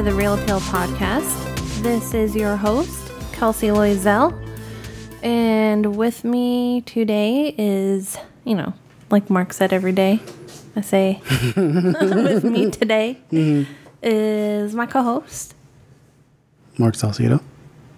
[0.00, 1.82] To the Reel Appeal Podcast.
[1.82, 4.32] This is your host, Kelsey Loisel.
[5.22, 8.72] And with me today is, you know,
[9.10, 10.20] like Mark said every day,
[10.74, 11.20] I say,
[11.54, 13.70] with me today mm-hmm.
[14.02, 15.54] is my co host.
[16.78, 17.42] Mark Salcedo.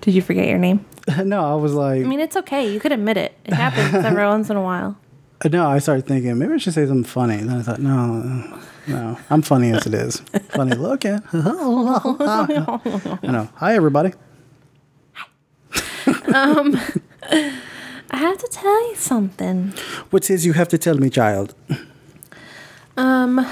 [0.01, 0.85] Did you forget your name?
[1.25, 2.69] no, I was like, I mean, it's okay.
[2.73, 3.39] You could admit it.
[3.45, 4.99] It happens every once in a while.
[5.49, 7.37] no, I started thinking maybe I should say something funny.
[7.37, 10.21] And then I thought, no, no, I'm funny as it is.
[10.51, 11.23] funny looking.
[11.33, 13.49] I know.
[13.57, 14.13] Hi, everybody.
[15.15, 16.93] Hi.
[18.11, 19.73] I have to tell you something.
[20.11, 21.55] What is you have to tell me, child?
[22.97, 23.47] Um,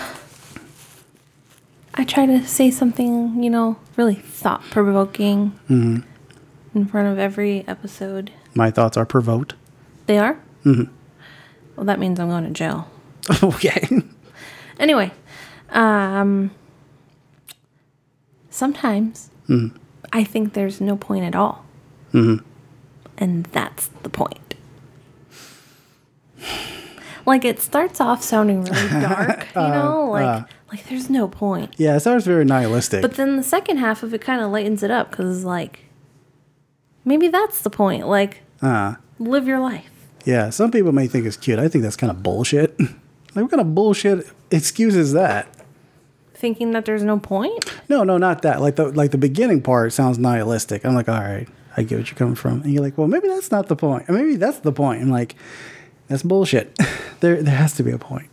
[1.94, 5.98] I try to say something, you know, really thought provoking mm-hmm.
[6.74, 8.32] in front of every episode.
[8.54, 9.54] My thoughts are provoked.
[10.06, 10.38] They are?
[10.64, 10.92] Mm-hmm.
[11.76, 12.88] Well, that means I'm going to jail.
[13.42, 13.88] okay.
[14.78, 15.12] Anyway,
[15.72, 16.50] um,
[18.50, 19.30] sometimes
[20.12, 21.64] I think there's no point at all.
[22.12, 24.54] And that's the point.
[27.26, 31.74] Like it starts off sounding really dark, you know, like like there's no point.
[31.76, 33.02] Yeah, it sounds very nihilistic.
[33.02, 35.80] But then the second half of it kind of lightens it up because like
[37.04, 38.08] maybe that's the point.
[38.08, 39.90] Like uh, live your life.
[40.24, 41.58] yeah, some people may think it's cute.
[41.58, 42.78] I think that's kind of bullshit.
[42.80, 42.90] like,
[43.34, 45.48] what kind of bullshit excuse is that?
[46.40, 47.70] Thinking that there's no point.
[47.90, 48.62] No, no, not that.
[48.62, 50.86] Like the like the beginning part sounds nihilistic.
[50.86, 52.62] I'm like, all right, I get what you're coming from.
[52.62, 54.08] And you're like, well, maybe that's not the point.
[54.08, 55.02] Or maybe that's the point.
[55.02, 55.34] I'm like,
[56.08, 56.78] that's bullshit.
[57.20, 58.30] there there has to be a point.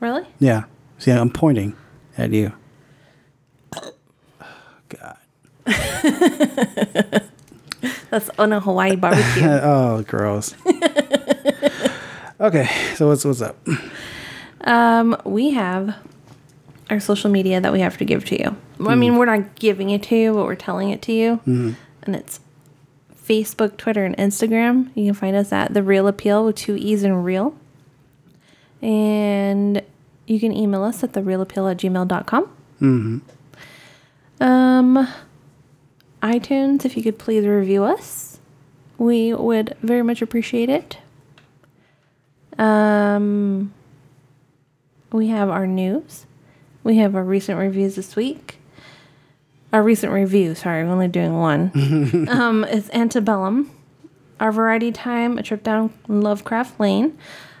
[0.00, 0.26] Really?
[0.40, 0.64] Yeah.
[0.98, 1.76] See, I'm pointing
[2.18, 2.52] at you.
[4.88, 5.16] God.
[8.10, 9.42] That's on a Hawaii barbecue.
[9.48, 10.54] Oh, gross.
[12.40, 13.56] okay, so what's what's up?
[14.62, 15.96] um, we have
[16.90, 18.56] our social media that we have to give to you.
[18.78, 21.40] Well, I mean, we're not giving it to you, but we're telling it to you.
[21.44, 22.40] And it's
[23.26, 24.90] Facebook, Twitter, and Instagram.
[24.94, 27.56] You can find us at The Reel Appeal with two E's and real.
[28.80, 29.82] And
[30.26, 32.44] you can email us at thereelappeal at gmail.com.
[32.80, 34.42] Mm-hmm.
[34.42, 35.08] Um,
[36.22, 38.38] iTunes, if you could please review us,
[38.98, 40.98] we would very much appreciate it.
[42.58, 43.72] Um,
[45.12, 46.25] we have our news.
[46.86, 48.60] We have our recent reviews this week.
[49.72, 51.72] Our recent review, sorry, we're only doing one.
[52.30, 53.68] um, it's Antebellum.
[54.38, 57.18] Our variety time, a trip down Lovecraft Lane.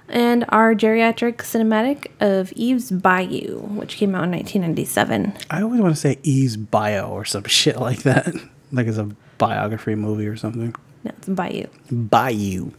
[0.08, 5.34] And our geriatric cinematic of Eve's Bayou, which came out in 1997.
[5.50, 8.32] I always want to say E's bio or some shit like that.
[8.70, 10.72] like it's a biography movie or something.
[11.02, 11.66] No, it's Bayou.
[11.90, 12.70] Bayou.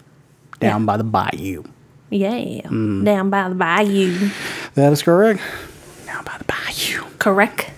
[0.61, 0.85] Down Yeah.
[0.85, 1.63] by the bayou.
[2.09, 4.29] Yeah, down by the bayou.
[4.75, 5.41] That is correct.
[6.05, 7.03] Down by the bayou.
[7.27, 7.69] Correct.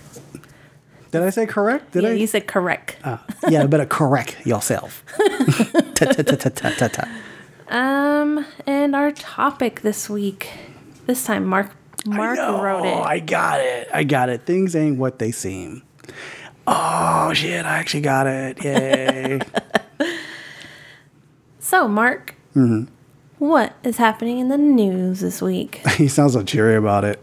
[1.10, 1.90] Did I say correct?
[1.90, 2.12] Did yeah, I?
[2.12, 2.96] you said correct.
[3.02, 3.18] Uh,
[3.48, 5.02] yeah, better correct yourself.
[7.68, 10.50] Um, and our topic this week,
[11.06, 11.72] this time Mark
[12.06, 12.94] Mark No, wrote it.
[12.94, 13.88] Oh, I got it.
[13.92, 14.42] I got it.
[14.42, 15.82] Things ain't what they seem.
[16.68, 17.66] Oh shit!
[17.66, 18.62] I actually got it.
[18.64, 19.40] Yay!
[21.58, 22.84] So, Mark, Mm-hmm.
[23.38, 25.82] what is happening in the news this week?
[25.96, 27.20] he sounds so cheery about it.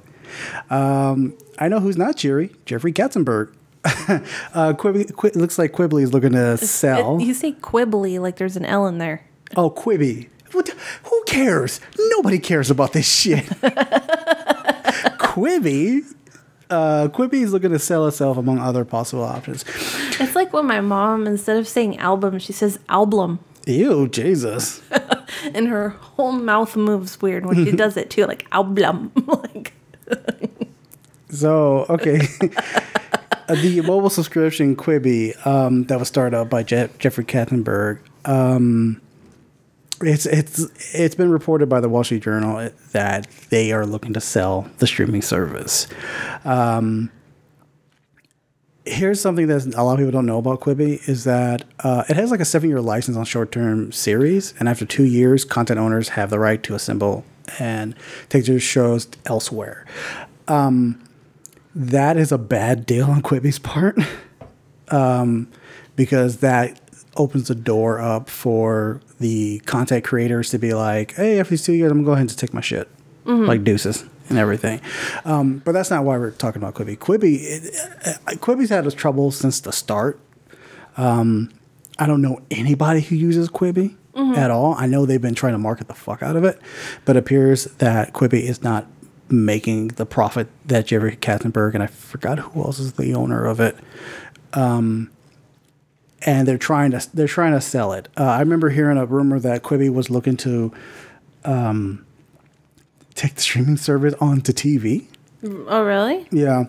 [0.70, 2.52] Um, I know who's not cheery.
[2.66, 3.54] Jeffrey Katzenberg.
[4.54, 7.20] uh, Qui- looks like Quibbly is looking to sell.
[7.20, 9.24] It- you say quibbly like there's an L in there.
[9.56, 10.30] oh, Quibi.
[10.54, 10.70] What,
[11.04, 11.80] who cares?
[11.98, 13.46] Nobody cares about this shit.
[15.20, 16.04] Quibi.
[16.70, 19.64] Uh, Quibi is looking to sell itself among other possible options.
[20.20, 23.40] It's like when my mom, instead of saying album, she says album.
[23.66, 24.82] Ew, Jesus.
[25.54, 29.12] And her whole mouth moves weird when she does it too, like album.
[29.28, 29.74] like
[31.30, 32.22] So, okay.
[33.48, 38.00] The mobile subscription Quibi um, that was started up by Je- Jeffrey Katzenberg.
[38.26, 39.00] Um,
[40.02, 44.20] it's it's it's been reported by the Wall Street Journal that they are looking to
[44.20, 45.88] sell the streaming service.
[46.44, 47.10] Um,
[48.84, 52.18] here's something that a lot of people don't know about Quibi is that uh, it
[52.18, 55.80] has like a seven year license on short term series, and after two years, content
[55.80, 57.24] owners have the right to assemble
[57.60, 57.96] and
[58.30, 59.86] take their shows elsewhere.
[60.48, 61.04] Um,
[61.76, 63.98] that is a bad deal on Quibi's part
[64.90, 65.48] um,
[65.96, 66.80] because that
[67.16, 71.74] opens the door up for the content creators to be like, hey, after these two
[71.74, 72.88] years, I'm going to go ahead and take my shit,
[73.26, 74.82] like deuces and everything.
[75.26, 76.98] Um, but that's not why we're talking about Quibi.
[76.98, 80.20] Quibi, it, uh, Quibi's had its trouble since the start.
[80.98, 81.52] Um,
[82.00, 84.74] I don't know anybody who uses Quibi at all.
[84.76, 86.60] I know they've been trying to market the fuck out of it,
[87.06, 88.88] but it appears that Quibi is not
[89.30, 93.60] making the profit that Jerry Katzenberg and I forgot who else is the owner of
[93.60, 93.76] it.
[94.54, 95.12] Um,
[96.26, 98.08] and they're trying to they're trying to sell it.
[98.18, 100.74] Uh, I remember hearing a rumor that Quibi was looking to
[101.46, 102.06] um,
[103.14, 105.06] take the streaming service onto TV.
[105.44, 106.28] Oh, really?
[106.32, 106.66] Yeah,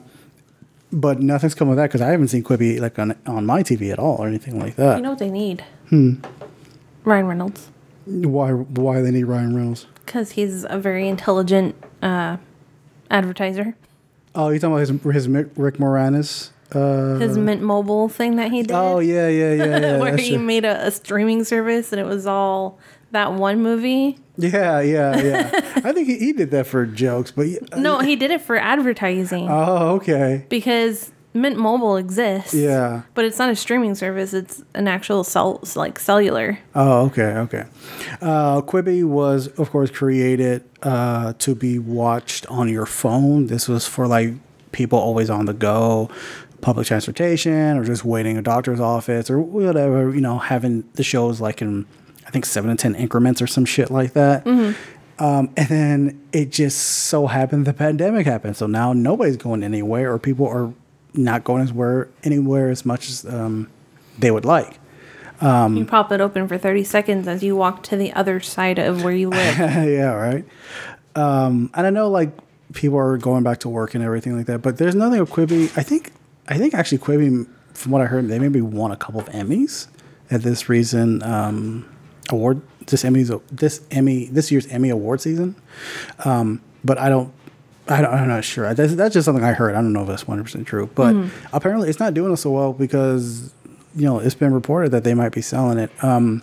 [0.92, 3.90] but nothing's come of that because I haven't seen Quibi like on on my TV
[3.90, 4.98] at all or anything like that.
[4.98, 5.64] You know what they need?
[5.88, 6.16] Hmm.
[7.08, 7.68] Ryan Reynolds.
[8.06, 9.86] why why they need Ryan Reynolds?
[10.04, 12.36] Because he's a very intelligent uh,
[13.10, 13.74] advertiser.
[14.34, 16.50] Oh, you talking about his his Rick Moranis?
[16.70, 18.72] Uh, His Mint Mobile thing that he did.
[18.72, 19.98] oh yeah, yeah, yeah, yeah.
[20.02, 20.38] where he it.
[20.38, 22.78] made a, a streaming service and it was all
[23.10, 24.18] that one movie.
[24.36, 25.50] yeah, yeah, yeah.
[25.76, 27.46] I think he, he did that for jokes, but
[27.78, 30.44] No, he did it for advertising oh, okay.
[30.50, 32.54] because Mint Mobile exists.
[32.54, 33.02] Yeah.
[33.14, 36.58] But it's not a streaming service, it's an actual cell like cellular.
[36.74, 37.64] Oh, okay, okay.
[38.20, 43.46] Uh, Quibi was, of course, created uh, to be watched on your phone.
[43.46, 44.34] This was for like
[44.72, 46.10] people always on the go,
[46.60, 50.14] public transportation, or just waiting a doctor's office, or whatever.
[50.14, 51.86] You know, having the shows like in
[52.26, 54.46] I think seven to ten increments or some shit like that.
[55.20, 60.12] Um, and then it just so happened the pandemic happened, so now nobody's going anywhere,
[60.12, 60.72] or people are
[61.18, 63.70] not going anywhere anywhere as much as um,
[64.18, 64.78] they would like.
[65.40, 68.78] Um, you pop it open for 30 seconds as you walk to the other side
[68.78, 69.58] of where you live.
[69.58, 70.44] yeah, right.
[71.14, 72.32] Um, and I know like
[72.72, 75.64] people are going back to work and everything like that, but there's nothing of Quibi.
[75.76, 76.12] I think
[76.48, 79.86] I think actually Quibi, from what I heard, they maybe won a couple of Emmys
[80.30, 81.88] at this reason um,
[82.30, 85.54] award this Emmys this Emmy this year's Emmy award season.
[86.24, 87.32] Um, but I don't.
[87.88, 88.72] I don't, I'm not sure.
[88.74, 89.74] That's, that's just something I heard.
[89.74, 90.88] I don't know if that's 100% true.
[90.94, 91.14] But
[91.52, 93.52] apparently it's not doing so well because,
[93.96, 95.90] you know, it's been reported that they might be selling it.
[96.04, 96.42] Um,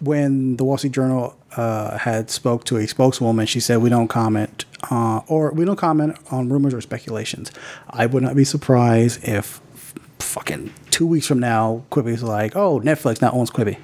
[0.00, 4.08] when the Wall Street Journal uh, had spoke to a spokeswoman, she said we don't
[4.08, 7.50] comment uh, or we don't comment on rumors or speculations.
[7.88, 12.80] I would not be surprised if f- fucking two weeks from now, Quibi's like, oh,
[12.80, 13.78] Netflix now owns Quibi.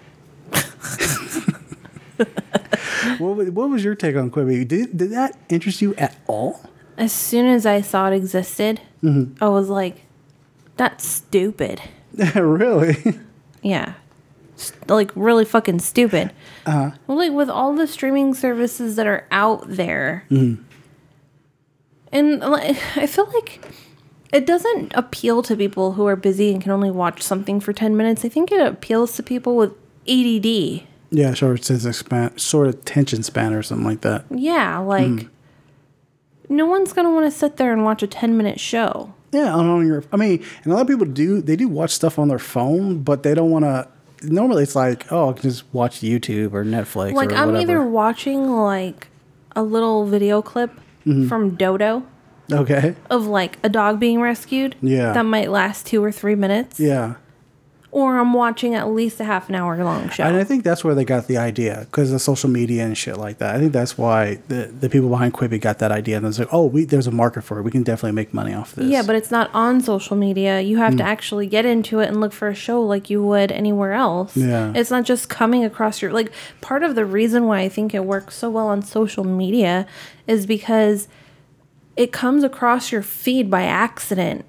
[3.18, 4.68] what, wa- what was your take on Quibi?
[4.68, 6.60] Did, did that interest you at all?
[6.98, 9.42] As soon as I saw it existed, Mm-hmm.
[9.42, 10.02] I was like,
[10.76, 11.80] that's stupid.
[12.36, 12.96] really?
[13.62, 13.94] Yeah.
[14.88, 16.30] Like, really fucking stupid.
[16.66, 16.92] Uh-huh.
[17.08, 20.62] Like, with all the streaming services that are out there, Mm-hmm.
[22.12, 23.64] and like, I feel like
[24.32, 27.96] it doesn't appeal to people who are busy and can only watch something for 10
[27.96, 28.24] minutes.
[28.24, 29.72] I think it appeals to people with
[30.08, 30.86] ADD.
[31.10, 31.54] Yeah, sure.
[31.54, 34.24] It says expand, sort of attention span or something like that.
[34.30, 35.28] Yeah, like, Mm.
[36.52, 39.12] No one's going to want to sit there and watch a 10 minute show.
[39.32, 40.04] Yeah, on, on your.
[40.12, 41.40] I mean, and a lot of people do.
[41.40, 43.88] They do watch stuff on their phone, but they don't want to.
[44.22, 47.14] Normally, it's like, oh, I can just watch YouTube or Netflix.
[47.14, 47.58] Like, or I'm whatever.
[47.72, 49.08] either watching, like,
[49.56, 50.70] a little video clip
[51.04, 51.26] Mm-hmm.
[51.26, 52.04] from Dodo.
[52.52, 52.94] okay.
[53.10, 54.76] of like a dog being rescued.
[54.80, 55.12] Yeah.
[55.12, 56.78] That might last two or three minutes.
[56.78, 57.14] Yeah,
[57.94, 60.24] Or I'm watching at least a half an hour long show.
[60.24, 63.18] and I think that's where they got the idea because of social media and shit
[63.18, 63.54] like that.
[63.54, 66.48] I think that's why the the people behind Quibi got that idea and it's like,
[66.52, 67.64] oh, we there's a market for it.
[67.64, 68.86] We can definitely make money off of this.
[68.86, 70.60] yeah, but it's not on social media.
[70.62, 70.98] You have Hmm.
[71.00, 74.34] to actually get into it and look for a show like you would anywhere else.
[74.38, 74.72] Yeah.
[74.74, 76.32] It's not just coming across your like
[76.62, 79.86] part of the reason why I think it works so well on social media
[80.26, 81.08] is because
[81.94, 84.46] it comes across your feed by accident.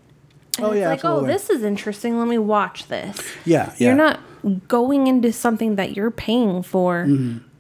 [0.58, 1.24] And Oh, it's yeah, like, absolutely.
[1.30, 2.20] oh, this is interesting.
[2.20, 3.18] Let me watch this.
[3.46, 3.88] yeah, yeah.
[3.88, 4.20] You're not
[4.68, 7.08] going into something that you're paying for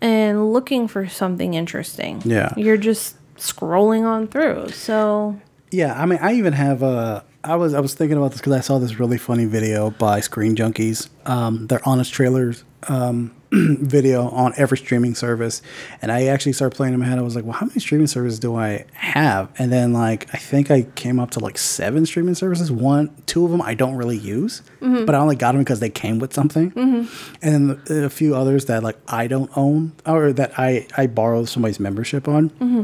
[0.02, 2.20] and looking for something interesting.
[2.20, 2.32] Mm-hmm.
[2.32, 2.54] Yeah.
[2.58, 4.70] You're just scrolling on through.
[4.70, 5.40] So,
[5.72, 7.24] Yeah, I mean, I even have a.
[7.46, 10.20] I was I was thinking about this because I saw this really funny video by
[10.22, 11.10] Screen Junkies.
[11.26, 13.34] Um, their honest trailers um,
[13.80, 15.62] video on every streaming service,
[16.02, 17.20] and I actually started playing in my head.
[17.20, 19.52] I was like, well, how many streaming services do I have?
[19.60, 22.72] And then like I think I came up to like seven streaming services.
[22.72, 25.06] One, two of them I don't really use, mm-hmm.
[25.06, 27.46] but I only got them because they came with something, mm-hmm.
[27.46, 31.48] and then a few others that like I don't own or that I I borrowed
[31.48, 32.50] somebody's membership on.
[32.50, 32.84] Mm-hmm.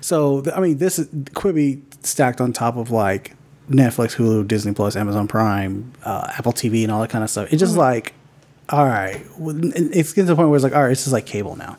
[0.00, 3.34] So I mean, this is Quibi stacked on top of like
[3.68, 7.52] Netflix, Hulu, Disney Plus, Amazon Prime, uh, Apple TV, and all that kind of stuff.
[7.52, 8.14] It's just like,
[8.68, 11.26] all right, it's getting to the point where it's like, all right, this is like
[11.26, 11.76] cable now,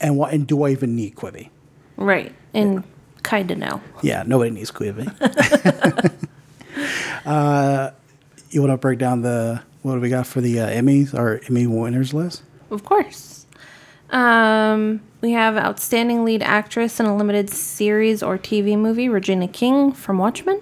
[0.00, 0.32] and what?
[0.32, 1.50] And do I even need Quibi?
[1.96, 2.34] right.
[2.52, 2.82] And
[3.22, 3.80] kind of no.
[4.02, 5.06] Yeah, nobody needs Quibi.
[7.26, 7.90] uh,
[8.50, 11.40] you want to break down the what do we got for the uh, Emmys or
[11.48, 12.42] Emmy winners list?
[12.70, 13.46] Of course.
[14.10, 19.92] Um, we have outstanding lead actress in a limited series or TV movie, Regina King
[19.92, 20.60] from Watchmen.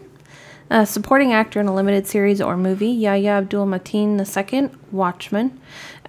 [0.71, 5.59] Uh, supporting actor in a limited series or movie, Yahya Abdul Mateen II, Watchmen.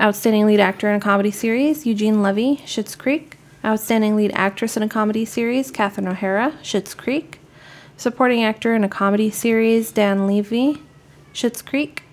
[0.01, 3.37] Outstanding lead actor in a comedy series, Eugene Levy, Schitt's Creek.
[3.63, 7.39] Outstanding lead actress in a comedy series, Catherine O'Hara, Schitt's Creek.
[7.95, 10.81] Supporting actor in a comedy series, Dan Levy,
[11.33, 12.03] Schitt's Creek.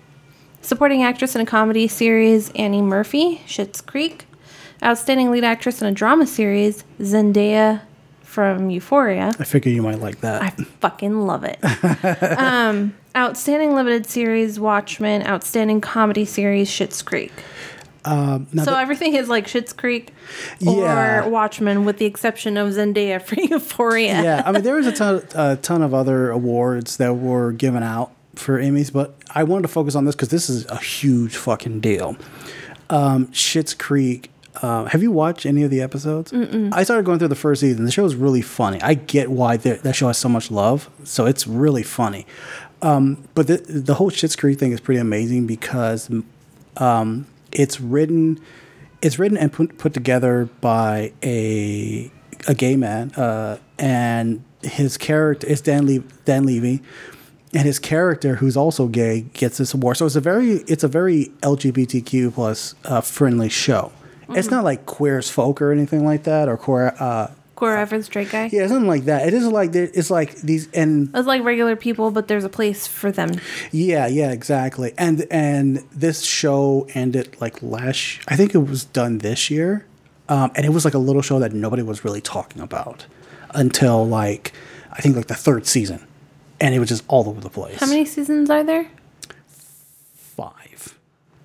[0.61, 4.25] Supporting actress in a comedy series, Annie Murphy, Schitt's Creek.
[4.81, 7.81] Outstanding lead actress in a drama series, Zendaya
[8.27, 9.31] from Euphoria.
[9.39, 10.41] I figure you might like that.
[10.43, 11.57] I fucking love it.
[12.37, 15.25] um, outstanding limited series, Watchmen.
[15.25, 17.31] Outstanding comedy series, Schitt's Creek.
[18.05, 20.13] Um, So that- everything is like Schitt's Creek
[20.65, 21.25] or Yeah.
[21.27, 24.21] Watchmen, with the exception of Zendaya for Euphoria.
[24.23, 27.81] yeah, I mean, there was a ton, a ton of other awards that were given
[27.83, 31.35] out for Emmys, but I wanted to focus on this because this is a huge
[31.37, 32.15] fucking deal.
[32.89, 34.29] Um, Schitt's Creek.
[34.61, 36.31] Uh, have you watched any of the episodes?
[36.31, 36.73] Mm-mm.
[36.73, 37.85] I started going through the first season.
[37.85, 38.81] The show is really funny.
[38.81, 42.25] I get why that show has so much love, so it's really funny.
[42.81, 46.09] Um, but the the whole Schitt's Creek thing is pretty amazing because
[46.77, 48.39] um, it's written
[49.01, 52.11] it's written and put, put together by a
[52.47, 56.81] a gay man uh, and his character is Dan Le- Dan Levy
[57.53, 60.87] and his character who's also gay gets this award so it's a very it's a
[60.87, 63.91] very LGBTQ plus uh, friendly show
[64.29, 68.29] it's not like queer as folk or anything like that or queer uh, Wherever straight
[68.29, 68.49] guy.
[68.51, 72.11] yeah something like that it is like it's like these and It's like regular people,
[72.11, 73.39] but there's a place for them.
[73.71, 74.93] Yeah, yeah, exactly.
[74.97, 78.19] And and this show ended like last.
[78.27, 79.85] I think it was done this year,
[80.29, 83.07] um, and it was like a little show that nobody was really talking about
[83.55, 84.53] until like
[84.93, 86.05] I think like the third season,
[86.59, 87.79] and it was just all over the place.
[87.79, 88.87] How many seasons are there?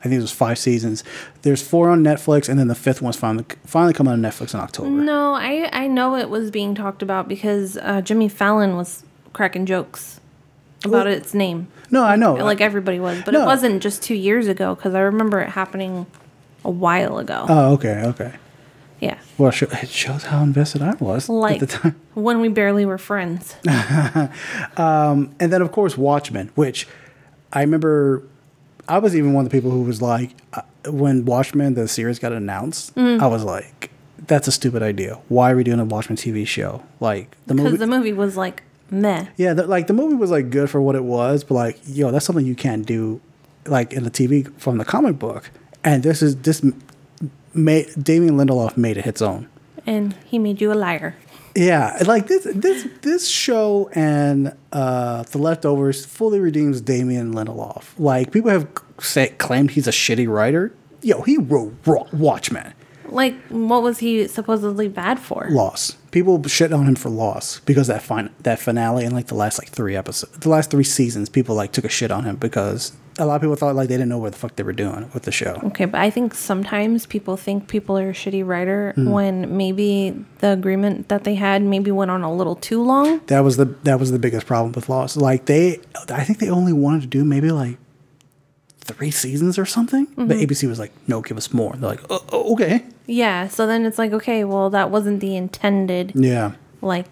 [0.04, 1.04] I think it was five seasons.
[1.42, 4.60] There's four on Netflix, and then the fifth one's finally finally coming on Netflix in
[4.60, 4.90] October.
[4.90, 9.64] No, I I know it was being talked about because uh, Jimmy Fallon was cracking
[9.66, 10.20] jokes
[10.84, 11.68] about Well- its name.
[11.90, 12.34] No, I know.
[12.34, 13.42] Like everybody was, but No.
[13.42, 16.06] it wasn't just two years ago because I remember it happening
[16.64, 17.44] a while ago.
[17.48, 18.32] oh, okay, okay.
[18.98, 22.00] yeah, Well, it shows how invested I was like at the time.
[22.14, 23.56] when we barely were friends.
[24.76, 26.86] And then, of course, Watchmen, which
[27.52, 28.22] I remember
[28.88, 32.18] I was even one of the people who was like, uh, when Watchmen, the series
[32.18, 33.20] got announced, Mm.
[33.20, 33.90] I was like,
[34.26, 35.18] that's a stupid idea.
[35.28, 36.82] Why are we doing a Watchmen TV show?
[37.00, 37.76] Like, the Because movie.
[37.78, 39.26] the movie was like meh.
[39.36, 42.10] yeah, the, like the movie was like good for what it was, but like, yo,
[42.10, 43.20] that's something you can't do,
[43.66, 45.50] like in the TV from the comic book.
[45.84, 46.62] And this is this
[47.54, 49.48] made Damon Lindelof made it its own.
[49.86, 51.16] And he made you a liar.
[51.54, 57.84] Yeah, like this this this show and uh, the leftovers fully redeems Damon Lindelof.
[57.98, 58.68] Like people have
[59.00, 60.74] say, claimed he's a shitty writer.
[61.02, 62.72] Yo, he wrote Ro- Watchmen.
[63.06, 65.46] Like, what was he supposedly bad for?
[65.50, 65.98] Lost.
[66.12, 69.58] People shit on him for Lost because that fin- that finale and like the last
[69.58, 72.92] like three episodes, the last three seasons, people like took a shit on him because
[73.18, 75.10] a lot of people thought like they didn't know what the fuck they were doing
[75.12, 75.60] with the show.
[75.64, 79.10] Okay, but I think sometimes people think people are a shitty writer Hmm.
[79.10, 83.20] when maybe the agreement that they had maybe went on a little too long.
[83.26, 85.16] That was the that was the biggest problem with Lost.
[85.16, 87.76] Like they, I think they only wanted to do maybe like
[88.80, 90.06] three seasons or something.
[90.16, 91.74] But ABC was like, no, give us more.
[91.76, 96.12] They're like, oh, okay, Yeah, so then it's like, okay, well, that wasn't the intended
[96.14, 97.06] yeah, like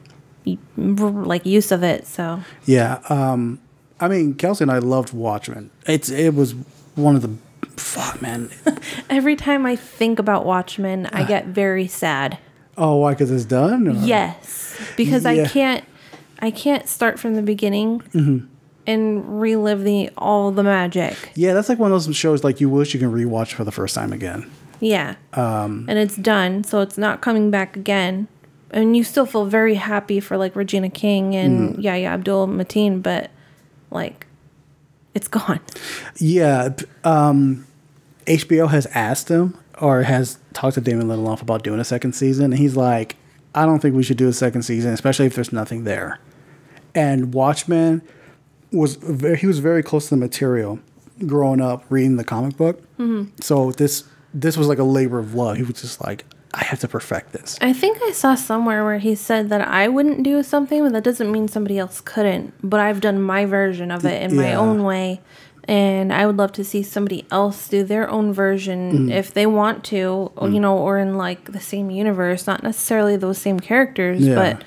[0.77, 2.07] like use of it.
[2.07, 3.01] So yeah.
[3.09, 3.61] Um,
[4.01, 5.71] I mean, Kelsey and I loved Watchmen.
[5.87, 6.55] It's it was
[6.95, 7.31] one of the
[7.77, 8.51] fuck man.
[9.11, 11.07] every time I think about Watchmen.
[11.07, 12.39] I get very sad.
[12.79, 13.13] oh, why?
[13.13, 13.89] Because it's done.
[13.89, 15.31] Or- Yes, because Yeah.
[15.31, 15.85] I can't
[16.41, 18.47] I can't start from the beginning Mm-hmm.
[18.87, 21.15] and relive the all the magic.
[21.35, 23.73] Yeah, that's like one of those shows like you wish you can rewatch for the
[23.73, 24.51] first time again.
[24.81, 25.17] Yeah.
[25.35, 28.29] Um, and it's done, so it's not coming back again.
[28.71, 31.81] And you still feel very happy for like Regina King and Mm-hmm.
[31.83, 33.31] Yahya Abdul Mateen, but
[33.91, 34.27] like
[35.15, 35.61] it's gone.
[36.17, 36.71] Yeah,
[37.05, 37.67] um,
[38.27, 42.47] HBO has asked him or has talked to Damon Lindelof about doing a second season,
[42.47, 43.17] and he's like,
[43.55, 46.19] "I don't think we should do a second season, especially if there's nothing there."
[46.95, 48.03] And Watchmen
[48.73, 50.79] was very, he was very close to the material
[51.27, 52.83] growing up reading the comic book.
[53.41, 55.57] So this this was like a labor of love.
[55.57, 58.99] He was just like, "I have to perfect this." I think I saw somewhere where
[58.99, 62.55] he said that I wouldn't do something, but that doesn't mean somebody else couldn't.
[62.63, 65.21] But I've done my version of it in my own way.
[65.69, 69.13] And I would love to see somebody else do their own version Mm.
[69.13, 73.17] if they want to, or, you know, or in like the same universe, not necessarily
[73.17, 74.35] those same characters, Yeah.
[74.35, 74.65] but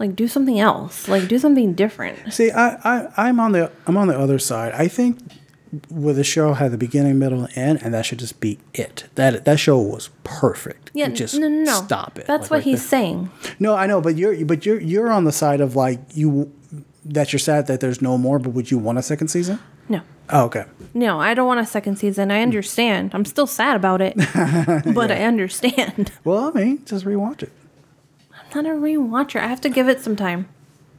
[0.00, 2.32] like do something else, like do something different.
[2.32, 4.72] See, I, I I'm on the I'm on the other side.
[4.74, 5.18] I think
[5.90, 9.04] with the show had the beginning, middle, and end, and that should just be it.
[9.14, 10.90] That that show was perfect.
[10.92, 11.82] Yeah, just no, no, no.
[11.84, 12.26] stop it.
[12.26, 13.30] That's like, what he's saying.
[13.58, 16.52] No, I know, but you're but you're you're on the side of like you
[17.04, 18.38] that you're sad that there's no more.
[18.38, 19.58] But would you want a second season?
[19.88, 20.02] No.
[20.30, 20.64] Oh, okay.
[20.94, 22.30] No, I don't want a second season.
[22.30, 23.10] I understand.
[23.14, 24.14] I'm still sad about it,
[24.94, 26.12] but I understand.
[26.24, 27.52] Well, I mean, just rewatch it.
[28.32, 29.40] I'm not a rewatcher.
[29.40, 30.48] I have to give it some time.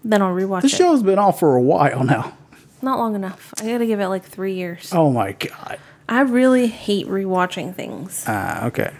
[0.03, 0.63] Then I'll rewatch it.
[0.63, 2.37] The show's been off for a while now.
[2.83, 3.53] Not long enough.
[3.61, 4.89] I gotta give it like three years.
[4.91, 5.79] Oh my god.
[6.09, 8.25] I really hate rewatching things.
[8.27, 8.91] Ah, okay.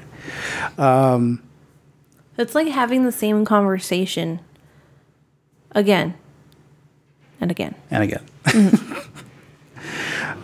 [2.38, 4.40] It's like having the same conversation
[5.72, 6.16] again
[7.42, 7.76] and again.
[7.92, 8.26] And again.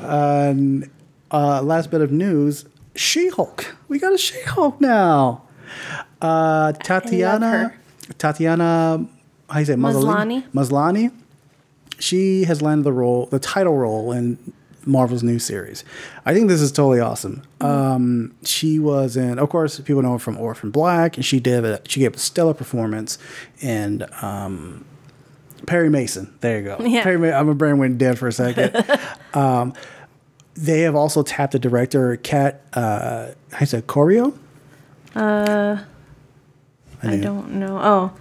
[0.03, 0.83] um,
[1.31, 3.73] uh, last bit of news: She-Hulk.
[3.87, 5.43] We got a She-Hulk now.
[6.21, 7.73] Uh, Tatiana.
[8.17, 9.07] Tatiana.
[9.47, 9.75] How do you say?
[9.75, 10.43] Maslany?
[10.51, 11.11] Maslany.
[11.99, 14.37] She has landed the role, the title role in
[14.85, 15.83] Marvel's new series.
[16.25, 17.43] I think this is totally awesome.
[17.61, 21.65] Um, she was in, of course, people know her from Orphan Black, and she did.
[21.65, 23.17] A, she gave a stellar performance
[23.61, 24.85] in um,
[25.67, 26.33] Perry Mason.
[26.41, 26.77] There you go.
[26.85, 27.03] Yeah.
[27.03, 28.75] Perry Ma- I'm a brain went dead for a second.
[29.33, 29.73] um,
[30.55, 34.33] they have also tapped the director, Kat, uh, I said Corio.
[35.15, 35.77] Uh,
[37.03, 37.77] I knew- don't know.
[37.81, 38.11] Oh,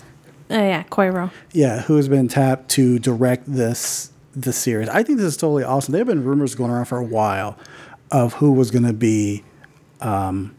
[0.51, 1.31] oh yeah, Coiro.
[1.53, 4.89] Yeah, who has been tapped to direct this this series.
[4.89, 5.93] I think this is totally awesome.
[5.93, 7.59] There have been rumors going around for a while
[8.11, 9.45] of who was going to be,
[10.01, 10.55] um,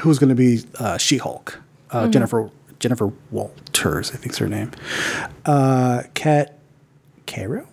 [0.00, 4.48] who was going to be uh, She Hulk, uh, Jennifer Jennifer Walters, I think's her
[4.48, 4.72] name.
[5.44, 6.58] Uh, Kat
[7.26, 7.66] Caro.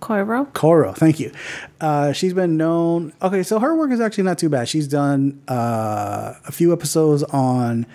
[0.00, 0.52] Coiro.
[0.52, 1.32] Coro, thank you.
[1.80, 3.12] Uh, she's been known.
[3.22, 4.68] Okay, so her work is actually not too bad.
[4.68, 7.86] She's done uh, a few episodes on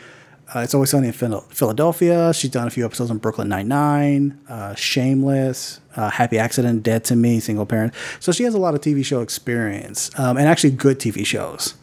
[0.53, 2.33] uh, It's Always Sunny in Philadelphia.
[2.33, 7.03] She's done a few episodes on Brooklyn Nine Nine, uh, Shameless, uh, Happy Accident, Dead
[7.05, 7.93] to Me, Single Parent.
[8.19, 11.75] So she has a lot of TV show experience um, and actually good TV shows.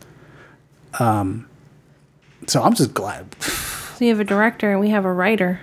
[0.98, 1.48] Um,
[2.46, 3.34] so I'm just glad.
[3.42, 5.60] So you have a director and we have a writer.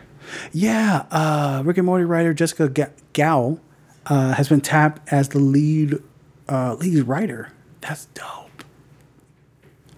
[0.52, 3.60] Yeah, uh, Rick and Morty writer Jessica Gao
[4.08, 6.02] uh, has been tapped as the lead
[6.50, 7.52] uh, lead writer.
[7.82, 8.45] That's dope.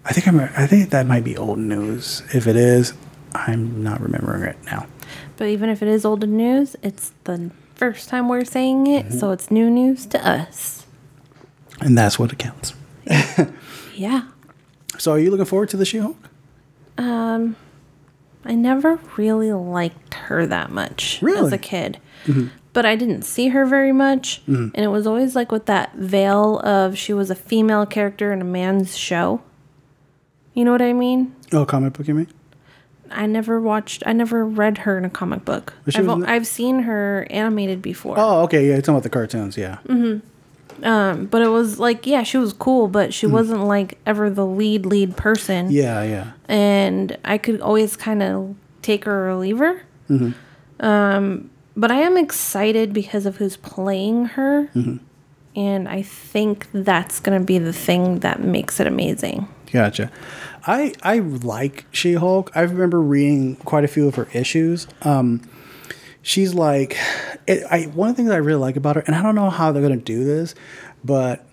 [0.08, 0.40] I think I'm.
[0.40, 2.24] I think that might be old news.
[2.34, 2.94] If it is,
[3.34, 4.88] I'm not remembering it now.
[5.36, 9.20] But even if it is old news, it's the first time we're saying it, mm-hmm.
[9.20, 10.86] so it's new news to us.
[11.80, 12.74] And that's what it counts.
[13.98, 14.28] Yeah.
[14.98, 16.30] So, are you looking forward to the She-Hulk?
[16.98, 17.56] Um,
[18.46, 22.00] I never really liked her that much as a kid.
[22.26, 22.48] Mm-hmm.
[22.74, 24.42] But I didn't see her very much.
[24.46, 24.70] Mm-hmm.
[24.76, 28.40] And it was always like with that veil of she was a female character in
[28.40, 29.42] a man's show.
[30.58, 31.36] You know what I mean?
[31.54, 32.28] Oh, comic book, you mean?
[33.12, 35.76] I never watched, I never read her in a comic book.
[35.94, 38.16] I've, the- I've seen her animated before.
[38.18, 38.64] Oh, okay.
[38.66, 39.56] Yeah, you're talking about the cartoons.
[39.56, 39.78] Yeah.
[39.86, 40.24] Mhm.
[40.82, 44.48] Um, But it was like, yeah, she was cool, but she wasn't like ever the
[44.48, 45.70] lead, lead person.
[45.70, 46.32] Yeah, yeah.
[46.48, 49.84] and I could always kind of take her or leave her.
[50.80, 55.00] Um, but I am excited because of who's playing her, Mhm.
[55.56, 59.48] and I think that's gonna be the thing that makes it amazing.
[59.72, 60.12] Gotcha.
[60.66, 62.52] I I like She Hulk.
[62.56, 64.88] I remember reading quite a few of her issues.
[65.02, 65.42] Um,
[66.22, 66.98] she's like,
[67.48, 69.50] it, I one of the things I really like about her, and I don't know
[69.50, 70.56] how they're gonna do this,
[71.04, 71.46] but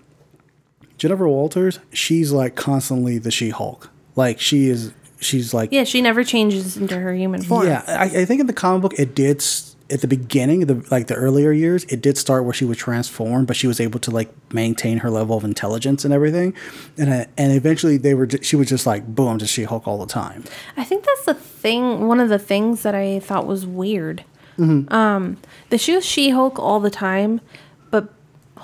[0.97, 3.89] Jennifer Walters, she's like constantly the She Hulk.
[4.15, 7.67] Like she is, she's like Yeah, she never changes into her human form.
[7.67, 10.85] yeah, I, I think in the comic book it did s- at the beginning, the
[10.89, 13.99] like the earlier years, it did start where she would transform, but she was able
[13.99, 16.53] to like maintain her level of intelligence and everything,
[16.97, 19.99] and uh, and eventually they were she was just like boom, just She Hulk all
[19.99, 20.43] the time.
[20.75, 22.07] I think that's the thing.
[22.07, 24.23] One of the things that I thought was weird.
[24.57, 25.35] Um,
[25.69, 27.41] that she was She Hulk all the time,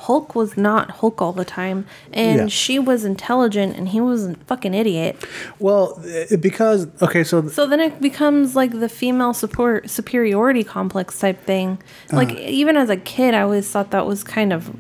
[0.06, 2.48] Hulk was not Hulk all the time, and Yeah.
[2.48, 5.16] she was intelligent, and he was a fucking idiot.
[5.60, 11.20] Well, uh, because okay, so So then it becomes like the female support superiority complex
[11.20, 11.78] type thing.
[12.12, 14.72] Like even as a kid, I always thought that was kind of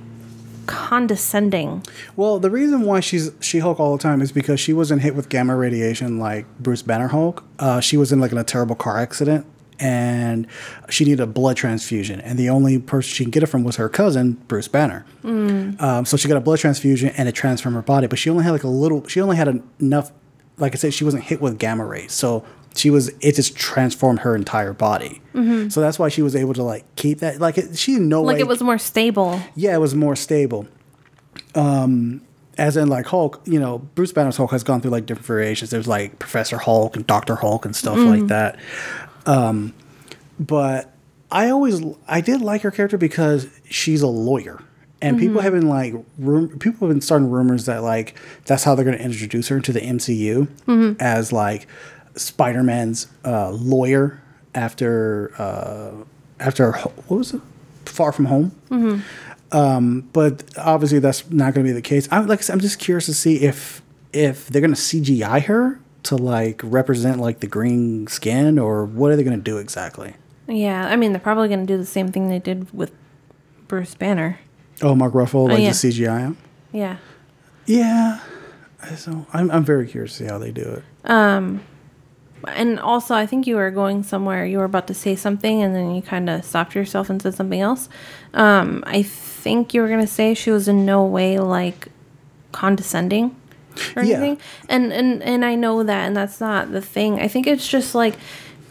[0.67, 1.83] condescending.
[2.15, 5.15] well the reason why she's She Hulk all the time is because she wasn't hit
[5.15, 7.43] with gamma radiation like Bruce Banner Hulk.
[7.59, 9.45] Uh, she was in like in a terrible car accident.
[9.81, 10.45] And
[10.89, 13.77] she needed a blood transfusion, and the only person she can get it from was
[13.77, 15.05] her cousin, Bruce Banner.
[15.23, 18.43] Um, so she got a blood transfusion and it transformed her body, but she only
[18.43, 19.07] had like a little.
[19.07, 20.11] She only had enough.
[20.57, 23.09] Like I said, she wasn't hit with gamma rays, so she was.
[23.21, 25.21] It just transformed her entire body.
[25.69, 27.39] So that's why she was able to like keep that.
[27.41, 29.41] Like it, she know Like way- it was more stable.
[29.55, 30.67] yeah, it was more stable.
[31.55, 32.21] Um,
[32.57, 35.71] as in like Hulk, you know, Bruce Banner's Hulk has gone through like different variations.
[35.71, 38.59] There's like Professor Hulk and Doctor Hulk and stuff like that.
[39.25, 39.73] Um,
[40.39, 40.93] but
[41.31, 44.61] I always I did like her character because she's a lawyer.
[45.03, 48.75] And people have been like, rum- people have been starting rumors that like that's how
[48.75, 50.47] they're going to introduce her into the MCU
[51.01, 51.65] as like
[52.15, 54.21] Spider Man's uh, lawyer
[54.53, 56.03] after uh,
[56.39, 57.41] after what was it,
[57.85, 58.51] Far From Home?
[59.51, 62.07] Um, but obviously that's not going to be the case.
[62.11, 63.81] I'm like I said, I'm just curious to see if
[64.13, 69.11] if they're going to CGI her to like represent like the green skin or what
[69.11, 70.15] are they going to do exactly?
[70.47, 72.91] Yeah, I mean they're probably gonna do the same thing they did with
[73.67, 74.39] Bruce Banner.
[74.81, 75.69] Oh, Mark Ruffalo, like yeah.
[75.69, 76.37] the CGI him.
[76.73, 76.97] Yeah.
[77.65, 78.19] Yeah.
[78.97, 81.09] So I'm I'm very curious to see how they do it.
[81.09, 81.61] Um,
[82.47, 84.45] And also, I think you were going somewhere.
[84.45, 87.35] You were about to say something, and then you kind of stopped yourself and said
[87.35, 87.87] something else.
[88.33, 91.89] Um, I think you were gonna say she was in no way like
[92.51, 93.35] condescending
[93.95, 94.17] or Yeah.
[94.17, 94.37] anything.
[94.69, 97.19] And and and I know that, and that's not the thing.
[97.19, 98.15] I think it's just like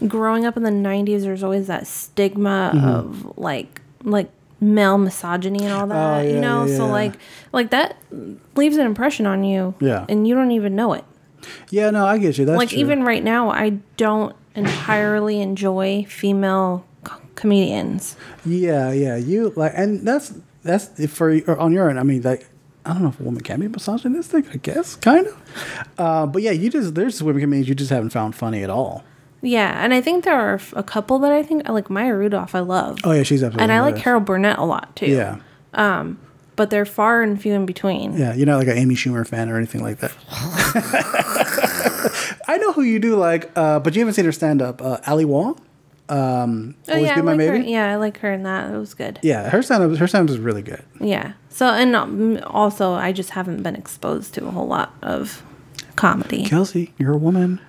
[0.07, 1.21] growing up in the '90s.
[1.23, 2.87] There's always that stigma Mm-hmm.
[2.87, 5.95] of like like male misogyny and all that.
[6.19, 7.13] Oh, yeah, you know, yeah, so like
[7.51, 7.97] like that
[8.55, 9.73] leaves an impression on you.
[9.79, 10.05] Yeah.
[10.09, 11.03] And you don't even know it
[11.71, 12.45] Yeah, no, I get you.
[12.45, 12.79] That's like true.
[12.79, 19.15] even right now i don't entirely enjoy female co- comedians Yeah, yeah.
[19.15, 20.33] You like, and that's
[20.63, 21.99] that's for or on your end.
[21.99, 22.45] I mean, like,
[22.85, 24.45] I don't know if a woman can be misogynistic.
[24.53, 25.37] I guess, kind of.
[25.97, 29.03] Uh, but yeah, you just there's women comedians you just haven't found funny at all.
[29.43, 32.59] yeah and i think there are a couple that i think like maya rudolph i
[32.59, 33.63] love Oh yeah, she's absolutely.
[33.63, 35.39] and i like carol burnett a lot too Yeah,
[35.73, 36.19] Um,
[36.55, 38.35] but they're far and few in between yeah.
[38.35, 40.11] You're not like an Amy Schumer fan or anything like that.
[42.47, 44.81] I know who you do like, uh, but you haven't seen her stand up.
[44.81, 45.59] Uh, Ali Wong.
[46.09, 47.55] Um, oh Always yeah I My like her.
[47.55, 49.97] Yeah i like her in that it was good Yeah, her stand up.
[49.97, 50.83] Her stand up is really good.
[50.99, 55.43] yeah so and um, also i just haven't been exposed to a whole lot of
[55.95, 57.59] comedy Kelsey, you're a woman.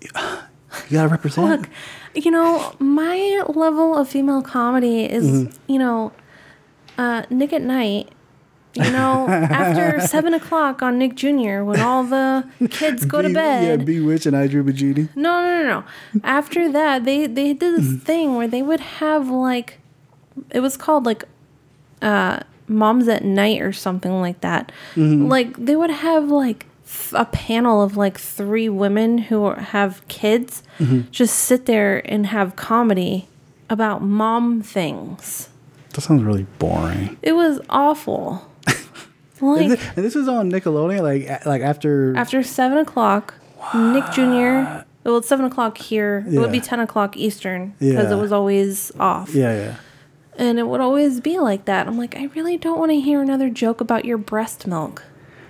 [0.00, 0.10] You
[0.90, 1.46] gotta represent.
[1.48, 1.68] Look,
[2.14, 5.72] you know, my level of female comedy is, Mm-hmm.
[5.72, 6.12] you know,
[6.98, 8.08] uh, Nick at Nite.
[8.74, 11.62] You know, after seven o'clock on Nick Jr.
[11.62, 13.80] when all the kids go to bed.
[13.80, 15.08] Yeah, Bewitch and I Dream of Jeannie.
[15.14, 15.84] no, no, no, no.
[16.24, 17.92] After that, they they did Mm-hmm.
[17.94, 19.78] this thing where they would have like,
[20.50, 21.22] it was called like,
[22.02, 24.72] uh, Moms at Night or something like that.
[24.94, 25.26] Mm-hmm.
[25.28, 26.66] Like they would have like
[27.12, 31.10] a panel of like three women who have kids Mm-hmm.
[31.12, 33.28] just sit there and have comedy
[33.70, 35.48] about mom things.
[35.92, 37.16] That sounds really boring.
[37.22, 38.50] It was awful.
[38.66, 38.76] And
[39.70, 42.16] like thi- and this was on Nickelodeon, like like after.
[42.16, 43.34] after seven o'clock,
[43.74, 44.82] Nick Jr.
[45.04, 46.24] Well, it's seven o'clock here.
[46.28, 48.12] It would be ten o'clock Eastern because Yeah.
[48.12, 49.34] it was always off.
[49.34, 49.76] Yeah, yeah.
[50.36, 51.86] And it would always be like that.
[51.86, 55.04] I'm like, I really don't want to hear another joke about your breast milk.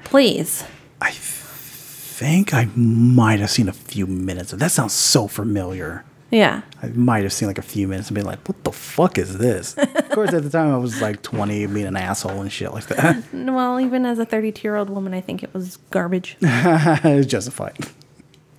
[0.05, 0.64] Please.
[1.01, 4.53] I think I might have seen a few minutes.
[4.53, 6.05] of That sounds so familiar.
[6.31, 6.62] Yeah.
[6.83, 9.38] I might have seen like a few minutes and been like, "What the fuck is
[9.38, 12.73] this?" of course, at the time I was like twenty, being an asshole and shit
[12.73, 13.23] like that.
[13.33, 16.37] Well, even as a 32 year old woman, I think it was garbage.
[16.40, 17.77] it's justified.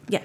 [0.07, 0.21] yeah.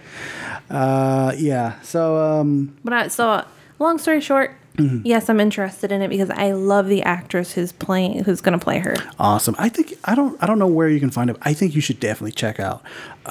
[0.71, 1.81] Uh, yeah.
[1.83, 3.45] So, um, But I, so,
[3.81, 5.01] long story short, Mm-hmm.
[5.05, 8.65] yes, I'm interested in it because I love the actress who's playing, who's going to
[8.65, 8.95] play her.
[9.19, 9.55] awesome.
[9.59, 11.37] I think I don't I don't know where you can find it.
[11.43, 12.83] I think you should definitely check out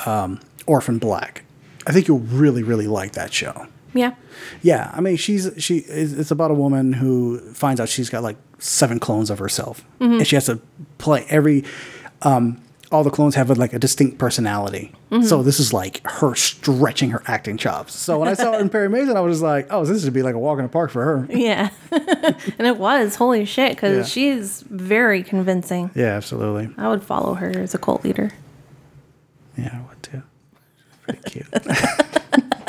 [0.05, 1.43] um, Orphan Black.
[1.87, 3.67] I think you'll really really like that show.
[3.93, 4.13] Yeah.
[4.61, 5.77] Yeah, I mean, she's she.
[5.79, 9.83] It's it's about a woman who finds out she's got like seven clones of herself,
[9.99, 10.59] and she has to
[10.99, 11.63] play every.
[12.21, 15.23] Um, all the clones have a, like a distinct personality, mm-hmm.
[15.23, 17.95] so this is like her stretching her acting chops.
[17.95, 20.13] So when I saw her in Perry Mason, I was just like, "Oh, this should
[20.13, 21.69] be like a walk in the park for her." Yeah.
[21.91, 23.15] and it was.
[23.15, 23.75] Holy shit.
[23.75, 24.03] Because Yeah.
[24.11, 25.91] she's very convincing.
[25.95, 26.73] Yeah, absolutely.
[26.77, 28.31] I would follow her as a cult leader.
[29.57, 30.23] Yeah, I would too.
[31.03, 31.47] Pretty cute.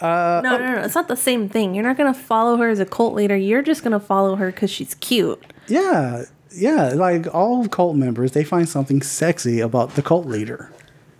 [0.00, 0.80] Uh, no, no, no.
[0.82, 1.74] It's not the same thing.
[1.74, 3.36] You're not going to follow her as a cult leader.
[3.36, 5.42] You're just going to follow her because she's cute.
[5.66, 6.88] yeah, yeah.
[6.94, 10.70] Like all cult members, they find something sexy about the cult leader.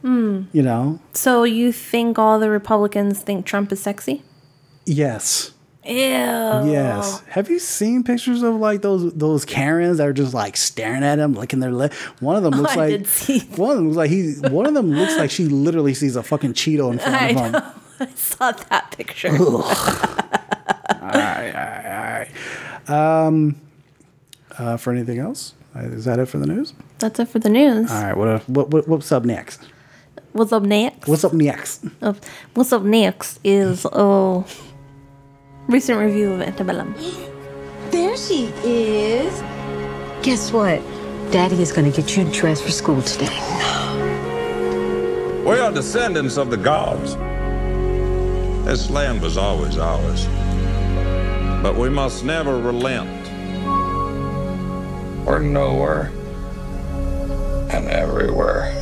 [0.04, 1.00] You know?
[1.12, 4.22] So you think all the Republicans think Trump is sexy?
[4.86, 5.52] Yes.
[5.84, 5.92] Ew.
[5.94, 7.20] Yes.
[7.28, 11.18] Have you seen pictures of like those those Karens that are just like staring at
[11.18, 11.92] him, licking their lip?
[12.20, 13.06] One of them looks I like
[13.58, 14.34] one of them looks like he.
[14.48, 17.36] One of them looks like she literally sees a fucking Cheeto in front I of
[17.36, 17.52] him.
[17.52, 17.72] know.
[18.00, 19.30] I saw that picture.
[19.30, 19.58] all
[21.02, 22.28] right, all right,
[22.88, 23.26] all right.
[23.26, 23.60] Um,
[24.58, 26.72] uh, for anything else, Uh, is that it for the news?
[26.98, 27.90] That's it for the news.
[27.90, 28.16] All right.
[28.16, 29.60] What what, what what's up next?
[30.32, 31.06] What's up next?
[31.08, 31.84] What's up next?
[32.02, 32.14] Uh,
[32.54, 34.42] what's up next is uh,
[35.68, 36.94] recent review of Antebellum.
[37.90, 39.32] There she is.
[40.22, 40.80] Guess what?
[41.30, 43.38] Daddy is gonna get you dressed for school today.
[45.44, 47.16] We are descendants of the gods.
[48.66, 50.26] This land was always ours.
[51.62, 53.17] But we must never relent.
[55.28, 56.10] We're nowhere
[57.70, 58.72] and everywhere.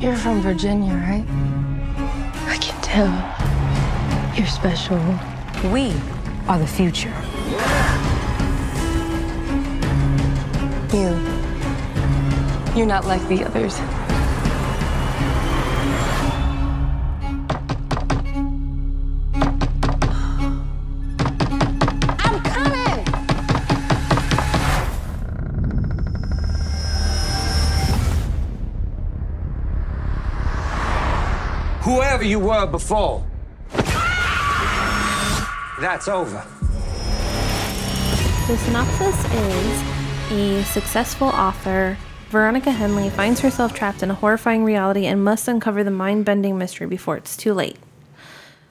[0.00, 1.24] You're from Virginia, right?
[2.48, 4.34] I can tell.
[4.36, 4.98] You're special.
[5.70, 5.94] We
[6.48, 7.14] are the future.
[10.92, 11.16] You.
[12.76, 14.03] You're not like the others.
[31.84, 33.22] Whoever you were before,
[35.78, 36.42] that's over.
[38.48, 41.98] The synopsis is a successful author,
[42.30, 46.56] Veronica Henley, finds herself trapped in a horrifying reality and must uncover the mind bending
[46.56, 47.76] mystery before it's too late.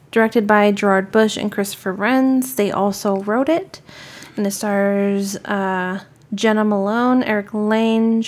[0.10, 3.80] Directed by Gerard Bush and Christopher Renz, they also wrote it,
[4.36, 6.00] and it stars uh,
[6.34, 8.26] Jena Malone, Eric Lange,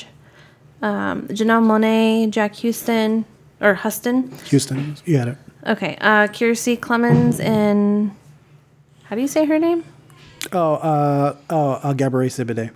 [0.84, 3.26] um, Janelle Monáe, Jack Houston,
[3.62, 4.32] or Huston.
[4.46, 5.38] Houston, you had it.
[5.68, 8.12] Okay, uh, Kiersey Clemons and
[9.06, 9.84] how do you say her name?
[10.52, 12.72] Oh, uh, oh, uh, Gabourey Sidibe.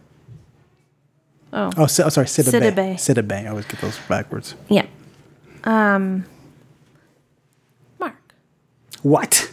[1.54, 1.72] Oh.
[1.78, 2.74] Oh, si- oh sorry, Sidibe.
[2.74, 2.94] Sidibe.
[2.96, 3.46] Sidibe.
[3.46, 4.56] I always get those backwards.
[4.70, 4.86] Yeah.
[5.64, 6.26] Um,
[8.00, 8.16] Mark,
[9.02, 9.52] What?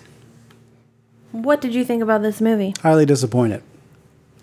[1.32, 2.74] what did you think about this movie?
[2.82, 3.62] Highly disappointed.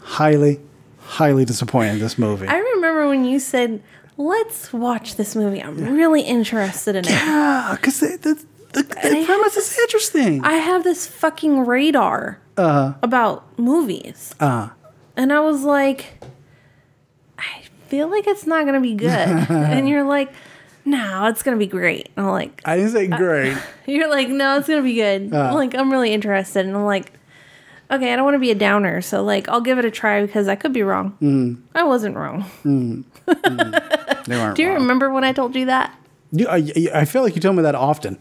[0.02, 0.60] Highly,
[1.00, 2.48] highly disappointed in this movie.
[2.48, 3.82] I remember when you said,
[4.18, 5.62] "Let's watch this movie.
[5.62, 10.44] I'm really interested in it." yeah, because the, the, the, the premise is interesting.
[10.44, 12.94] I have this fucking radar uh-huh.
[13.02, 14.70] about movies, Uh,
[15.16, 16.24] and I was like,
[17.38, 19.10] "I feel like it's not gonna be good,"
[19.50, 20.34] and you're like,
[20.86, 23.58] "No, it's gonna be great." And I'm like, I didn't say uh, great.
[23.86, 25.24] You're like, no, it's gonna be good.
[25.24, 25.56] I'm uh-huh.
[25.56, 27.12] like, I'm really interested, and I'm like,
[27.92, 30.26] okay, I don't want to be a downer, so like, I'll give it a try
[30.26, 31.12] because I could be wrong.
[31.22, 31.62] Mm-hmm.
[31.76, 32.44] I wasn't wrong.
[32.64, 33.02] Mm-hmm.
[33.28, 34.00] Mm-hmm.
[34.28, 34.82] They weren't Do you wrong.
[34.82, 35.94] remember when I told you that?
[36.32, 38.18] You, I, I feel like you tell me that often.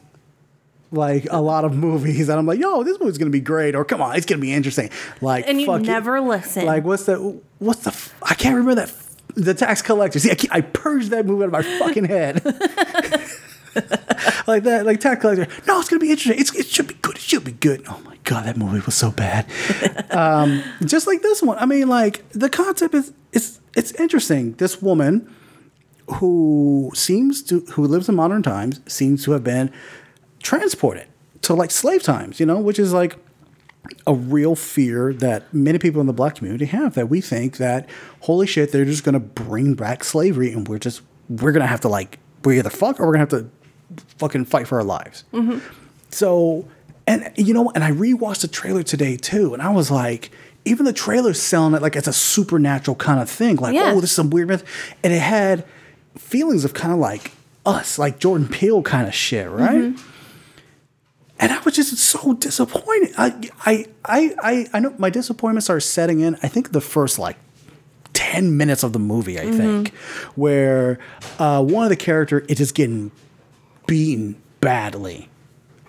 [0.91, 3.83] Like a lot of movies, and I'm like, "Yo, this movie's gonna be great," or
[3.83, 4.91] "Come on, it's gonna be interesting."
[5.23, 5.87] Like, And you fuck it.
[5.87, 6.67] never listen.
[6.67, 7.89] Like, what's the what's the?
[7.91, 8.89] f- I can't remember that.
[8.89, 10.19] f- The tax collector.
[10.19, 12.45] See, I, can't- I purged that movie out of my fucking head.
[14.47, 15.47] like that, like tax collector.
[15.67, 16.39] No, it's gonna be interesting.
[16.41, 17.17] It's, it should be good.
[17.17, 17.85] It should be good.
[17.89, 19.47] Oh my god, that movie was so bad.
[20.11, 21.57] um, just like this one.
[21.59, 24.53] I mean, like the concept is it's it's interesting.
[24.55, 25.35] This woman
[26.15, 29.73] who seems to who lives in modern times seems to have been
[30.43, 31.07] transported
[31.43, 32.41] to like slave times.
[32.41, 33.17] You know, which is like
[34.07, 37.89] a real fear that many people in the black community have that we think that
[38.21, 41.67] holy shit they're just going to bring back slavery and we're just we're going to
[41.67, 43.51] have to like we either fuck or we're going to have to
[44.19, 45.59] fucking fight for our lives mm-hmm.
[46.11, 46.67] so
[47.07, 50.31] and you know and i rewatched the trailer today too and i was like
[50.65, 53.93] even the trailer's selling it like it's a supernatural kind of thing like Yeah.
[53.93, 54.65] oh this is some weird myth
[55.03, 55.65] and it had
[56.17, 57.33] feelings of kind of like
[57.65, 59.95] us like jordan peele kind of shit right
[61.43, 63.15] and I was just so disappointed.
[63.19, 66.37] I, I, I, I, I know my disappointments are setting in.
[66.41, 67.37] I think the first like
[68.13, 69.41] ten minutes of the movie.
[69.41, 69.93] I think
[70.37, 71.01] where
[71.41, 73.11] uh, one of the character it is getting
[73.89, 75.29] beaten badly,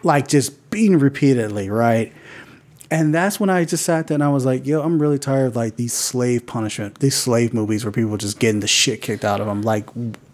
[0.02, 2.12] like just beaten repeatedly, right?
[2.94, 5.48] And that's when I just sat there and I was like, yo, I'm really tired
[5.48, 9.26] of like these slave punishment, these slave movies where people just getting the shit kicked
[9.26, 9.64] out of them.
[9.64, 9.90] Like,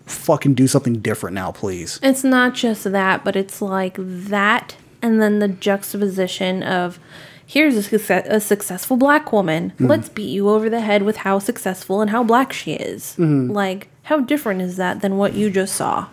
[0.06, 2.02] fucking do something different now, please.
[2.04, 7.00] It's not just that, but it's like that, and then the juxtaposition of
[7.46, 9.70] here's a, success, a successful black woman.
[9.70, 9.88] Mm-hmm.
[9.88, 13.14] Let's beat you over the head with how successful and how black she is.
[13.14, 13.52] Mm-hmm.
[13.52, 16.08] Like, how different is that than what you just saw?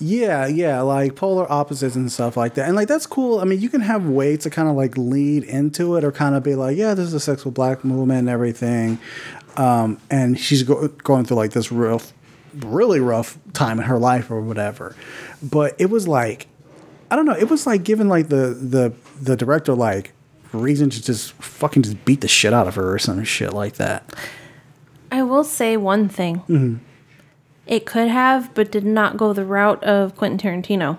[0.00, 2.66] Yeah, yeah, like polar opposites and stuff like that.
[2.66, 3.40] And like that's cool.
[3.40, 6.34] I mean, you can have ways to kind of like lead into it or kind
[6.34, 8.98] of be like, yeah, this is a sexual black movement and everything.
[9.56, 12.02] Um, and she's go- going through like this real,
[12.54, 14.96] really rough time in her life or whatever.
[15.42, 16.48] But it was like,
[17.10, 20.12] I don't know, it was like giving like the the the director like
[20.52, 23.74] reason to just fucking just beat the shit out of her or some shit like
[23.74, 24.14] that.
[25.12, 26.80] I will say one thing.
[27.66, 30.98] It could have, but did not go the route of Quentin Tarantino.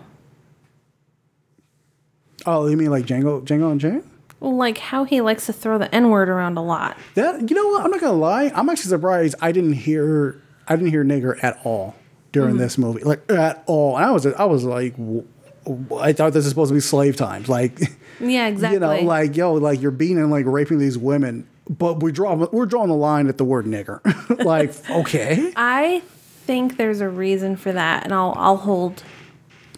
[2.45, 4.03] Oh, you mean like Django, Django and Jane?
[4.39, 6.97] Like how he likes to throw the N word around a lot.
[7.15, 7.83] That you know what?
[7.83, 8.51] I'm not gonna lie.
[8.53, 11.95] I'm actually surprised I didn't hear I didn't hear nigger at all
[12.31, 12.59] during mm-hmm.
[12.59, 13.95] this movie, like at all.
[13.95, 14.93] And I was I was like,
[15.99, 17.79] I thought this is supposed to be slave times, like
[18.19, 18.75] Yeah, exactly.
[18.75, 22.35] you know, like yo, like you're beating and like raping these women, but we draw
[22.35, 23.99] we're drawing the line at the word nigger.
[24.45, 26.01] like okay, I
[26.45, 29.03] think there's a reason for that, and I'll I'll hold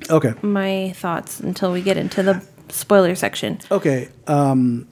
[0.10, 3.60] okay, my thoughts until we get into the spoiler section.
[3.71, 4.10] okay.
[4.27, 4.88] Um,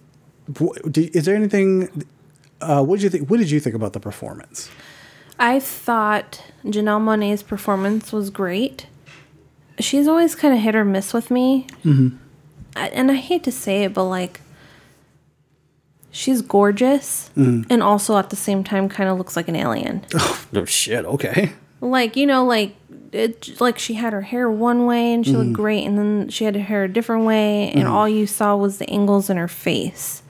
[0.95, 2.05] is there anything?
[2.61, 3.29] Uh, what did you think?
[3.29, 4.69] What did you think about the performance?
[5.37, 8.87] I thought Janelle Monáe's performance was great.
[9.79, 11.67] She's always kind of hit or miss with me.
[12.77, 14.39] I- and I hate to say it, but like,
[16.11, 17.65] she's gorgeous, Mm.
[17.69, 20.05] and also at the same time, kind of looks like an alien.
[20.57, 21.03] Oh shit.
[21.05, 21.51] Okay.
[21.81, 22.75] Like you know, like
[23.11, 25.53] it, like she had her hair one way and she looked Mm-hmm.
[25.53, 28.77] great, and then she had her hair a different way, and all you saw was
[28.77, 30.21] the angles in her face.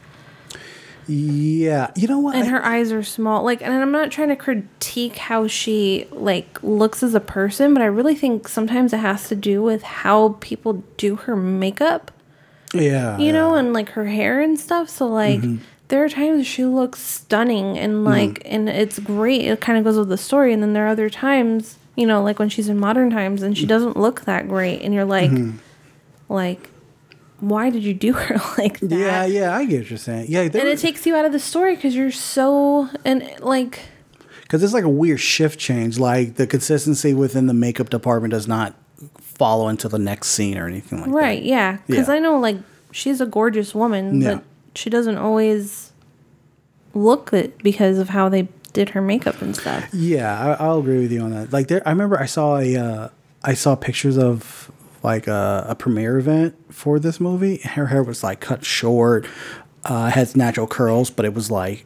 [1.08, 1.91] Yeah.
[1.95, 2.36] You know what?
[2.36, 6.08] and I- her eyes are small like and i'm not trying to critique how she
[6.12, 9.84] like looks as a person but i really think sometimes it has to do with
[9.84, 12.12] how people do her makeup
[12.73, 13.19] yeah.
[13.19, 15.41] you know and like her hair and stuff so like
[15.88, 18.08] there are times she looks stunning and mm-hmm.
[18.08, 20.89] like and it's great it kind of goes with the story and then there are
[20.89, 23.69] other times you know like when she's in modern times and she mm.
[23.69, 25.58] doesn't look that great and you're like mm-hmm.
[26.28, 26.69] like
[27.39, 29.26] why did you do her like that Yeah.
[29.26, 29.56] Yeah.
[29.56, 30.28] I get what you're saying.
[30.30, 30.41] Yeah.
[30.41, 33.82] and it takes you out of the story because you're so and like
[34.41, 35.98] because it's like a weird shift change.
[35.98, 38.76] Like the consistency within the makeup department does not
[39.19, 41.28] follow into the next scene or anything like right that.
[41.28, 41.43] Right?
[41.43, 42.15] Yeah because Yeah.
[42.15, 42.58] i know like
[42.91, 44.36] she's a gorgeous woman Yeah.
[44.36, 44.43] but
[44.76, 45.92] she doesn't always
[46.94, 51.00] look it because of how they did her makeup and stuff Yeah, I, I'll agree
[51.00, 51.54] with you on that.
[51.54, 53.10] Like there, I remember I saw a, uh,
[53.44, 54.72] I saw pictures of
[55.04, 57.58] like a, a premiere event for this movie.
[57.58, 59.26] Her hair was like cut short,
[59.86, 61.86] uh, has natural curls, but it was like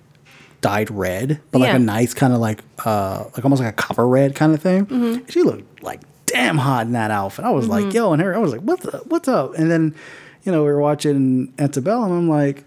[0.61, 1.75] dyed red, but like Yeah.
[1.75, 4.85] a nice kind of like, uh, like almost like a copper red kind of thing.
[4.87, 5.25] Mm-hmm.
[5.29, 7.45] She looked like damn hot in that outfit.
[7.45, 9.53] I was like, yo, and her, I was like, what the, what's up?
[9.55, 9.95] And then,
[10.43, 12.11] you know, we were watching Antebellum.
[12.11, 12.63] I'm like,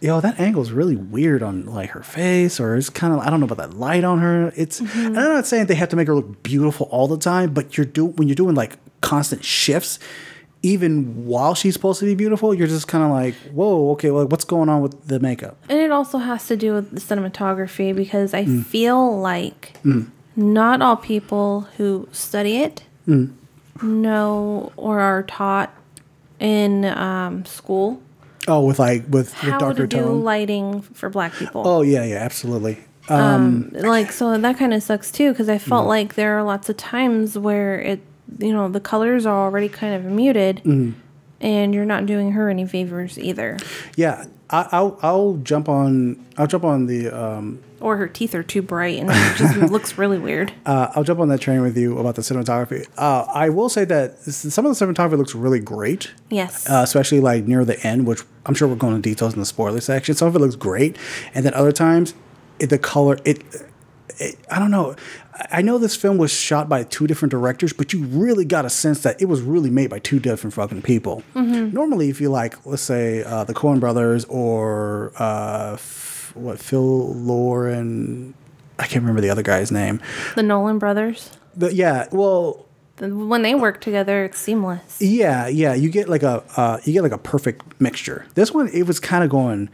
[0.00, 3.40] yo, that angle's really weird on like her face, or it's kind of I don't
[3.40, 4.52] know about that light on her.
[4.56, 7.52] It's and I'm not saying they have to make her look beautiful all the time,
[7.54, 9.98] but you're do when you're doing like constant shifts,
[10.62, 14.26] even while she's supposed to be beautiful, you're just kind of like, whoa, okay, well,
[14.26, 15.56] what's going on with the makeup?
[15.68, 18.64] and it also has to do with the cinematography because i Mm.
[18.64, 19.74] feel like
[20.36, 23.30] not all people who study it Mm.
[23.82, 25.72] know or are taught
[26.40, 28.00] in um, school
[28.48, 30.22] Oh, with like with, with how darker to do tone.
[30.24, 32.78] lighting for black people oh yeah, yeah, absolutely.
[33.08, 35.88] um like so that kind of sucks too because i felt Mm-hmm.
[35.88, 38.00] like there are lots of times where it
[38.38, 40.98] you know the colors are already kind of muted Mm-hmm.
[41.40, 43.56] and you're not doing her any favors either
[43.96, 45.92] Yeah, I, I'll I'll jump on
[46.38, 49.98] I'll jump on the um, or her teeth are too bright and it just looks
[49.98, 52.86] really weird Uh, I'll jump on that train with you about the cinematography.
[52.96, 57.20] Uh, I will say that some of the cinematography looks really great, yes uh, especially
[57.20, 60.14] like near the end, which I'm sure we're going into details in the spoiler section.
[60.14, 60.96] Some of it looks great,
[61.34, 62.14] and then other times,
[62.58, 63.42] it, the color it,
[64.18, 64.36] it.
[64.50, 64.96] I don't know.
[65.52, 68.70] I- know this film was shot by two different directors, but you really got a
[68.70, 71.22] sense that it was really made by two different fucking people.
[71.34, 75.76] Normally, if you like, let's say uh, the Coen Brothers or uh,
[76.38, 78.34] what Phil Lord and
[78.78, 80.00] I can't remember the other guy's name.
[80.36, 82.64] the nolan brothers But yeah, well,
[83.00, 85.74] when they work together it's seamless yeah, yeah.
[85.74, 88.26] You get like a uh, you get like a perfect mixture.
[88.34, 89.68] This one, it was kind of going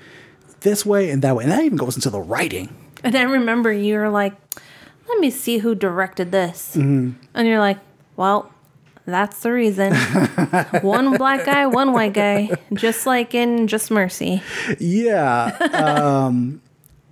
[0.61, 2.75] this way and that way, and that even goes into the writing.
[3.03, 4.33] and i remember you were like
[5.09, 7.11] let me see who directed this Mm-hmm.
[7.35, 7.79] and you're like
[8.17, 8.51] well
[9.07, 9.95] that's the reason.
[10.83, 14.43] one black guy, one white guy, just like in Just Mercy.
[14.79, 15.57] Yeah.
[15.73, 16.63] Um,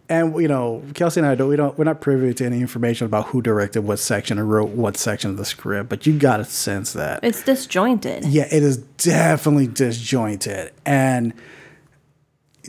[0.09, 3.07] and you know, Kelsey and I don't we don't we're not privy to any information
[3.07, 6.39] about who directed what section or wrote what section of the script, but you got
[6.39, 7.21] to sense that.
[7.23, 8.25] It's disjointed.
[8.27, 11.33] yeah, it is definitely disjointed, and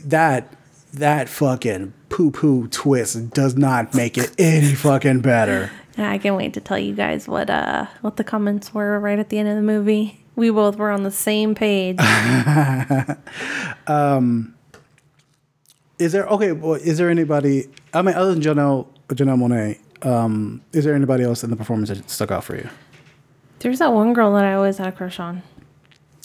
[0.04, 0.54] that
[0.94, 5.70] that fucking poo poo twist does not make it any fucking better.
[5.96, 9.28] I can't wait to tell you guys what uh what the comments were right at
[9.28, 10.20] the end of the movie.
[10.36, 11.98] We both were on the same page.
[15.98, 16.52] Is there okay?
[16.52, 17.68] Well, is there anybody?
[17.92, 21.88] I mean, other than Janelle Janelle Monáe, um, is there anybody else in the performance
[21.88, 22.68] that stuck out for you?
[23.60, 25.42] There's that one girl that I always had a crush on.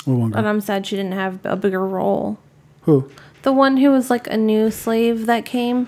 [0.05, 0.47] What one And?
[0.47, 2.39] I'm sad she didn't have a bigger role.
[2.81, 3.09] Who?
[3.43, 5.87] The one who was like a new slave that came.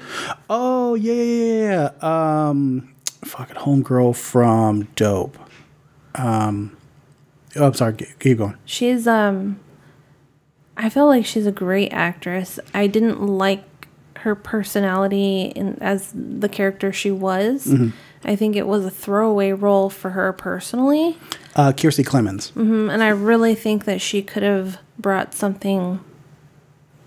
[0.49, 2.47] Oh yeah, yeah, yeah, yeah.
[2.49, 2.93] Um,
[3.23, 5.37] fucking homegirl from Dope.
[6.15, 6.75] Um,
[7.55, 7.93] oh, I'm sorry.
[7.93, 8.57] Keep keep going.
[8.65, 9.59] She's um
[10.77, 12.59] I feel like she's a great actress.
[12.73, 13.63] I didn't like
[14.17, 17.67] her personality in, as the character she was.
[17.67, 17.89] Mm-hmm.
[18.23, 21.17] I think it was a throwaway role for her personally.
[21.55, 22.51] Uh, Kiersey Clemons.
[22.53, 22.89] Mm-hmm.
[22.89, 25.99] And I really think that she could have brought something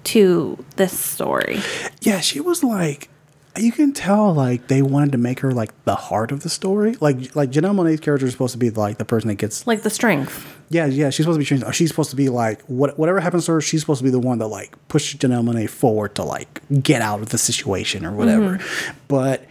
[0.04, 1.60] to this story.
[2.00, 3.08] Yeah, she was like.
[3.56, 6.96] You can tell, like they wanted to make her like the heart of the story.
[7.00, 9.82] Like, like Janelle Monáe's character is supposed to be like the person that gets Like
[9.82, 10.50] the strength.
[10.70, 11.74] Yeah, yeah, she's supposed to be changed.
[11.74, 13.60] She's supposed to be like what, whatever happens to her.
[13.60, 17.00] She's supposed to be the one that like pushes Janelle Monáe forward to like get
[17.00, 18.58] out of the situation or whatever.
[19.08, 19.46] But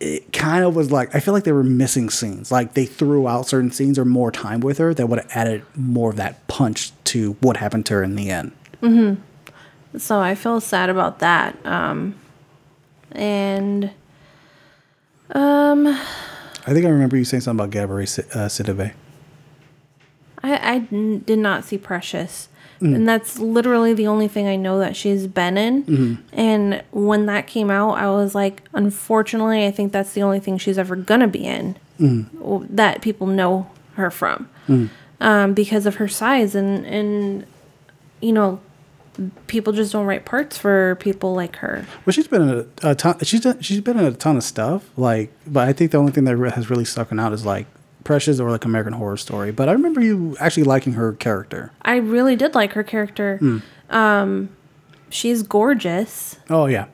[0.00, 2.50] it kind of was like I feel like they were missing scenes.
[2.50, 5.64] Like they threw out certain scenes or more time with her that would have added
[5.76, 8.52] more of that punch to what happened to her in the end.
[9.96, 11.56] So I feel sad about that.
[11.66, 12.14] Um,
[13.12, 13.90] and
[15.32, 18.92] um, I think I remember you saying something about Gabrielle uh, Sidibe.
[20.42, 22.48] I, I did not see Precious.
[22.80, 26.22] And that's literally the only thing I know that she's been in.
[26.32, 30.58] And when that came out, I was like, unfortunately, I think that's the only thing
[30.58, 34.48] she's ever going to be in w- that people know her from
[35.20, 36.54] um, because of her size.
[36.54, 37.46] And, and,
[38.20, 38.60] you know,
[39.46, 41.86] people just don't write parts for people like her.
[42.04, 43.18] Well, she's been in a, a ton.
[43.22, 44.88] She's done, she's been in a ton of stuff.
[44.96, 47.66] Like, but I think the only thing that re- has really stuck out is like
[48.04, 49.52] Precious or like American Horror Story.
[49.52, 51.72] But I remember you actually liking her character.
[51.82, 53.38] I really did like her character.
[53.38, 53.58] Hmm.
[53.90, 54.48] Um,
[55.10, 56.38] she's gorgeous.
[56.48, 56.86] Oh yeah,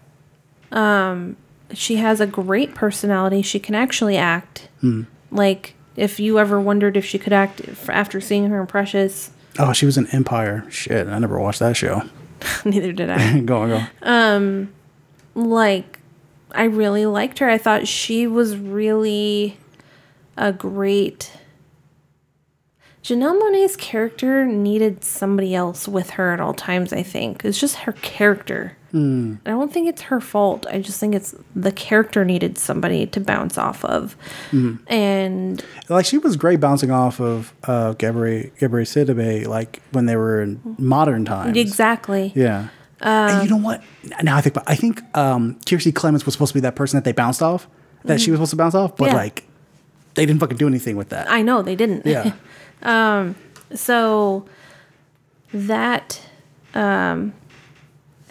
[0.73, 1.37] um,
[1.73, 3.43] she has a great personality.
[3.43, 4.69] She can actually act.
[4.81, 5.03] Hmm.
[5.31, 9.73] Like, if you ever wondered if she could act after seeing her in Precious, oh
[9.73, 10.65] she was in Empire.
[10.71, 12.03] Shit, I never watched that show.
[12.65, 13.41] neither did I.
[13.45, 13.83] go on, go.
[14.03, 14.73] Um,
[15.35, 15.99] like,
[16.53, 17.49] I really liked her.
[17.49, 19.59] I thought she was really
[20.37, 21.33] a great.
[23.03, 27.45] Janelle Monáe's character needed somebody else with her at all times, I think.
[27.45, 28.79] It's just her character.
[28.95, 30.67] I don't think it's her fault.
[30.71, 34.17] I just think it's the character needed somebody to bounce off of.
[34.87, 40.17] And Like she was great bouncing off of uh, Gabrielle Gabrielle Sidibe, like when they
[40.17, 41.57] were in modern times.
[41.57, 42.33] exactly.
[42.37, 42.69] Yeah.
[43.01, 43.83] and you know what?
[44.23, 47.05] Now I think, I think um, Kiersey Clemons was supposed to be that person that
[47.05, 47.67] they bounced off,
[48.05, 49.15] that she was supposed to bounce off, but Yeah.
[49.15, 49.45] like
[50.15, 51.29] they didn't fucking do anything with that.
[51.29, 52.07] I know they didn't.
[52.07, 52.33] yeah.
[52.83, 53.35] um
[53.75, 54.45] So
[55.53, 56.21] that
[56.75, 57.33] um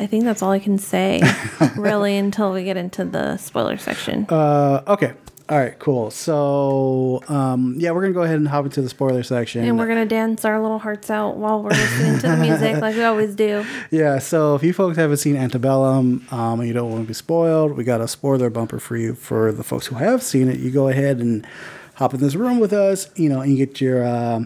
[0.03, 1.21] I think that's all I can say
[1.77, 4.25] really until we get into the spoiler section.
[4.29, 5.13] Uh, okay.
[5.49, 5.77] All right.
[5.79, 6.11] Cool.
[6.11, 9.63] So um, yeah, we're gonna go ahead and hop into the spoiler section.
[9.63, 12.95] and we're gonna dance our little hearts out while we're listening to the music like
[12.95, 13.65] we always do.
[13.91, 17.13] Yeah, so if you folks haven't seen Antebellum um, and you don't want to be
[17.13, 20.59] spoiled, we got a spoiler bumper for you for the folks who have seen it.
[20.59, 21.45] You go ahead and
[21.95, 24.43] hop in this room with us, you know, and you get your uh,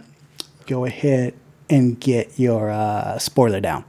[0.66, 1.34] go ahead
[1.70, 3.86] and get your uh, spoiler down.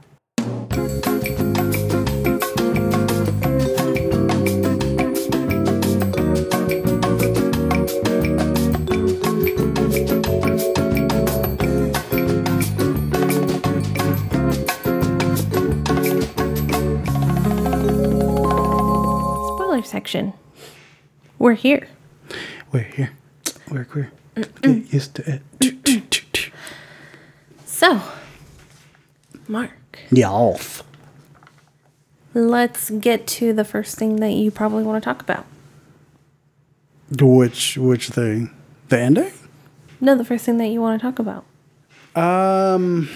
[20.09, 20.33] Section.
[21.37, 21.87] We're here.
[22.71, 23.11] We're here.
[23.69, 24.11] We're queer.
[24.61, 26.05] Get used to it.
[27.65, 28.01] So,
[29.47, 29.71] Mark,
[30.11, 30.83] Yeah, off.
[32.33, 35.45] let's get to the first thing that you probably want to talk about.
[37.09, 38.49] Which which thing?
[38.89, 39.31] The ending?
[40.01, 41.45] No, the first thing that you want to talk about,
[42.21, 43.07] Um,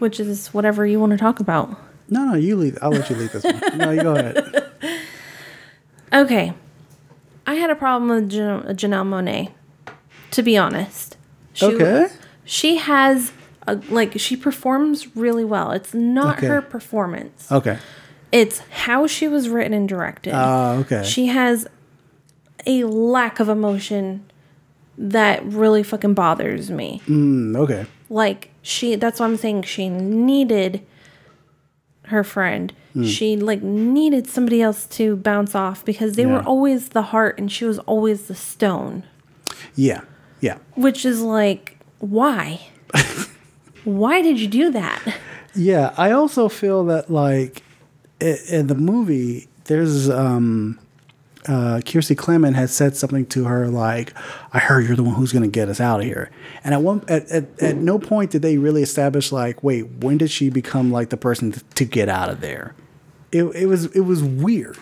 [0.00, 1.68] which is whatever you want to talk about.
[2.08, 2.78] no, no, you lead.
[2.82, 3.78] I'll let you lead this one.
[3.78, 4.72] No, you go ahead.
[6.12, 6.52] Okay.
[7.46, 9.50] I had a problem with Jan- Janelle Monáe,
[10.32, 11.16] to be honest.
[11.52, 12.08] She, Okay.
[12.44, 13.32] She has,
[13.66, 15.70] a, like, she performs really well.
[15.72, 16.46] It's not Okay.
[16.48, 17.78] her performance, Okay.
[18.32, 20.32] it's how she was written and directed.
[20.34, 21.02] Uh, okay.
[21.04, 21.66] She has
[22.66, 24.24] a lack of emotion
[24.98, 27.00] that really fucking bothers me.
[27.06, 27.86] Mm, okay.
[28.10, 30.84] Like, she, that's why I'm saying she needed
[32.10, 32.72] her friend.
[33.04, 37.50] She like needed somebody else to bounce off because they were always the heart and
[37.50, 39.04] she was always the stone.
[39.76, 40.00] Yeah.
[40.40, 40.58] Yeah.
[40.74, 42.60] Which is like, why?
[43.84, 45.00] why did you do that?
[45.54, 47.62] Yeah, I also feel that like
[48.20, 50.78] in the movie, there's um,
[51.48, 54.12] uh, Kiersey Clement had said something to her like,
[54.52, 56.30] "I heard you're the one who's going to get us out of here."
[56.64, 60.18] And at one at, at, at no point did they really establish like, wait, when
[60.18, 62.74] did she become like the person to, to get out of there?
[63.32, 64.76] It, it was it was weird.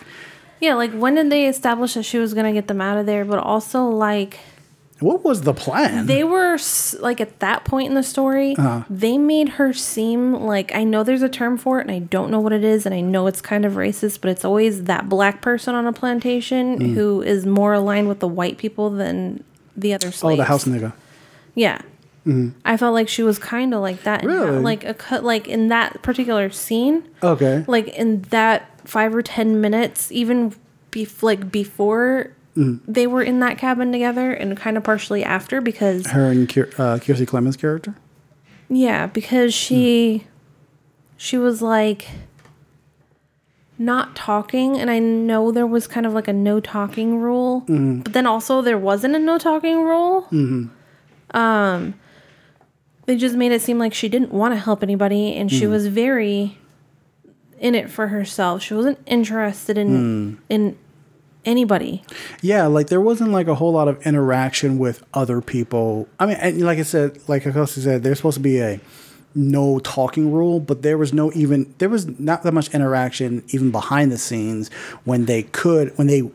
[0.59, 3.23] Yeah, like when did they establish that she was gonna get them out of there?
[3.23, 4.39] But also like
[4.99, 6.05] What was the plan?
[6.05, 6.57] they were
[6.99, 8.83] like at that point in the story, uh-huh.
[8.89, 12.31] they made her seem like I know there's a term for it and I don't
[12.31, 15.07] know what it is and I know it's kind of racist, but it's always that
[15.07, 16.93] black person on a plantation hmm.
[16.93, 19.43] who is more aligned with the white people than
[19.77, 20.39] the other slaves.
[20.39, 20.93] oh, the house nigga.
[21.55, 21.81] Yeah.
[22.25, 22.49] Mm-hmm.
[22.65, 24.23] I felt like she was kind of like that.
[24.23, 24.55] Really?
[24.55, 27.63] how- like a cut, like in that particular scene, Okay.
[27.67, 30.53] like in that five or ten minutes, even
[30.91, 32.81] bef- like before Mm.
[32.87, 36.73] they were in that cabin together, and kind of partially after because Her and Kier,
[36.77, 37.95] uh, Kiersey Clement's character.
[38.67, 40.27] yeah, because she mm.
[41.15, 42.07] she was like
[43.77, 48.01] not talking and I know there was kind of like a no talking rule, mm-hmm.
[48.01, 50.23] but then also there wasn't a no talking rule.
[50.23, 51.37] Mm-hmm.
[51.37, 51.93] Um
[53.05, 55.69] they just made it seem like she didn't want to help anybody and she mm.
[55.69, 56.57] was very
[57.57, 58.61] in it for herself.
[58.61, 60.77] She wasn't interested in in
[61.49, 62.03] anybody.
[62.41, 66.07] Yeah, like there wasn't like a whole lot of interaction with other people.
[66.19, 68.79] I mean, and like I said, like Akosi said, there's supposed to be a
[69.35, 73.71] no talking rule, but there was no even there was not that much interaction even
[73.71, 74.69] behind the scenes
[75.03, 76.29] when they could when they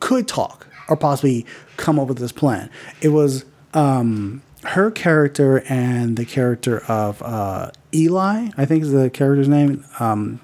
[0.00, 1.44] could talk or possibly
[1.76, 2.70] come up with this plan.
[3.00, 3.44] It was
[3.74, 9.84] um her character and the character of uh Eli, I think is the character's name.
[9.98, 10.40] Um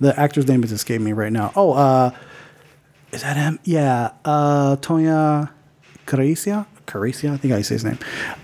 [0.00, 1.52] the actor's name is escaping me right now.
[1.54, 2.10] Oh, uh
[3.12, 3.58] is that him?
[3.64, 5.48] Yeah, uh, Tongayi
[6.06, 6.66] Chirisa.
[6.86, 7.98] Chirisa, I think I say his name.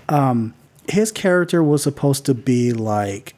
[0.09, 0.53] Um,
[0.87, 3.33] his character was supposed to be like,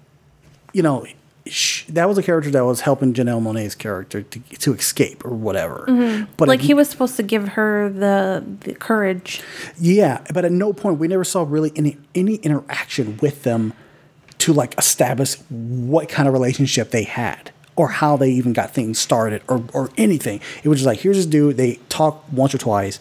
[0.73, 1.05] you know,
[1.45, 5.34] sh- that was a character that was helping Janelle Monáe's character to, to escape or
[5.34, 6.28] whatever.
[6.36, 9.41] But like he was supposed to give her the the courage.
[9.80, 13.73] yeah, but at no point we never saw really any any interaction with them
[14.39, 18.99] to like establish what kind of relationship they had or how they even got things
[18.99, 20.41] started or or anything.
[20.63, 21.55] It was just like here's this dude.
[21.55, 22.99] They talk once or twice,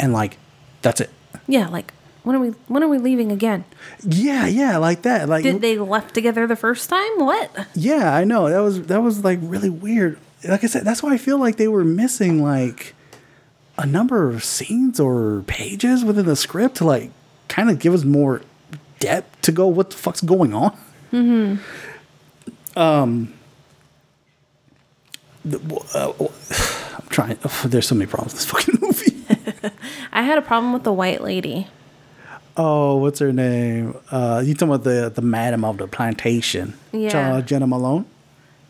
[0.00, 0.38] and like
[0.82, 1.10] that's it.
[1.46, 1.92] Yeah, like
[2.24, 3.64] when are we when are we leaving again?
[4.02, 5.28] Yeah, yeah, like that.
[5.28, 7.18] Like Did they left together the first time?
[7.18, 7.68] What?
[7.74, 10.18] yeah, I know that was that was like really weird.
[10.42, 12.94] Like I said, that's why I feel like they were missing like
[13.76, 17.10] a number of scenes or pages within the script to like
[17.48, 18.40] kind of give us more
[19.00, 20.76] depth to go what the fuck's going on.
[21.12, 22.78] Mm-hmm.
[22.78, 23.34] Um.
[25.50, 27.38] Uh, I'm trying.
[27.64, 29.74] there's so many problems with this fucking movie.
[30.12, 31.68] I had a problem with the white lady.
[32.56, 33.96] Oh, what's her name?
[34.10, 36.74] Uh, you talking about the the madam of the plantation?
[36.92, 37.34] Yeah.
[37.34, 38.06] uh, Jena Malone.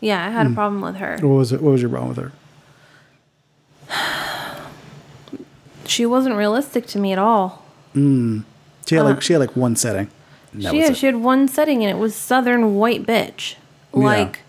[0.01, 1.17] Yeah, I had a problem with her.
[1.21, 1.61] What was it?
[1.61, 2.31] What was your problem with her?
[5.87, 7.63] She wasn't realistic to me at all.
[7.93, 10.09] She had like she had like one setting.
[10.59, 13.55] She had, she had one setting and it was southern white bitch.
[13.93, 13.99] Yeah.
[13.99, 14.39] Like,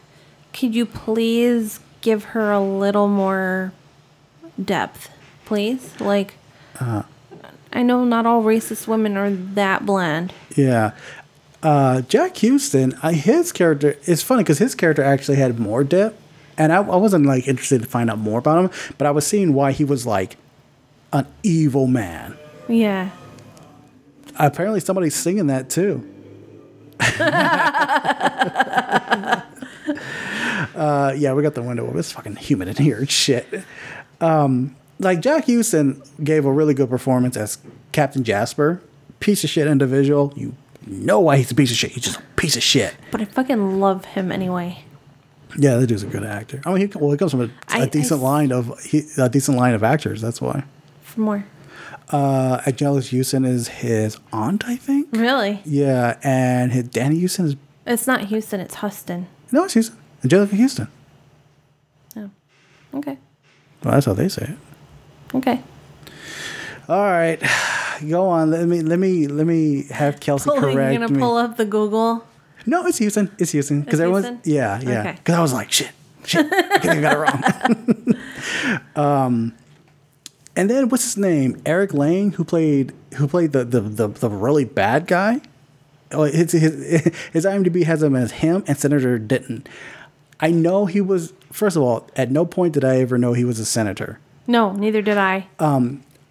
[0.53, 3.73] could you please give her a little more
[4.63, 5.11] depth,
[5.45, 5.93] please?
[6.01, 6.35] Like,
[6.79, 7.03] Uh-huh.
[7.73, 10.33] I know not all racist women are that bland.
[10.55, 10.93] Yeah.
[11.65, 16.17] Uh, Jack Houston, uh, his character it's funny because his character actually had more depth,
[16.57, 19.27] and I, I wasn't like interested to find out more about him, but I was
[19.27, 20.37] seeing why he was like
[21.13, 22.37] an evil man.
[22.69, 23.11] Yeah.
[24.39, 26.07] Apparently, somebody's singing that too.
[30.75, 31.97] uh, yeah, we got the window.
[31.97, 33.05] It's fucking humid in here.
[33.07, 33.47] Shit.
[34.21, 37.59] Um, like Jack Houston gave a really good performance as
[37.93, 38.81] Captain Jasper.
[39.21, 40.33] Piece of shit individual.
[40.37, 40.55] You
[40.87, 41.91] know why he's a piece of shit.
[41.93, 42.95] He's just a piece of shit.
[43.11, 44.85] But I fucking love him anyway.
[45.59, 46.61] Yeah, that dude's a good actor.
[46.67, 48.79] I mean, he, well, he comes from a, I- a I decent s- line of
[48.85, 50.21] he, a decent line of actors.
[50.21, 50.65] That's why.
[51.03, 51.45] For more.
[52.11, 55.09] Uh, Angelus Houston is his aunt, I think.
[55.13, 55.61] Really?
[55.65, 57.57] Yeah, and his Danny Houston is
[57.87, 59.27] It's not Houston, it's Huston.
[59.51, 59.97] no, it's Houston.
[60.27, 60.89] Angelica Houston.
[62.17, 62.31] Oh.
[62.95, 63.17] Okay.
[63.85, 65.37] Well, that's how they say it.
[65.37, 65.63] Okay.
[66.89, 67.41] All right,
[68.09, 68.51] go on.
[68.51, 71.19] Let me let me let me have Kelsey Pull, you're gonna me.
[71.21, 72.25] pull up the Google.
[72.65, 73.31] No, it's Houston.
[73.39, 74.53] It's Houston because everyone's Houston?
[74.53, 75.01] yeah yeah.
[75.01, 75.13] Okay.
[75.13, 75.93] Because I was like shit
[76.25, 76.47] shit.
[76.53, 78.15] I think I got it
[78.97, 78.97] wrong.
[78.97, 79.53] um,
[80.57, 81.63] and then what's his name?
[81.65, 85.41] Eric Lane, who played who played the the the, the really bad guy.
[86.13, 89.67] Oh, his, his his IMDb has him as him and Senator Denton.
[90.41, 91.33] I know he was.
[91.53, 94.73] First of all, at no point did I ever know he was a senator No,
[94.73, 95.47] neither did I.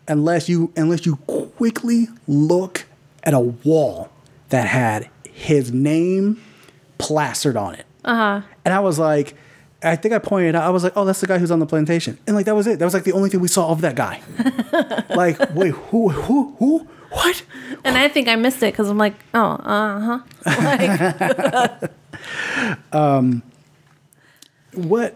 [0.07, 1.15] unless you unless you
[1.57, 2.85] quickly look
[3.23, 4.09] at a wall
[4.49, 6.41] that had his name
[6.99, 7.85] plastered on it.
[8.03, 8.41] Uh-huh.
[8.63, 9.35] And I was like,
[9.83, 11.65] I think I pointed out, I was like, oh, that's the guy who's on the
[11.65, 12.17] plantation.
[12.27, 12.77] And like that was it.
[12.79, 14.21] That was like the only thing we saw of that guy.
[15.15, 17.43] like, wait, who who who what?
[17.83, 21.79] And I think I missed it because I'm like, oh, uh huh.
[21.81, 21.91] Like,
[24.77, 25.15] What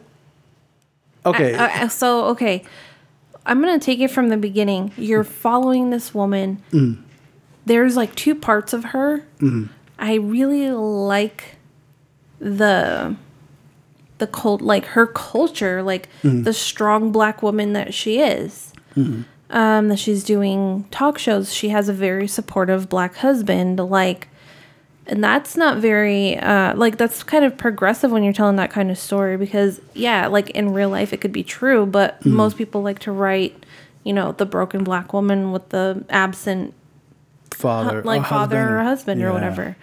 [1.26, 1.54] Okay.
[1.54, 2.64] Uh, uh, so okay,
[3.46, 4.92] I'm gonna take it from the beginning.
[4.98, 6.62] You're following this woman.
[6.72, 7.02] Mm.
[7.66, 9.26] There's like two parts of her.
[9.40, 9.70] Mm.
[9.98, 11.58] I really like
[12.40, 13.16] the
[14.18, 16.44] the cult, like her culture, like mm.
[16.44, 18.74] the strong black woman that she is.
[18.96, 19.22] Mm-hmm.
[19.52, 21.52] Um, that she's doing talk shows.
[21.52, 23.80] She has a very supportive black husband.
[23.80, 24.28] Like,
[25.10, 28.90] and that's not very uh, like that's kind of progressive when you're telling that kind
[28.90, 32.82] of story because yeah like in real life it could be true but most people
[32.82, 33.66] like to write
[34.04, 36.74] you know the broken black woman with the absent
[37.60, 39.22] father like or father or husband.
[39.22, 39.76] or whatever.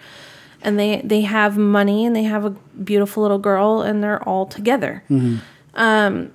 [0.61, 4.45] And they they have money and they have a beautiful little girl and they're all
[4.45, 5.03] together.
[5.09, 6.25] Mm-hmm.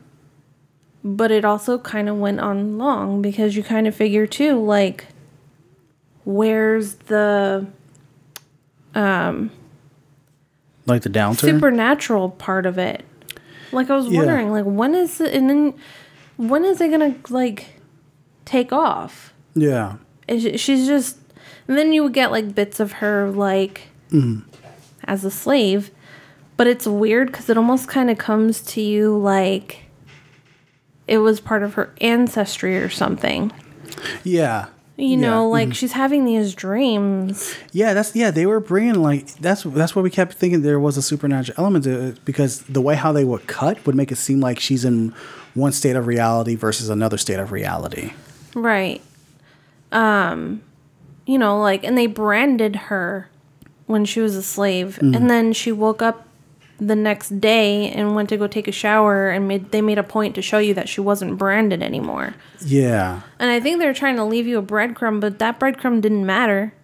[1.05, 5.07] but it also kind of went on long because you kind of figure too like
[6.25, 7.67] where's the
[8.95, 9.51] Um,
[10.87, 11.41] like the downturn.
[11.41, 13.05] supernatural part of it
[13.71, 14.19] like i was Yeah.
[14.19, 15.75] wondering like when is it and then
[16.37, 17.67] when is it gonna like
[18.45, 19.97] take off yeah.
[20.29, 21.19] She- she's just
[21.69, 24.41] and then you would get like bits of her like mm-hmm.
[25.05, 25.91] as a slave
[26.57, 29.85] but it's weird because it almost kind of comes to you like
[31.07, 33.53] it was part of her ancestry or something
[34.25, 34.67] Yeah.
[35.03, 38.31] You know Yeah, like she's having these dreams Yeah, that's yeah.
[38.31, 41.85] They were bringing like that's that's why we kept thinking there was a supernatural element
[41.85, 44.85] to it because the way how they would cut would make it seem like she's
[44.85, 45.13] in
[45.55, 48.13] one state of reality versus another state of reality.
[48.55, 49.01] right
[49.91, 50.63] um
[51.27, 53.29] you know like and they branded her
[53.87, 56.27] when she was a slave and then she woke up
[56.79, 60.03] the next day and went to go take a shower and made they made a
[60.03, 63.21] point to show you that she wasn't branded anymore Yeah.
[63.39, 66.75] And I think they're trying to leave you a breadcrumb, but that breadcrumb didn't matter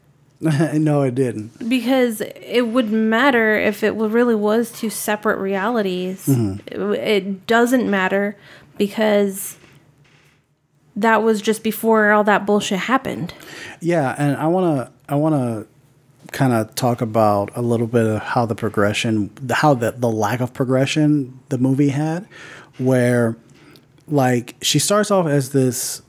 [0.41, 1.68] no, it didn't.
[1.68, 6.28] because it would matter if it really was two separate realities.
[6.28, 8.36] It, it doesn't matter
[8.76, 9.57] because
[10.95, 13.34] that was just before all that bullshit happened.
[13.80, 15.66] Yeah, and I wanna I wanna
[16.33, 20.41] kind of talk about a little bit of how the progression, how the the lack
[20.41, 22.29] of progression the movie had,
[22.79, 23.37] where
[24.07, 26.03] like she starts off as this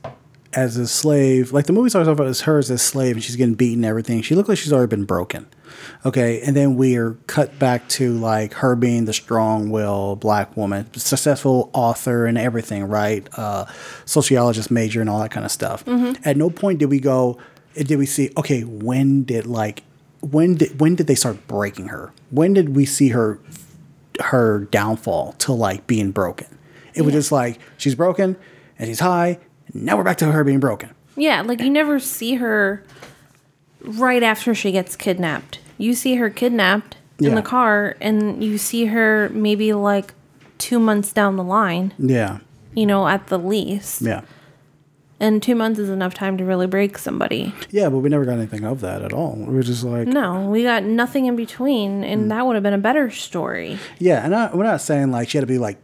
[0.52, 1.52] as a slave.
[1.52, 3.86] Like the movie starts off as her as a slave, and she's getting beaten and
[3.86, 4.22] everything.
[4.22, 5.46] She looks like she's already been broken.
[6.04, 10.92] Okay, and then we are cut back to like her being the strong-willed black woman,
[10.94, 13.26] successful author and everything, right?
[13.38, 13.66] Uh,
[14.04, 15.86] sociologist major and all that kind of stuff.
[16.24, 17.38] At no point did we go,
[17.74, 18.30] did we see?
[18.36, 19.84] Okay, when did like
[20.20, 22.12] when did when did they start breaking her?
[22.30, 23.38] When did we see her
[24.20, 26.46] her downfall to like being broken?
[26.94, 28.36] It was just like she's broken
[28.78, 29.38] and she's high.
[29.72, 30.90] And now we're back to her being broken.
[31.16, 32.82] Yeah, like you never see her
[33.82, 35.60] right after she gets kidnapped.
[35.78, 37.34] You see her kidnapped in Yeah.
[37.34, 40.12] the car, and you see her maybe like
[40.58, 42.38] two months down the line, Yeah,
[42.74, 44.02] you know, at the least.
[44.02, 44.22] yeah.
[45.20, 47.54] And two months is enough time to really break somebody.
[47.70, 49.34] Yeah, but we never got anything of that at all.
[49.36, 52.28] We were just like, No, we got nothing in between, and Mm.
[52.30, 53.78] that would have been a better story.
[53.98, 55.76] yeah, and I, we're not saying like she had to be like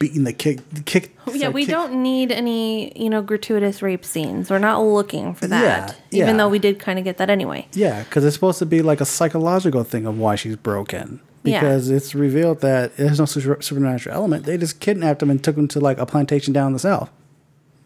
[0.00, 1.16] beating the kick, kick.
[1.32, 4.50] yeah, we kick- don't need any, you know, gratuitous rape scenes.
[4.50, 6.38] We're not looking for that, Yeah, even yeah.
[6.38, 7.68] though we did kind of get that anyway.
[7.74, 11.20] Yeah, because it's supposed to be like a psychological thing of why she's broken.
[11.44, 11.60] Yeah.
[11.60, 14.44] Because it's revealed that there's no supernatural element.
[14.44, 17.10] They just kidnapped him and took him to like a plantation down the south.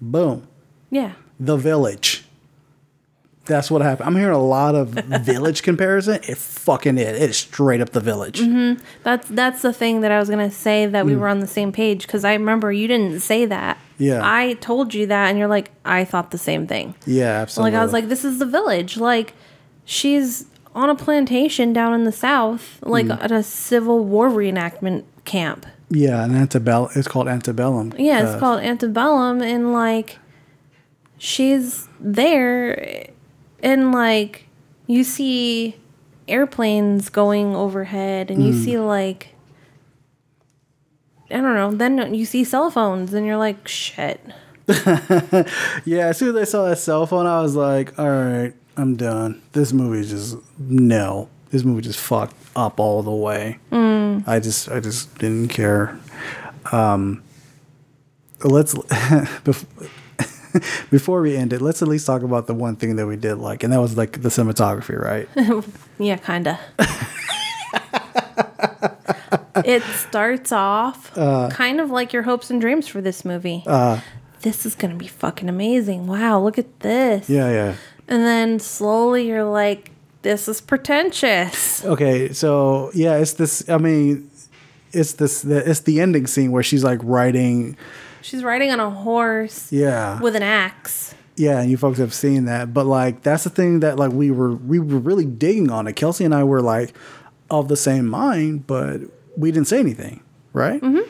[0.00, 0.48] Boom.
[0.90, 1.12] Yeah.
[1.40, 2.24] The village.
[3.44, 4.08] That's what happened.
[4.08, 4.88] I'm hearing a lot of
[5.24, 6.18] village comparison.
[6.26, 7.20] It fucking is.
[7.22, 8.40] It is straight up the village.
[9.04, 11.70] That's that's the thing that I was gonna say that we were on the same
[11.70, 13.76] page because I remember you didn't say that.
[13.76, 13.80] Mm.
[13.98, 14.20] Yeah.
[14.24, 16.94] I told you that, and you're like, I thought the same thing.
[17.06, 17.70] Yeah, absolutely.
[17.72, 18.96] Like I was like, this is the village.
[18.96, 19.32] Like
[19.84, 23.22] she's on a plantation down in the south, like Mm.
[23.22, 25.66] at a Civil War reenactment camp.
[25.88, 26.90] yeah, and antebellum.
[26.96, 27.94] It's called antebellum.
[27.96, 30.18] Yeah, it's Uh, called Antebellum, and like
[31.18, 33.06] she's there,
[33.62, 34.46] and like
[34.86, 35.76] you see
[36.28, 38.64] airplanes going overhead, and you Mm.
[38.64, 39.28] see like
[41.30, 41.72] I don't know.
[41.72, 44.20] Then you see cell phones, and you're like, shit.
[45.84, 48.96] Yeah, as soon as I saw that cell phone, I was like, all right, I'm
[48.96, 49.42] done.
[49.52, 51.28] This movie is just no.
[51.50, 53.58] This movie just fucked up all the way.
[53.72, 55.98] I just I just didn't care.
[56.72, 57.22] Um
[58.44, 58.74] let's
[59.44, 59.66] bef-
[60.90, 63.36] before we end it, let's at least talk about the one thing that we did
[63.36, 65.28] like, and that was like the cinematography, right?
[65.98, 66.58] Yeah, kinda.
[69.64, 71.48] it starts off Uh.
[71.50, 73.64] kind of like your hopes and dreams for this movie.
[74.42, 76.06] this is gonna be fucking amazing.
[76.06, 77.28] Wow, look at this.
[77.28, 77.74] yeah, yeah.
[78.08, 79.90] And then slowly you're like,
[80.22, 81.84] this is pretentious.
[81.84, 83.68] Okay, so yeah, it's this.
[83.68, 84.30] I mean,
[84.92, 85.44] it's this.
[85.44, 87.76] It's the ending scene where she's like riding.
[88.26, 91.14] She's riding on a horse Yeah, with an axe.
[91.36, 94.30] Yeah, and you folks have seen that, but like that's the thing that like we
[94.30, 95.94] were we were really digging on it.
[95.94, 96.96] Kelsey and I were like
[97.50, 99.02] of the same mind, but
[99.36, 100.22] we didn't say anything,
[100.52, 100.80] right?
[100.80, 101.08] Mm-hmm.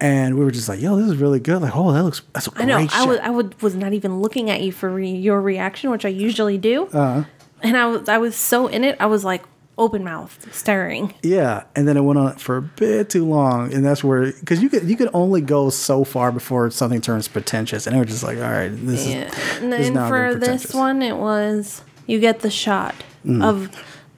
[0.00, 2.46] And we were just like, "Yo, this is really good." Like, "Oh, that looks that's
[2.46, 2.86] a I know.
[2.90, 6.06] I was I would, was not even looking at you for re- your reaction, which
[6.06, 6.86] I usually do.
[6.86, 7.24] Uh-huh.
[7.62, 8.96] And I was I was so in it.
[8.98, 9.42] I was like
[9.80, 11.12] open mouthed, staring.
[11.22, 14.62] yeah, and then it went on for a bit too long, and that's where because
[14.62, 18.04] you could you could only go so far before something turns pretentious, and they were
[18.04, 19.26] just like, "All right, this Yeah.
[19.26, 22.94] is." And then for this one, it was you get the shot
[23.26, 23.44] Mm.
[23.44, 23.68] of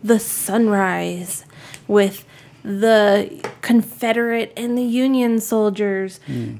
[0.04, 1.44] the sunrise
[1.88, 2.24] with
[2.62, 6.58] the Confederate and the Union soldiers mm.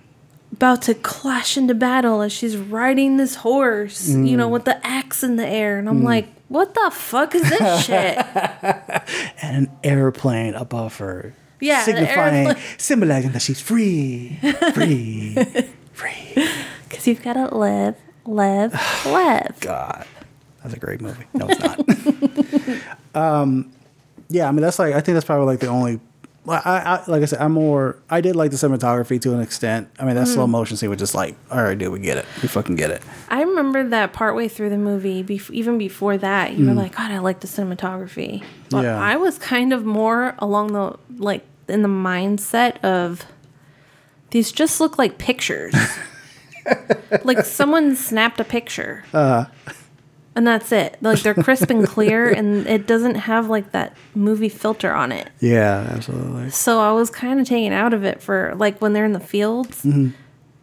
[0.53, 4.53] about to clash into battle as she's riding this horse, you know, mm.
[4.53, 5.79] with the axe in the air.
[5.79, 6.05] And I'm mm.
[6.05, 8.19] like, what the fuck is this shit?
[9.43, 11.35] And an airplane above her.
[11.61, 14.39] Yeah, Signifying, symbolizing that she's free.
[14.75, 15.35] Free.
[15.93, 16.49] free.
[16.89, 17.97] Because you've got to live,
[18.27, 18.73] live,
[19.07, 19.59] live.
[19.61, 20.07] God.
[20.63, 21.25] That's a great movie.
[21.35, 21.61] No, it's
[23.15, 23.21] not.
[23.21, 23.73] um,
[24.29, 26.01] yeah, I mean, that's like, I think that's probably like the only.
[26.45, 27.97] Well, I, I like I said, I'm more.
[28.11, 29.89] I did like the cinematography to an extent.
[29.99, 30.35] I mean, that Mm-hmm.
[30.35, 32.27] slow motion scene was just like, all right, dude, we get it.
[32.43, 33.01] We fucking get it.
[33.29, 37.11] I remember that partway through the movie, bef- even before that, you were like, God,
[37.13, 38.43] I like the cinematography.
[38.71, 39.01] But Yeah.
[39.01, 43.25] I was kind of more along the, like, in the mindset of
[44.31, 45.75] these just look like pictures.
[47.25, 49.05] like someone snapped a picture.
[50.35, 50.97] And that's it.
[51.03, 55.29] Like they're crisp and clear, and it doesn't have like that movie filter on it.
[55.41, 56.49] Yeah, absolutely.
[56.51, 59.21] So I was kind of taken out of it for like when they're in the
[59.21, 59.83] fields.
[59.85, 60.09] Mm-hmm.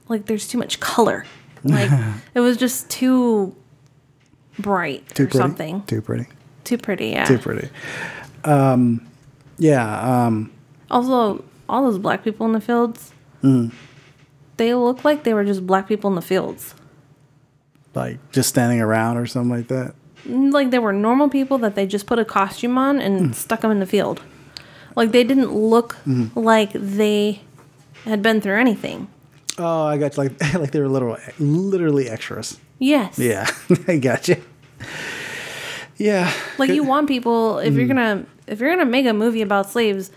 [0.08, 1.26] Like there's too much color.
[1.64, 1.92] Like
[2.34, 3.56] it was just too
[4.58, 5.38] bright Too or pretty.
[5.38, 5.84] something.
[5.84, 6.26] Too pretty.
[6.64, 7.26] Too pretty, yeah.
[7.26, 7.70] Too pretty.
[8.44, 9.08] Um,
[9.58, 10.26] yeah.
[10.26, 10.52] Um,
[10.90, 13.14] Also, all those black people in the fields,
[13.44, 13.72] Mm.
[14.58, 16.74] they look like they were just black people in the fields.
[18.00, 19.94] Like just standing around or something like that.
[20.28, 23.36] Mm, like they were normal people that they just put a costume on and mm.
[23.36, 24.22] stuck them in the field.
[24.96, 26.40] Like they didn't look mm-hmm.
[26.40, 27.42] like they
[28.06, 29.08] had been through anything.
[29.58, 30.24] Oh, I got you.
[30.24, 32.58] like like they were literal, literally extras.
[32.80, 33.20] Yes.
[33.20, 33.50] Yeah,
[33.88, 34.42] I got you.
[35.98, 37.78] Yeah, Like you want people if Mm.
[37.78, 40.12] you're gonna if you're gonna make a movie about slaves,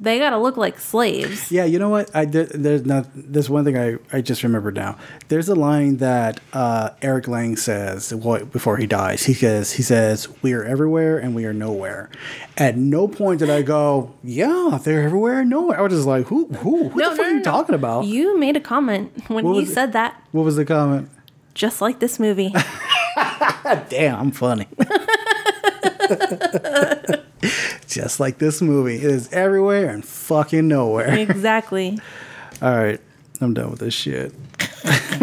[0.00, 1.50] they gotta look like slaves.
[1.52, 1.64] yeah.
[1.64, 2.14] You know what?
[2.14, 2.48] I did.
[2.50, 3.06] There's not.
[3.14, 4.98] There's one thing I I just remembered now.
[5.28, 9.24] There's a line that uh, Eric Lange says before he dies.
[9.24, 12.10] He says he says we are everywhere and we are nowhere.
[12.56, 15.78] At no point did I go, yeah, they're everywhere and nowhere.
[15.78, 18.04] I was just like, who who who the fuck are you talking about?
[18.06, 19.68] You made a comment when What he it?
[19.74, 21.08] said that, what was the comment?
[21.54, 22.52] just like this movie.
[23.88, 24.66] Damn, I'm funny.
[27.94, 31.14] Just like this movie, it is everywhere and fucking nowhere.
[31.14, 31.96] exactly.
[32.62, 33.00] All right,
[33.40, 34.34] I'm done with this shit.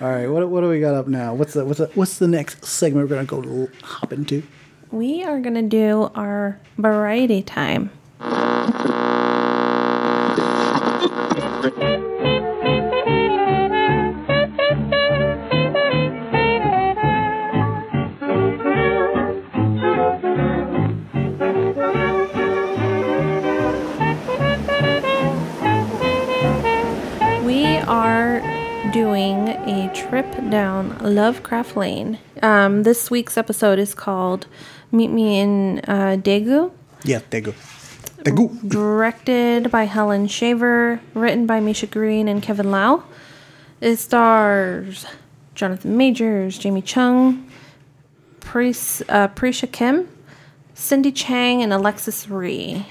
[0.00, 1.34] All right, what, what do we got up now?
[1.34, 4.44] What's the what's the, what's the next segment we're gonna go hop into?
[4.92, 7.90] We are gonna do our variety time.
[28.96, 32.18] doing a trip down Lovecraft Lane.
[32.42, 34.46] Um, this week's episode is called
[34.90, 36.72] Meet Me in uh, Daegu,
[37.04, 37.52] Yeah, Tegu.
[38.24, 38.66] Tegu.
[38.66, 43.02] directed by Helen Shaver, written by Misha Green and Kevin Lau.
[43.82, 45.04] It stars
[45.54, 47.50] Jonathan Majors, Jamie Chung,
[48.40, 50.08] Pris, uh, Prisha Kim,
[50.72, 52.86] Cindy Chang, and Alexis Rhee.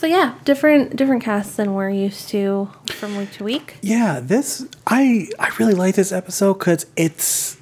[0.00, 3.76] So yeah, different different casts than we're used to from week to week.
[3.82, 7.58] Yeah, this I I really like this episode because it's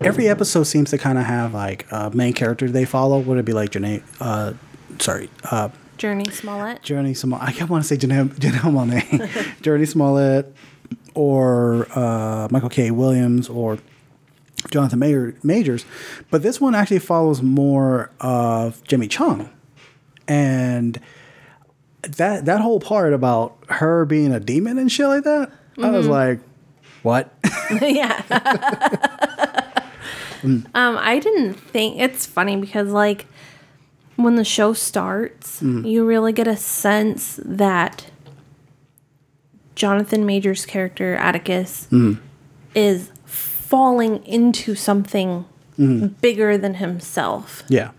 [0.00, 3.20] every episode seems to kind of have like a main character they follow.
[3.20, 4.02] Would it be like Janae?
[4.18, 4.54] Uh,
[4.98, 6.82] sorry, uh, Jurnee Smollett.
[6.82, 7.62] Jurnee Smollett.
[7.62, 9.02] I want to say Janelle, Janelle Monáe.
[9.62, 10.52] Jurnee Smollett
[11.14, 12.90] or uh, Michael K.
[12.90, 13.78] Williams or
[14.72, 15.84] Jonathan Mayer, Majors.
[16.32, 19.50] But this one actually follows more of Jimmy Chung.
[20.26, 21.00] And
[22.12, 26.06] that that whole part about her being a demon and shit like that, I was
[26.06, 26.12] mm-hmm.
[26.12, 26.40] like,
[27.02, 27.32] what?
[27.82, 28.22] yeah.
[30.74, 33.26] um, I didn't think it's funny because like
[34.16, 35.88] when the show starts, mm.
[35.88, 38.06] you really get a sense that
[39.74, 42.18] Jonathan Major's character Atticus mm.
[42.74, 45.44] is falling into something
[45.78, 46.20] mm.
[46.20, 47.62] bigger than himself.
[47.68, 47.90] yeah.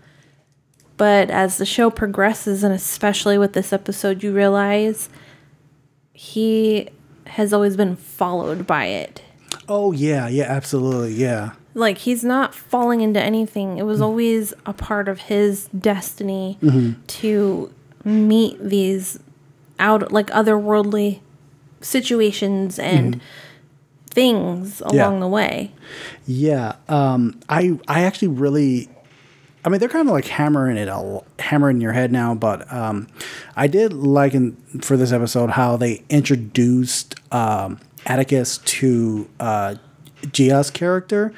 [0.98, 5.08] But as the show progresses, and especially with this episode, you realize
[6.12, 6.90] he
[7.28, 9.22] has always been followed by it.
[9.68, 11.52] Oh yeah, yeah, absolutely, yeah.
[11.74, 13.78] Like he's not falling into anything.
[13.78, 14.04] It was mm.
[14.04, 17.00] always a part of his destiny mm-hmm.
[17.06, 17.72] to
[18.04, 19.20] meet these
[19.78, 21.20] out like otherworldly
[21.80, 23.26] situations and mm-hmm.
[24.06, 25.72] things along the way.
[26.26, 28.88] Yeah, um, I I actually really,
[29.64, 32.34] I mean, they're kind of like hammering it, all, hammering your head now.
[32.34, 33.08] But um,
[33.56, 39.74] I did like in for this episode how they introduced um, Atticus to uh,
[40.32, 41.32] Ji-Ah's character,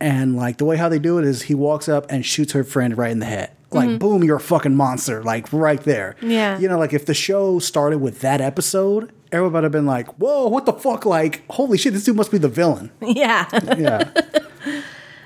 [0.00, 2.64] and like the way how they do it is he walks up and shoots her
[2.64, 3.50] friend right in the head.
[3.72, 6.16] like boom, you're a fucking monster, like right there.
[6.20, 6.58] Yeah.
[6.58, 10.08] You know, like if the show started with that episode, everybody would have been like,
[10.18, 11.06] whoa, what the fuck?
[11.06, 12.90] Like, holy shit, this dude must be the villain.
[13.00, 13.46] Yeah.
[13.78, 14.10] Yeah.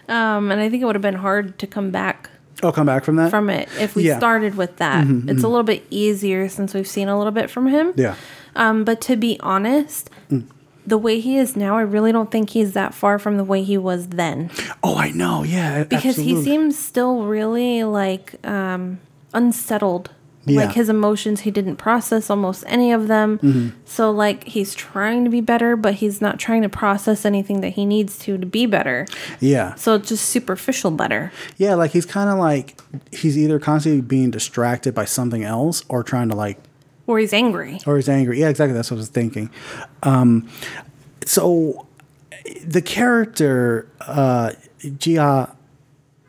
[0.08, 2.28] um, and I think it would have been hard to come back
[2.64, 3.30] oh, come back from that?
[3.30, 4.12] from it if we Yeah.
[4.12, 5.06] Mm-hmm, started with that.
[5.28, 7.92] it's a little bit easier since we've seen a little bit from him.
[7.96, 8.14] yeah.
[8.56, 10.44] Um, but to be honest, Mm.
[10.86, 13.62] the way he is now, I really don't think he's that far from the way
[13.64, 14.50] he was then.
[14.82, 15.42] Oh, I know.
[15.42, 15.84] Yeah.
[15.84, 19.00] Because he seems still really like um,
[19.32, 20.10] unsettled.
[20.46, 20.66] Yeah.
[20.66, 23.38] Like his emotions, he didn't process almost any of them.
[23.38, 23.68] Mm-hmm.
[23.84, 27.70] So, like, he's trying to be better, but he's not trying to process anything that
[27.70, 29.06] he needs to to be better.
[29.40, 29.74] Yeah.
[29.76, 31.32] So, it's just superficial better.
[31.56, 31.74] Yeah.
[31.74, 32.80] Like he's kind of like,
[33.12, 36.58] he's either constantly being distracted by something else or trying to like
[37.06, 37.78] Or he's angry.
[37.86, 38.38] or he's angry.
[38.40, 38.74] Yeah, exactly.
[38.74, 39.50] That's what I was thinking.
[40.02, 40.48] Um,
[41.24, 41.86] so
[42.66, 44.52] the character uh,
[44.98, 45.54] Ji-Ah,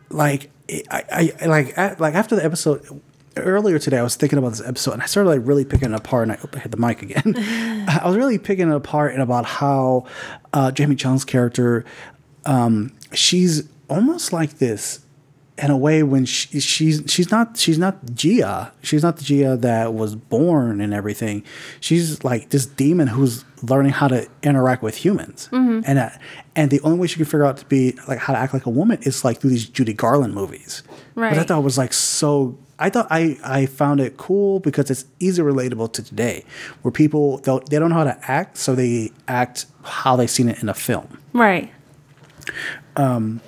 [0.10, 0.50] like
[0.90, 3.02] I, I like like after the episode
[3.38, 5.96] earlier today, I was thinking about this episode and I started like really picking it
[5.96, 6.24] apart.
[6.24, 7.36] And I, oop, I hit the mic again.
[7.88, 10.06] I was really picking it apart and about how
[10.54, 11.86] uh, Jamie Chung's character,
[12.46, 15.00] um, she's almost like this
[15.58, 18.72] in a way when she, she's she's not she's not Ji-Ah.
[18.82, 21.44] She's not the Ji-Ah that was born and everything.
[21.80, 25.48] She's like this demon who's learning how to interact with humans.
[25.54, 26.10] And uh,
[26.58, 28.66] and the only way she can figure out to be like how to act like
[28.66, 30.84] a woman is like through these Judy Garland movies.
[31.14, 31.48] Which I Right.
[31.48, 35.94] thought was like so I thought I, I found it cool because it's easy relatable
[35.94, 36.44] to today,
[36.82, 40.50] where people they they don't know how to act, so they act how they've seen
[40.50, 41.20] it in a film.
[41.34, 41.72] Right.
[42.96, 43.42] Um.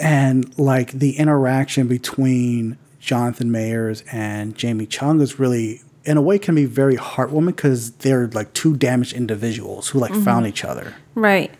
[0.00, 6.38] and like the interaction between Jonathan Mayers and Jamie Chung is really in a way
[6.38, 10.94] can be very heartwarming because they're like two damaged individuals who like found each other.
[11.14, 11.50] Right.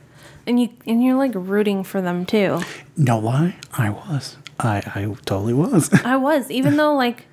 [0.47, 2.61] And you and you're like rooting for them too.
[2.97, 4.37] No lie, I was.
[4.61, 5.91] I I totally was.
[6.05, 7.27] I was, even though like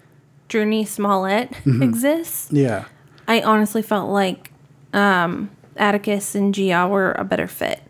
[0.50, 1.84] Jurnee Smollett Mm-hmm.
[1.84, 2.86] exists, yeah.
[3.28, 4.52] I honestly felt like
[4.94, 7.82] um, Atticus and Ji-Ah were a better fit.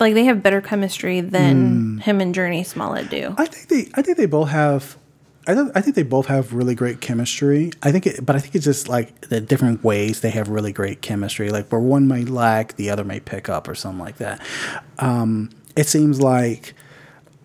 [0.00, 3.34] Like they have better chemistry than him and Jurnee Smollett do.
[3.38, 4.96] I think they I think they both have
[5.46, 7.70] I, th- I think they both have really great chemistry.
[7.82, 10.72] I think it, but I think it's just like the different ways they have really
[10.72, 11.50] great chemistry.
[11.50, 14.40] Like where one may lack, the other may pick up, or something like that.
[14.98, 16.72] Um, it seems like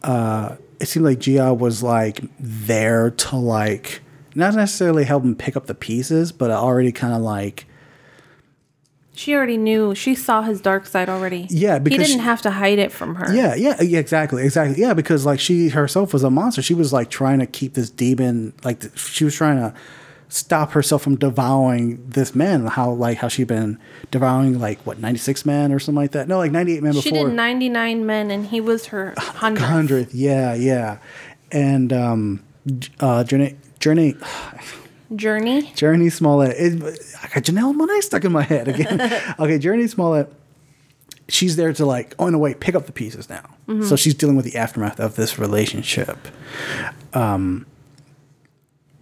[0.04, 4.02] uh, it seemed like Ji-Ah was like there to like
[4.36, 7.66] not necessarily help him pick up the pieces, but already kind of like
[9.16, 9.94] She already knew.
[9.96, 11.48] She saw his dark side already.
[11.50, 13.34] Yeah, because he didn't she- have to hide it from her.
[13.36, 14.80] Yeah, yeah, yeah, exactly, exactly.
[14.82, 16.62] Yeah, because like she herself was a monster.
[16.62, 19.74] She was like trying to keep this demon, like she was trying to
[20.30, 22.66] stop herself from devouring this man.
[22.68, 23.78] How like how she been
[24.12, 26.28] devouring like what ninety six men or something like that?
[26.28, 27.28] No, like ninety eight men She before.
[27.30, 29.60] did 99 men and he was her 100.
[29.62, 31.00] Hundredth, yeah, yeah,
[31.52, 32.44] and um,
[33.00, 34.14] uh, Jurnee, Jurnee,
[35.14, 35.64] Jurnee.
[35.74, 36.56] Jurnee Smollett.
[36.58, 36.84] It,
[37.24, 39.02] I got Janelle Monáe stuck in my head again.
[39.40, 40.32] okay, Jurnee Smollett.
[41.28, 43.44] She's there to like, oh, in a way, pick up the pieces now.
[43.88, 46.18] So she's dealing with the aftermath of this relationship.
[47.14, 47.68] Um,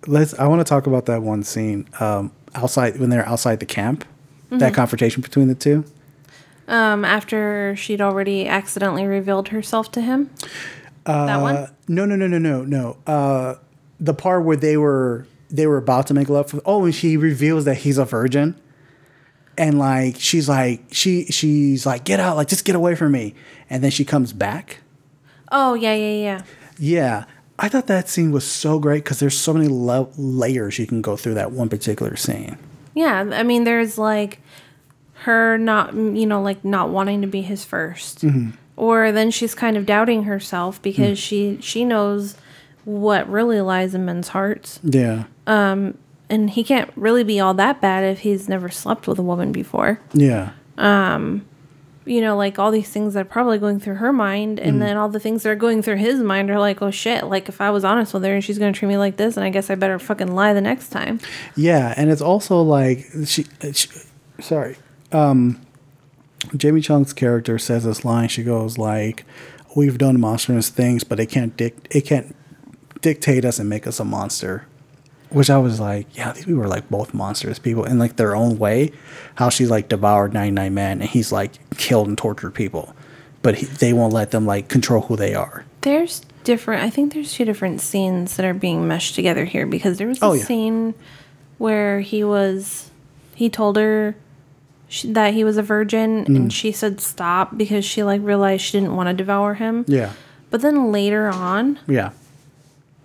[0.08, 0.34] let's.
[0.34, 4.06] I want to talk about that one scene um, outside when they're outside the camp.
[4.50, 5.84] That confrontation between the two.
[6.70, 10.30] Um, after she'd already accidentally revealed herself to him.
[11.06, 11.56] that one?
[11.56, 12.98] Uh, no, no, no, no, no, no.
[13.06, 13.56] Uh,
[14.00, 16.50] the part where they were they were about to make love.
[16.50, 18.56] For, oh, and she reveals that he's a virgin,
[19.58, 23.34] and like she's like she she's like get out, like just get away from me,
[23.70, 24.80] and then she comes back.
[25.52, 26.42] Oh, yeah, yeah, yeah.
[26.80, 27.26] Yeah,
[27.60, 31.02] I thought that scene was so great because there's so many lo- layers you can
[31.02, 32.58] go through that one particular scene.
[32.94, 34.40] Yeah, I mean, there's like
[35.22, 38.50] her not, you know, like not wanting to be his 1st mm-hmm.
[38.76, 41.22] or then she's kind of doubting herself because mm.
[41.22, 42.36] she she knows
[42.86, 45.98] what really lies in men's hearts, Yeah, Um,
[46.30, 49.52] and he can't really be all that bad if he's never slept with a woman
[49.52, 50.00] before.
[50.14, 51.46] yeah, um,
[52.08, 54.96] You know, like all these things that are probably going through her mind, and then
[54.98, 57.60] all the things that are going through his mind are like, oh shit, like if
[57.60, 59.70] I was honest with her and she's gonna treat me like this, and I guess
[59.70, 61.20] I better fucking lie the next time.
[61.56, 63.90] yeah, and it's also like she, she
[64.40, 64.78] sorry.
[65.12, 65.62] Um,
[66.56, 68.30] Jamie Chung's character says this line.
[68.30, 69.26] She goes like,
[69.76, 72.36] "We've done monstrous things, but it can't dic- it can't
[73.02, 74.66] dictate us and make us a monster."
[75.30, 78.36] Which I was like, yeah, these people are like both monstrous people in like their
[78.36, 78.92] own way.
[79.36, 82.96] How she like devoured ninety nine men, and he's like killed and tortured people,
[83.42, 85.66] but he, they won't let them like control who they are.
[85.82, 86.84] There's different.
[86.84, 90.22] I think there's two different scenes that are being meshed together here because there was
[90.22, 90.44] a Oh, yeah.
[90.46, 90.94] scene
[91.58, 92.90] where he was,
[93.36, 94.16] he told her
[94.88, 96.36] sh that he was a virgin, Mm.
[96.36, 99.84] and she said stop because she like realized she didn't want to devour him.
[99.90, 100.14] Yeah,
[100.52, 102.12] But then later on, Yeah.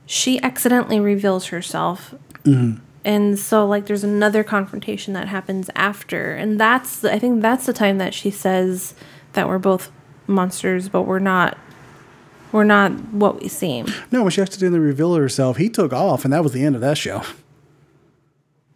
[0.06, 2.14] She accidentally reveals herself.
[2.44, 2.82] Mm-hmm.
[3.04, 6.34] And so like there's another confrontation that happens after.
[6.34, 8.94] And that's the- I think that's the time that she says
[9.32, 9.90] that we're both
[10.26, 11.58] monsters, but we're not
[12.52, 13.86] we're not what we seem.
[14.10, 16.82] No, when she accidentally revealed herself, he took off, and that was the end of
[16.82, 17.22] that show.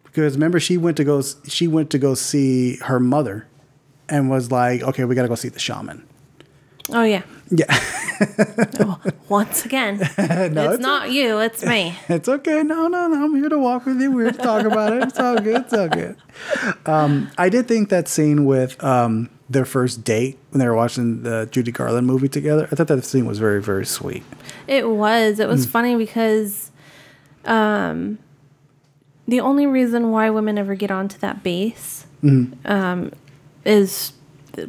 [0.03, 3.47] Because remember, she went to go she went to go see her mother,
[4.09, 6.03] and was like, "Okay, we got to go see the shaman."
[6.89, 7.21] Oh yeah.
[7.49, 7.79] Yeah,
[9.29, 9.97] Once again.
[10.17, 11.97] no, it's not you, it's me.
[12.09, 12.63] It's okay.
[12.63, 13.25] No, no, no.
[13.25, 14.11] I'm here to walk with you.
[14.11, 15.03] We're here to talk about it.
[15.03, 15.61] It's all good.
[15.61, 16.15] It's all good.
[16.85, 21.23] Um, I did think that scene with um, their first date when they were watching
[21.23, 22.67] the Judy Garland movie together.
[22.71, 24.23] I thought that scene was very, very sweet.
[24.67, 25.39] It was.
[25.39, 26.71] It was funny because
[27.45, 28.17] um,
[29.27, 32.05] the only reason why women ever get onto that base
[32.65, 33.11] um,
[33.65, 34.13] is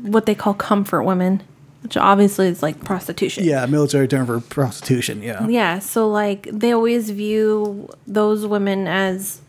[0.01, 1.43] what they call comfort women,
[1.83, 3.45] which obviously is like prostitution.
[3.45, 5.23] Yeah, military term for prostitution.
[5.23, 5.47] Yeah.
[5.49, 5.79] Yeah.
[5.79, 9.41] So, like, they always view those women as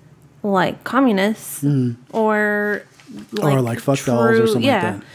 [0.44, 1.96] like communists mm.
[2.14, 2.84] or
[3.32, 4.92] like, or like fuck dolls or something yeah.
[4.92, 5.08] like that.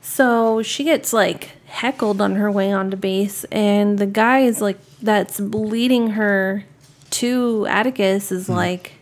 [0.00, 4.78] So she gets like heckled on her way onto base, and the guy is like
[5.02, 6.64] that's leading her
[7.10, 8.54] to Atticus is mm.
[8.54, 8.92] like,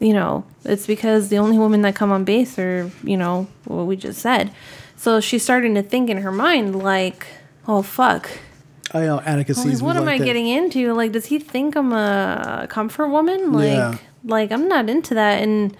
[0.00, 3.84] you know, it's because the only women that come on base are, you know, what
[3.84, 4.50] we just said.
[5.04, 7.26] So she's starting to think in her mind like,
[7.68, 8.26] oh fuck,
[8.94, 10.24] I know Atticus like, sees what am like I that.
[10.24, 10.94] getting into?
[10.94, 13.52] Like, does he think I'm a comfort woman?
[13.52, 13.98] Like, Yeah.
[14.24, 15.42] like I'm not into that.
[15.42, 15.76] And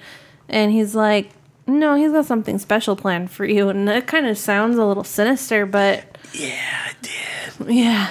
[0.51, 1.31] and he's like,
[1.67, 3.71] no, he's got something special planned for you.
[3.71, 6.05] And that kind of sounds a little sinister, but
[6.35, 7.75] Yeah, I did.
[7.75, 8.11] yeah.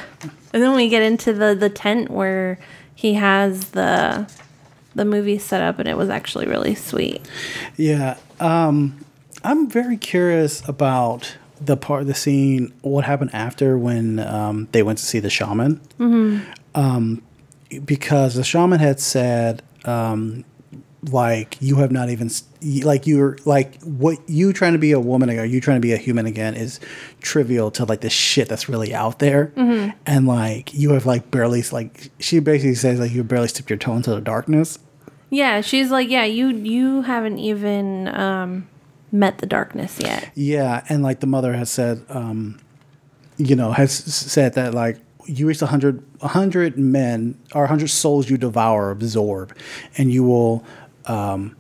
[0.52, 2.58] And then we get into the the tent where
[2.96, 4.28] he has the
[4.96, 7.22] the movie set up, and it was actually really sweet.
[7.78, 8.18] Yeah.
[8.40, 8.98] Um,
[9.44, 15.00] I'm very curious about the part, the scene, what happened after when um, they went
[15.00, 15.82] to see the shaman.
[16.76, 17.22] Um,
[17.86, 20.44] because the shaman had said, um,
[21.10, 22.30] like, you have not even,
[22.84, 25.92] like, you're, like, what you trying to be a woman or you trying to be
[25.92, 26.80] a human again is
[27.22, 29.52] trivial to, like, the shit that's really out there.
[30.06, 33.78] And, like, you have, like, barely, like, she basically says, like, you barely stepped your
[33.78, 34.80] toe into the darkness.
[35.30, 38.68] Yeah, she's like, yeah, you you haven't even um,
[39.14, 40.30] met the darkness yet.
[40.36, 42.60] Yeah, and like the mother has said, um,
[43.38, 47.68] you know, has said that like you reach a hundred, a hundred men or a
[47.68, 49.56] hundred souls you devour, absorb,
[49.98, 50.66] and you will
[51.06, 51.56] um,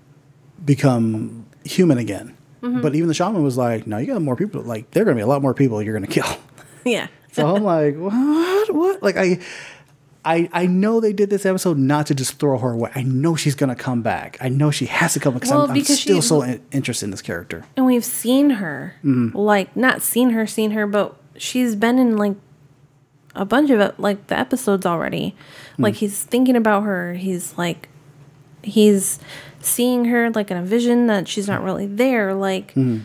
[0.65, 2.35] become human again.
[2.61, 4.61] But even the shaman was like, no, you got more people.
[4.61, 6.25] Like there are gonna be a lot more people you're gonna kill.
[6.85, 7.07] Yeah.
[7.31, 8.73] So I'm like, what?
[8.75, 9.01] What?
[9.01, 9.39] Like I.
[10.25, 12.91] I, I know they did this episode not to just throw her away.
[12.95, 14.37] I know she's gonna come back.
[14.39, 16.61] I know she has to come back because Well, I'm, I'm still she- so in,
[16.71, 17.65] interested in this character.
[17.75, 19.37] And we've seen her, mm-hmm.
[19.37, 22.35] like not seen her, seen her, but she's been in like
[23.35, 25.35] a bunch of like the episodes already.
[25.77, 25.83] Mm.
[25.83, 27.15] Like he's thinking about her.
[27.15, 27.89] He's like,
[28.61, 29.19] he's
[29.59, 31.65] seeing her like in a vision that she's not mm.
[31.65, 32.33] really there.
[32.33, 33.03] Like, mm-hmm.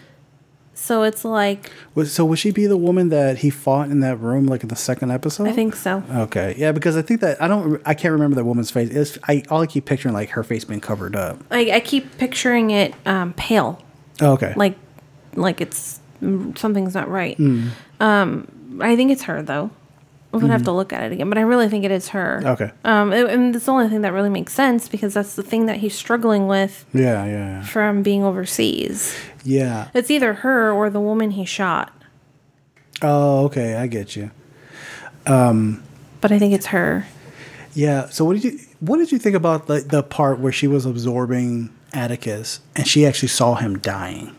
[0.88, 1.70] So it's like
[2.06, 4.76] so would she be the woman that he fought in that room, like in the
[4.76, 5.46] second episode?
[5.46, 6.02] I think so.
[6.10, 8.90] Okay, yeah, because I think that I don't, I can't remember that woman's face.
[8.90, 11.38] It's, I all I keep picturing like her face being covered up.
[11.50, 13.80] I, I keep picturing it um, pale,
[14.20, 14.76] Oh, okay, like
[15.34, 17.38] like it's mm, something's not right.
[18.00, 19.70] Um, I think it's her though.
[20.30, 22.42] I'm gonna have to look at it again, but I really think it is her.
[22.44, 25.42] okay, Um, it- and it's the only thing that really makes sense because that's the
[25.42, 29.16] thing that he's struggling with yeah, yeah, from being overseas.
[29.48, 29.88] Yeah.
[29.94, 31.92] It's either her or the woman he shot,
[33.00, 34.30] Oh, okay, I get you.
[35.26, 35.82] Um,
[36.20, 37.06] but I think it's her.
[37.74, 38.08] Yeah.
[38.08, 40.84] So what did you what did you think about the the part where she was
[40.84, 44.34] absorbing Atticus and she actually saw him dying?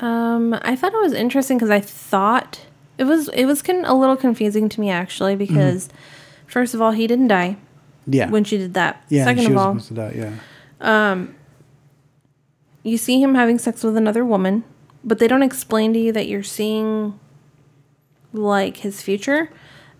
[0.00, 2.66] Um, I thought it was interesting because I thought
[2.98, 5.54] it was it was con- a little confusing to me actually mm-hmm.
[5.54, 5.88] because
[6.46, 7.56] first of all he didn't die
[8.06, 8.30] Yeah.
[8.30, 9.04] when she did that.
[9.08, 9.24] yeah.
[9.24, 10.14] Second of all, die.
[10.16, 10.32] Yeah.
[10.80, 11.34] Um,
[12.82, 14.64] you see him having sex with another woman,
[15.04, 17.18] but they don't explain to you that you're seeing
[18.32, 19.50] like his future.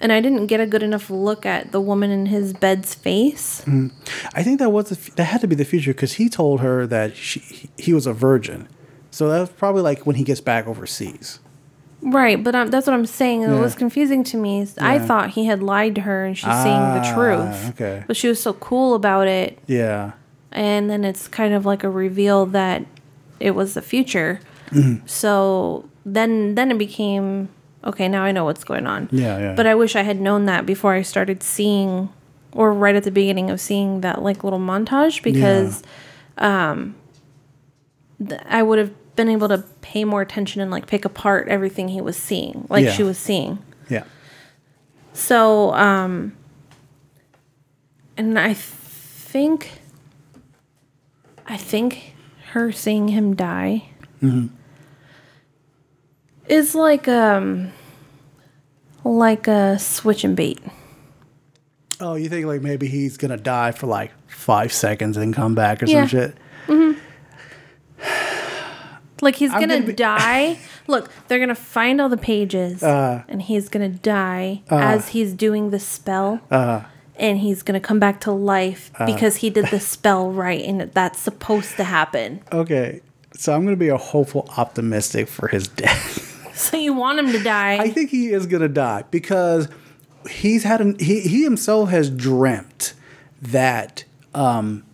[0.03, 3.63] And I didn't get a good enough look at the woman in his bed's face.
[4.35, 6.87] I think that was the, that had to be the future because he told her
[6.87, 8.67] that she he, was a virgin.
[9.11, 11.41] So that was probably like when he gets back overseas.
[12.01, 13.45] Right, but um, that's what I'm saying.
[13.45, 14.67] and It was confusing to me.
[14.81, 17.69] I thought he had lied to her and she's seeing the Ah, truth.
[17.75, 18.05] okay.
[18.07, 19.59] But she was so cool about it.
[19.67, 20.13] Yeah.
[20.53, 22.85] And then it's kind of like a reveal that
[23.39, 24.41] it was the future.
[24.71, 25.07] Mm-hmm.
[25.07, 27.49] So then then it became
[27.85, 29.09] okay, now I know what's going on.
[29.11, 29.55] Yeah, yeah.
[29.55, 32.09] But I wish I had known that before I started seeing
[32.53, 35.83] or right at the beginning of seeing that like little montage because
[36.39, 36.95] um
[38.27, 41.89] th- I would have been able to pay more attention and like pick apart everything
[41.89, 42.93] he was seeing, like Yeah.
[42.93, 43.59] she was seeing.
[43.89, 44.05] Yeah.
[45.13, 46.37] So, um,
[48.17, 49.80] and I think,
[51.51, 52.15] I think
[52.53, 53.89] her seeing him die
[56.49, 57.73] is like um,
[59.05, 60.61] like a switch and bait.
[62.01, 65.83] Oh, you think like maybe he's gonna die for like five seconds and come back
[65.83, 66.07] or Yeah.
[66.07, 66.37] some shit?
[69.23, 70.59] Like he's gonna, gonna be- die.
[70.87, 73.23] Look, they're gonna find all the pages, Uh.
[73.29, 76.85] and he's gonna die as he's doing the spell, Uh.
[77.21, 81.21] And he's gonna come back to life because he did the spell right, and that's
[81.21, 82.43] supposed to happen.
[82.53, 83.01] Okay,
[83.35, 86.27] so I'm gonna be a hopeful, optimistic for his death.
[86.57, 87.77] So you want him to die?
[87.79, 89.69] I think he is gonna die because
[90.29, 92.95] he's had an he he himself has dreamt
[93.41, 94.05] that
[94.35, 94.85] um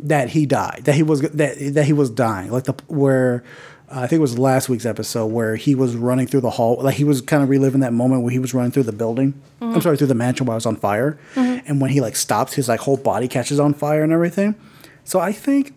[0.00, 3.44] that he died that he was that that he was dying like the where
[3.90, 6.76] uh, I think it was last week's episode where he was running through the hall
[6.80, 9.40] like he was kind of reliving that moment where he was running through the building
[9.60, 12.54] I'm sorry through the mansion while it was on fire and when he like stops
[12.54, 14.54] his like whole body catches on fire and everything
[15.04, 15.74] so I think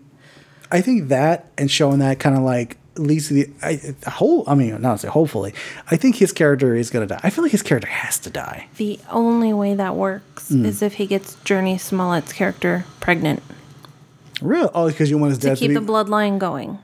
[0.72, 4.43] I think that and showing that kind of like leads to the I, the whole.
[4.45, 5.53] I mean, not say hopefully.
[5.89, 7.20] I think his character is gonna die.
[7.24, 8.68] I feel like his character has to die.
[8.76, 10.66] the only way that works Hmm.
[10.66, 13.41] is if he gets Jurnee Smollett's character pregnant
[14.41, 14.70] Real?
[14.74, 15.76] Oh, because you want his to death to keep be.
[15.76, 16.80] the bloodline going.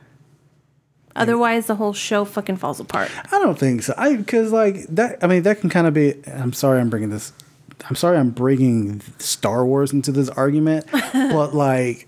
[1.16, 3.09] Otherwise, the whole show fucking falls apart.
[3.32, 3.93] I don't think so.
[3.97, 5.24] I because like that.
[5.24, 6.16] I mean, that can kind of be.
[6.28, 7.32] I'm sorry, I'm bringing this.
[7.89, 12.07] I'm sorry, I'm bringing Star Wars into this argument, but like.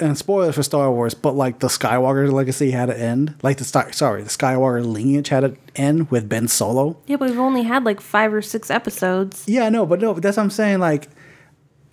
[0.00, 3.36] And spoilers for Star Wars, but like the Skywalker legacy had to end.
[3.44, 6.96] Like the Star, sorry, the Skywalker lineage had to end with Ben Solo.
[7.06, 9.44] Yeah, but we've only had like five or six episodes.
[9.46, 10.80] Yeah, no, but no, but that's what I'm saying.
[10.80, 11.08] Like,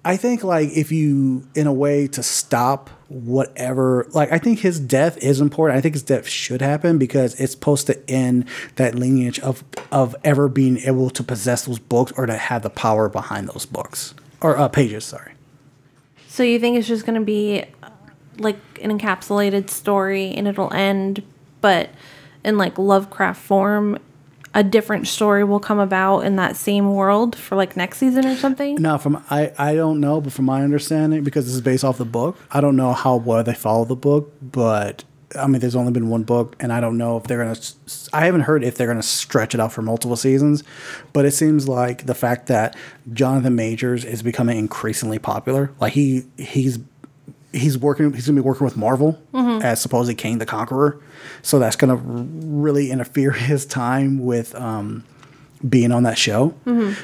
[0.03, 4.79] I think like if you, in a way, to stop whatever, like I think his
[4.79, 5.77] death is important.
[5.77, 8.45] I think his death should happen because it's supposed to end
[8.77, 12.69] that lineage of of ever being able to possess those books or to have the
[12.69, 15.03] power behind those books or uh, pages.
[15.03, 15.33] Sorry.
[16.27, 17.89] So you think it's just going to be uh,
[18.37, 21.21] like an encapsulated story and it'll end,
[21.59, 21.89] but
[22.45, 23.99] in like Lovecraft form,
[24.53, 28.35] a different story will come about in that same world for like next season or
[28.35, 28.75] something?
[28.81, 31.97] Now, from I, I don't know, but from my understanding, because this is based off
[31.97, 35.03] the book, I don't know how well they follow the book, but
[35.35, 37.59] I mean, there's only been one book, and I don't know if they're gonna.
[38.13, 40.63] I haven't heard if they're gonna stretch it out for multiple seasons,
[41.13, 42.75] but it seems like the fact that
[43.13, 46.79] Jonathan Majors is becoming increasingly popular, like he he's
[47.53, 51.01] he's working he's gonna be working with Marvel as supposedly Kang the Conqueror,
[51.41, 55.03] so that's gonna really interfere his time with um,
[55.67, 56.53] being on that show.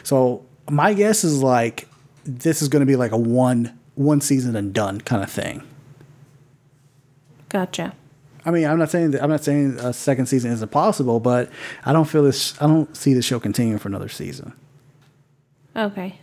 [0.04, 1.88] So my guess is like
[2.28, 5.64] this is going to be like a one one season and done kind of thing.
[7.50, 7.96] Gotcha.
[8.46, 11.50] I mean, I'm not saying that I'm not saying a second season isn't possible, but
[11.86, 12.62] I don't feel this.
[12.62, 14.54] I don't see the show continuing for another season.
[15.76, 16.20] Okay.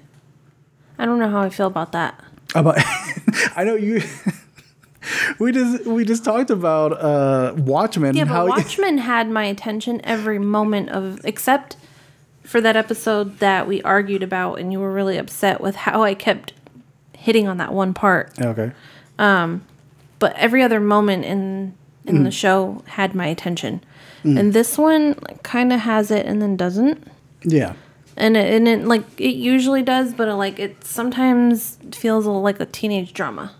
[0.98, 2.22] I don't know how I feel about that.
[2.54, 2.76] About
[3.56, 4.02] I know you.
[5.38, 8.14] we just we just talked about uh Watchmen.
[8.16, 11.76] Yeah, but how Watchmen had my attention every moment of, except
[12.42, 16.14] for that episode that we argued about, and you were really upset with how I
[16.14, 16.52] kept
[17.16, 18.32] hitting on that one part.
[18.40, 18.72] okay.
[19.18, 19.62] Um,
[20.18, 21.74] But every other moment in
[22.06, 22.24] in Mm.
[22.24, 23.80] the show had my attention,
[24.24, 27.02] and this one kind of has it and then doesn't.
[27.44, 27.72] Yeah.
[28.16, 32.30] And it, and it like it usually does, but it, like it sometimes feels a,
[32.30, 33.52] like a teenage drama.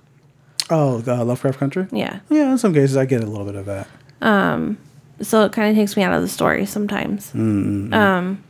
[0.71, 1.87] Oh, the Lovecraft Country.
[1.93, 3.89] Yeah, Yeah, in some cases I get a little bit of that.
[4.23, 4.79] Um,
[5.21, 7.33] so it kind of takes me out of the story sometimes.
[7.35, 8.43] Um,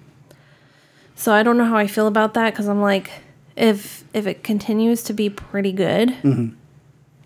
[1.16, 3.10] so I don't know how I feel about that because I'm like,
[3.56, 6.14] if if it continues to be pretty good,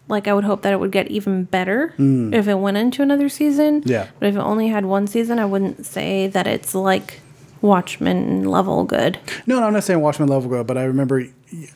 [0.08, 3.28] like I would hope that it would get even better if it went into another
[3.28, 3.82] season.
[3.84, 4.06] Yeah.
[4.18, 7.20] but if it only had one season, I wouldn't say that it's like
[7.60, 9.18] Watchmen level good.
[9.46, 11.24] No, no, I'm not saying Watchmen level good, but I remember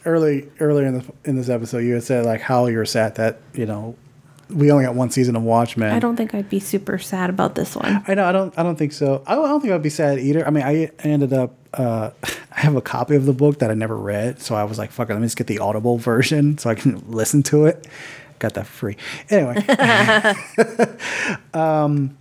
[0.05, 3.41] early earlier in the in this episode you had said like how you're sad that
[3.55, 3.97] you know
[4.55, 5.93] we only got one season of Watchmen.
[5.93, 8.03] I don't think I'd be super sad about this one.
[8.07, 8.25] I know.
[8.25, 8.57] I don't.
[8.59, 9.23] I don't think so.
[9.27, 10.47] I don't, I don't think I'd be sad either.
[10.47, 11.55] I mean, I ended up.
[11.73, 12.11] Uh,
[12.53, 14.91] I have a copy of the book that I never read, so I was like,
[14.91, 17.87] "Fuck it, let me just get the Audible version so I can listen to it."
[18.39, 18.97] Got that free.
[19.31, 19.55] Anyway,
[21.55, 22.17] um,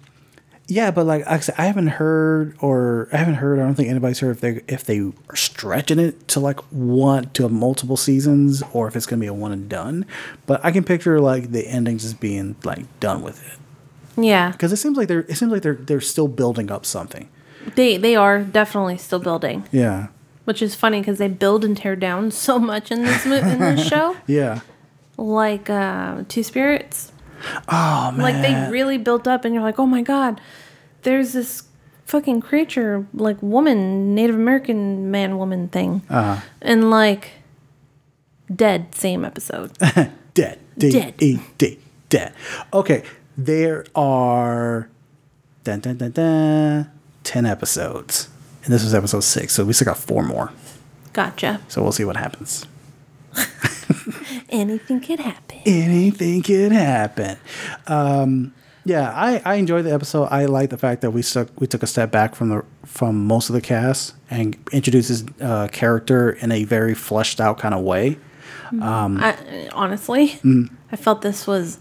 [0.73, 3.59] yeah, but like I said, I haven't heard, or I haven't heard.
[3.59, 4.99] I don't think anybody's heard if they if they
[5.29, 9.33] are stretching it to like one to multiple seasons, or if it's gonna be a
[9.33, 10.05] one and done.
[10.45, 13.59] But I can picture like the ending just being like done with it
[14.23, 17.27] Yeah, because it seems like they're it seems like they're they're still building up something.
[17.75, 19.67] they they are definitely still building.
[19.73, 20.07] Yeah,
[20.45, 23.59] which is funny because they build and tear down so much in this mo- in
[23.59, 24.15] this show.
[24.25, 24.61] yeah.
[25.17, 27.10] Like uh, Two Spirits,
[27.69, 30.39] Oh man, like they really built up, and you're like, oh my god,
[31.03, 31.63] there's this
[32.05, 36.01] fucking creature, like woman, Native American man woman thing.
[36.09, 36.41] Uh-huh.
[36.61, 37.31] And like
[38.53, 39.71] dead same episode.
[40.33, 40.59] Dead.
[40.77, 41.13] D Dead.
[41.21, 41.79] E D.
[42.09, 42.33] Dead.
[42.73, 43.03] Okay.
[43.37, 44.89] There are
[45.63, 46.91] dun, dun, dun, dun,
[47.23, 48.29] 10 episodes.
[48.63, 49.53] And this was episode six.
[49.53, 50.51] So we still got four more.
[51.13, 51.59] gotcha.
[51.67, 52.65] So we'll see what happens.
[54.49, 55.59] Anything could happen.
[55.65, 57.37] anything could happen.
[57.87, 58.53] Um,
[58.83, 60.25] yeah, I, I enjoyed the episode.
[60.31, 63.25] I like the fact that we stuck we took a step back from the from
[63.25, 67.75] most of the cast and introduced his uh, character in a very fleshed out kind
[67.75, 68.17] of way.
[68.81, 70.69] I, honestly, Mm.
[70.91, 71.79] I felt this was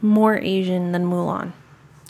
[0.00, 1.52] more Asian than Mulan.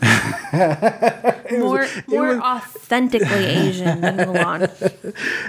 [1.58, 4.68] more more was- authentically Asian than Mulan.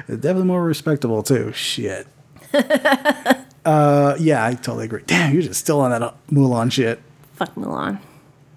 [0.07, 1.51] Definitely more respectable too.
[1.53, 2.07] Shit.
[3.67, 5.03] uh, yeah, I totally agree.
[5.05, 7.01] Damn, you're just still on that uh, Mulan shit.
[7.33, 7.99] Fuck Mulan.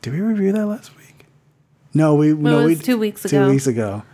[0.02, 1.26] Did we review that last week?
[1.92, 3.46] No, we no it we was two weeks ago.
[3.46, 4.04] Two weeks ago.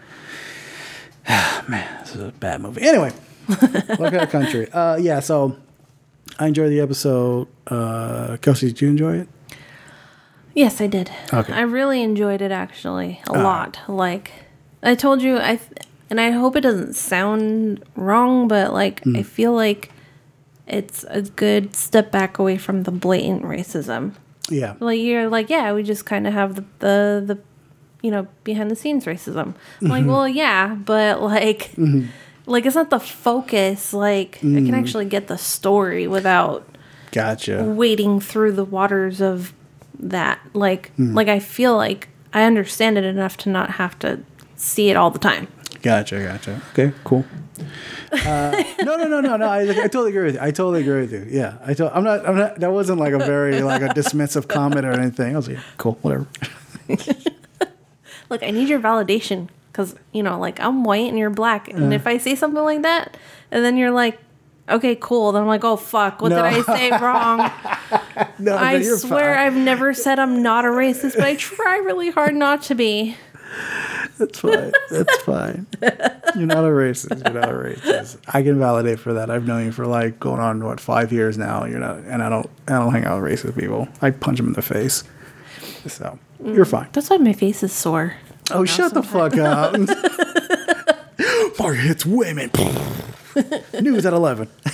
[1.29, 2.81] Man, this is a bad movie.
[2.81, 3.13] Anyway,
[3.49, 4.71] look at country.
[4.73, 5.59] Uh, yeah, so
[6.39, 7.49] I enjoyed the episode.
[7.67, 9.29] Uh, Kelsey, did you enjoy it?
[10.55, 11.11] Yes, I did.
[11.31, 11.53] Okay.
[11.53, 13.79] I really enjoyed it actually a lot.
[13.87, 14.33] Like
[14.83, 15.61] I told you, I
[16.09, 19.91] and I hope it doesn't sound wrong, but like I feel like
[20.67, 24.15] it's a good step back away from the blatant racism.
[24.49, 24.75] Yeah.
[24.81, 27.39] Like you're like, yeah, we just kind of have the the the
[28.03, 29.55] you know behind the scenes racism.
[29.81, 30.11] I'm Like, mm-hmm.
[30.11, 31.71] well, yeah, but like.
[31.73, 32.07] Mm-hmm.
[32.49, 33.93] Like it's not the focus.
[33.93, 34.79] Like I can mm.
[34.79, 36.65] actually get the story without
[37.11, 37.65] Gotcha.
[37.65, 39.53] wading through the waters of
[39.99, 41.15] that like mm.
[41.15, 44.21] like i feel like i understand it enough to not have to
[44.57, 45.49] see it all the time
[45.87, 46.23] Gotcha.
[46.23, 46.61] Gotcha.
[46.73, 46.93] Okay.
[47.05, 47.25] Cool.
[48.13, 49.47] Uh, no, no, no, no, no.
[49.49, 50.41] I, I totally agree with you.
[50.43, 51.27] I totally agree with you.
[51.29, 51.57] Yeah.
[51.65, 52.29] I to, I'm not.
[52.29, 52.61] I'm not.
[52.61, 55.35] That wasn't like a very like a dismissive comment or anything.
[55.35, 56.27] I was like, cool, whatever.
[58.29, 61.93] like i need your validation because you know like i'm white and you're black and
[61.95, 63.17] if i say something like that
[63.51, 64.19] and then you're like
[64.69, 66.37] okay cool then i'm like oh fuck what No.
[66.37, 67.39] did i say wrong
[68.39, 69.47] No, i no, you're swear fine.
[69.47, 73.17] i've never said i'm not a racist but i try really hard not to be
[74.19, 74.73] That's fine.
[74.91, 75.67] That's fine.
[76.35, 77.23] You're not a racist.
[77.25, 78.19] You're not a racist.
[78.29, 79.31] I can validate for that.
[79.31, 81.65] I've known you for like going on what five years now.
[81.65, 82.49] You're not, and I don't.
[82.67, 83.89] I don't hang out with racist people.
[84.01, 85.05] I punch them in the face.
[85.87, 86.89] So you're fine.
[86.93, 88.17] that's why my face is sore
[88.53, 89.75] Oh, shut the fuck up.
[91.59, 92.51] Mario hits women.
[93.81, 94.49] News at eleven.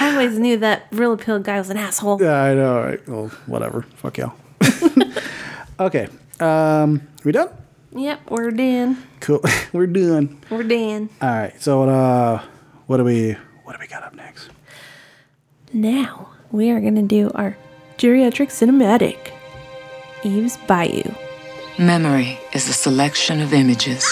[0.00, 2.82] i always knew that Reel Appeal guy was an asshole Yeah, I know.
[2.82, 3.08] Right?
[3.08, 3.82] Well, whatever.
[3.96, 4.32] Fuck y'all.
[5.80, 6.08] okay.
[6.40, 7.50] Um, we done?
[7.94, 9.40] Yep we're done Cool.
[9.72, 10.38] We're done.
[10.50, 11.58] we're done All right.
[11.62, 12.42] So, uh,
[12.86, 13.32] what do we?
[13.64, 14.50] What do we got up next?
[15.72, 17.56] Now we are going to do our
[17.96, 19.16] geriatric cinematic,
[20.22, 21.10] Eve's Bayou.
[21.78, 24.04] Memory is a selection of images,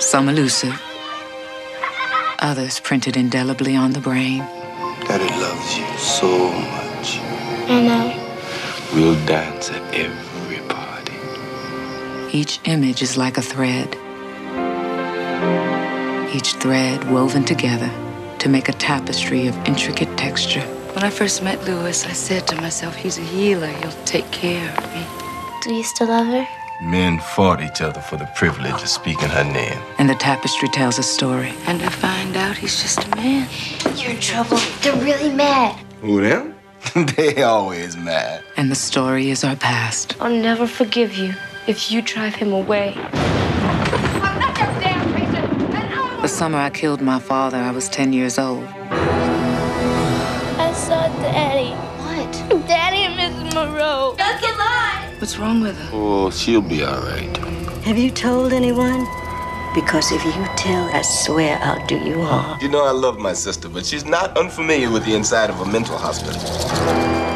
[0.00, 0.74] some elusive,
[2.40, 4.38] others printed indelibly on the brain.
[5.06, 7.18] Daddy loves you so much.
[7.70, 8.20] I know.
[8.94, 10.23] We'll dance at every party.
[12.34, 13.94] Each image is like a thread,
[16.34, 17.88] each thread woven together
[18.40, 20.62] to make a tapestry of intricate texture.
[20.94, 23.68] When I first met Lewis, I said to myself, he's a healer.
[23.68, 25.06] He'll take care of me.
[25.62, 26.44] Do you still love her?
[26.82, 29.80] Men fought each other for the privilege of speaking her name.
[29.98, 31.52] And the tapestry tells a story.
[31.68, 33.48] And I find out he's just a man.
[33.94, 34.58] You're in trouble.
[34.82, 35.78] They're really mad.
[36.00, 36.56] Who them?
[37.14, 38.42] they always mad.
[38.56, 40.16] And the story is our past.
[40.20, 41.32] I'll never forgive you
[41.66, 42.94] if you drive him away.
[46.20, 48.64] The summer I killed my father, I was 10 years old.
[48.90, 51.70] I saw Daddy.
[52.02, 52.66] What?
[52.66, 53.54] Daddy and Mrs.
[53.54, 54.14] Moreau.
[54.16, 55.14] That's a lie.
[55.18, 55.90] What's wrong with her?
[55.92, 57.36] Oh, she'll be all right.
[57.84, 59.06] Have you told anyone?
[59.74, 62.58] Because if you tell, I swear I'll do you harm.
[62.60, 65.66] You know I love my sister, but she's not unfamiliar with the inside of a
[65.66, 66.40] mental hospital.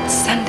[0.09, 0.48] Sunday.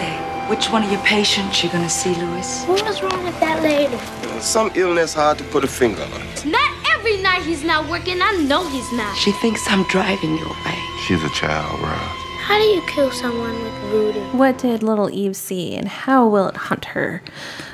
[0.50, 2.66] Which one of your patients you're gonna see, Lewis?
[2.66, 3.96] What was wrong with that lady?
[4.42, 6.52] Some illness hard to put a finger on.
[6.52, 8.20] Not every night he's not working.
[8.20, 9.16] I know he's not.
[9.16, 10.80] She thinks I'm driving you away.
[11.06, 12.00] She's a child, Rob.
[12.42, 14.22] How do you kill someone with voodoo?
[14.36, 17.22] What did little Eve see, and how will it hunt her?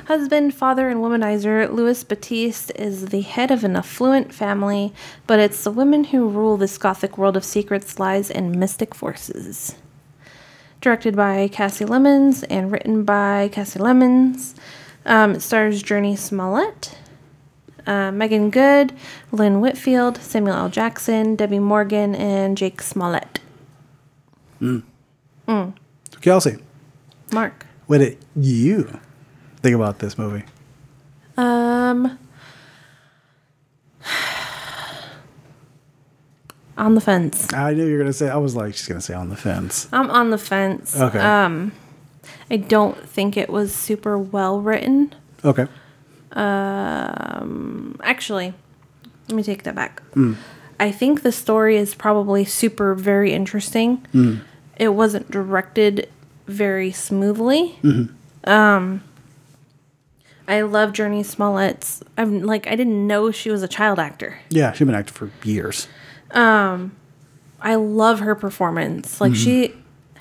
[0.06, 4.92] Husband, father, and womanizer, Louis Batiste is the head of an affluent family,
[5.26, 9.76] but it's the women who rule this gothic world of secrets, lies, and mystic forces.
[10.86, 14.54] Directed by Kasi Lemmons and written by Kasi Lemmons.
[15.04, 16.96] Um, it stars Jurnee Smollett,
[17.88, 18.92] uh, Meagan Good,
[19.32, 20.68] Lynn Whitfield, Samuel L.
[20.68, 23.40] Jackson, Debbie Morgan, and Jake Smollett.
[26.20, 26.58] Kelsey,
[27.32, 27.66] Mark.
[27.88, 29.00] what did you
[29.62, 30.44] think about this movie?
[31.36, 32.16] Um,
[36.76, 37.52] on the fence.
[37.52, 38.28] I knew you were gonna say.
[38.28, 39.88] I was like, she's gonna say on the fence.
[39.92, 40.98] I'm on the fence.
[40.98, 41.18] Okay.
[41.18, 41.72] Um,
[42.50, 45.14] I don't think it was super well written.
[45.44, 45.66] Okay.
[46.32, 48.52] Um, actually,
[49.28, 50.02] let me take that back.
[50.14, 50.36] Mm.
[50.78, 54.06] I think the story is probably super very interesting.
[54.12, 54.40] Mm.
[54.76, 56.08] It wasn't directed
[56.46, 57.78] very smoothly.
[57.82, 58.10] Mhm.
[58.44, 59.02] Um,
[60.46, 62.02] I love Jurnee Smollett's.
[62.18, 64.38] I'm like I didn't know she was a child actor.
[64.50, 65.88] Yeah, she's been acting for years.
[66.32, 66.92] Um,
[67.60, 69.20] I love her performance.
[69.20, 69.36] Like Mhm.
[69.44, 69.74] she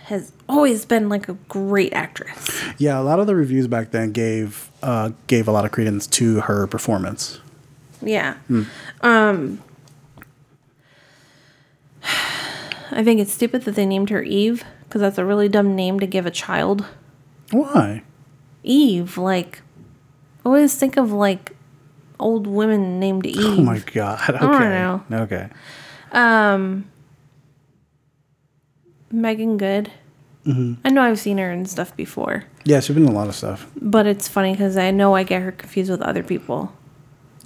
[0.05, 2.49] has always been like a great actress.
[2.77, 6.05] Yeah, a lot of the reviews back then gave uh, gave a lot of credence
[6.07, 7.39] to her performance.
[8.01, 8.35] Yeah.
[8.49, 8.67] Mm.
[9.01, 9.59] Um,
[12.91, 15.99] I think it's stupid that they named her Eve because that's a really dumb name
[15.99, 16.85] to give a child.
[17.51, 18.03] Why?
[18.63, 19.61] Eve, like,
[20.45, 21.55] always think of like
[22.19, 23.59] old women named Eve.
[23.59, 24.29] Oh my god.
[24.29, 24.45] Okay.
[24.45, 25.17] I don't know.
[25.23, 25.49] Okay.
[26.15, 26.85] Um,
[29.11, 29.91] Meagan Good.
[30.45, 33.27] hmm I know I've seen her and stuff before, Yeah, she's been in a lot
[33.27, 33.67] of stuff.
[33.81, 36.71] but it's funny because I know I get her confused with other people.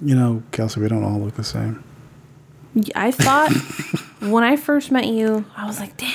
[0.02, 1.82] You know, Kelsey, we don't all look the same.
[2.94, 3.50] I thought
[4.20, 6.14] when I first met you, I was like, damn,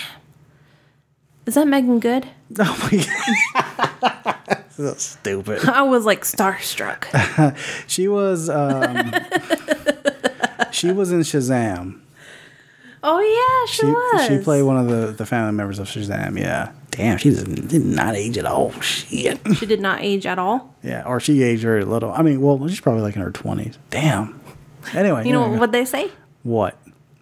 [1.45, 2.27] is that Meagan Good?
[2.60, 3.03] Oh my
[4.44, 4.64] god.
[4.69, 5.68] so stupid.
[5.68, 7.06] I was like starstruck.
[7.88, 9.11] she was um
[10.72, 12.02] she was in Shazam.
[13.07, 14.26] Oh yeah, she, She was.
[14.27, 16.72] she played one of the, the family members of Shazam, yeah.
[16.90, 18.72] Damn, she did not age at all.
[18.82, 19.40] Shit.
[19.57, 20.73] She did not age at all.
[20.84, 22.11] Yeah, or she aged very little.
[22.11, 23.77] I mean, well, she's probably like in her twenties.
[23.90, 24.40] Damn.
[24.94, 26.11] Anyway, You know what they say?
[26.44, 26.77] what?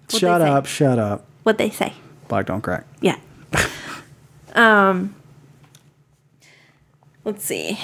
[0.10, 0.48] they Shut say?
[0.50, 1.26] up, shut up.
[1.44, 1.94] What they say?
[2.28, 2.86] Black don't crack.
[3.02, 3.18] Yeah.
[4.56, 5.16] um.
[7.26, 7.80] Let's see.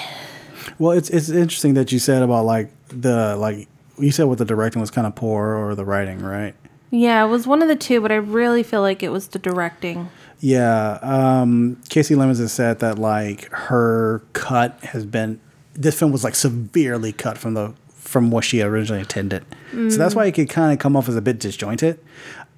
[0.78, 3.68] Well, it's it's interesting that you said about like the like
[3.98, 6.54] you said what the directing was kind of poor or the writing, right?
[6.90, 9.38] Yeah, it was one of the two, but I really feel like it was the
[9.38, 10.08] directing.
[10.40, 10.98] Yeah.
[11.02, 15.38] Um, Kasi Lemmons has said that like her cut has been
[15.74, 19.44] this film was like severely cut from the from what she originally intended.
[19.72, 20.16] So that's Mm.
[20.16, 22.00] why it could kind of come off as a bit disjointed.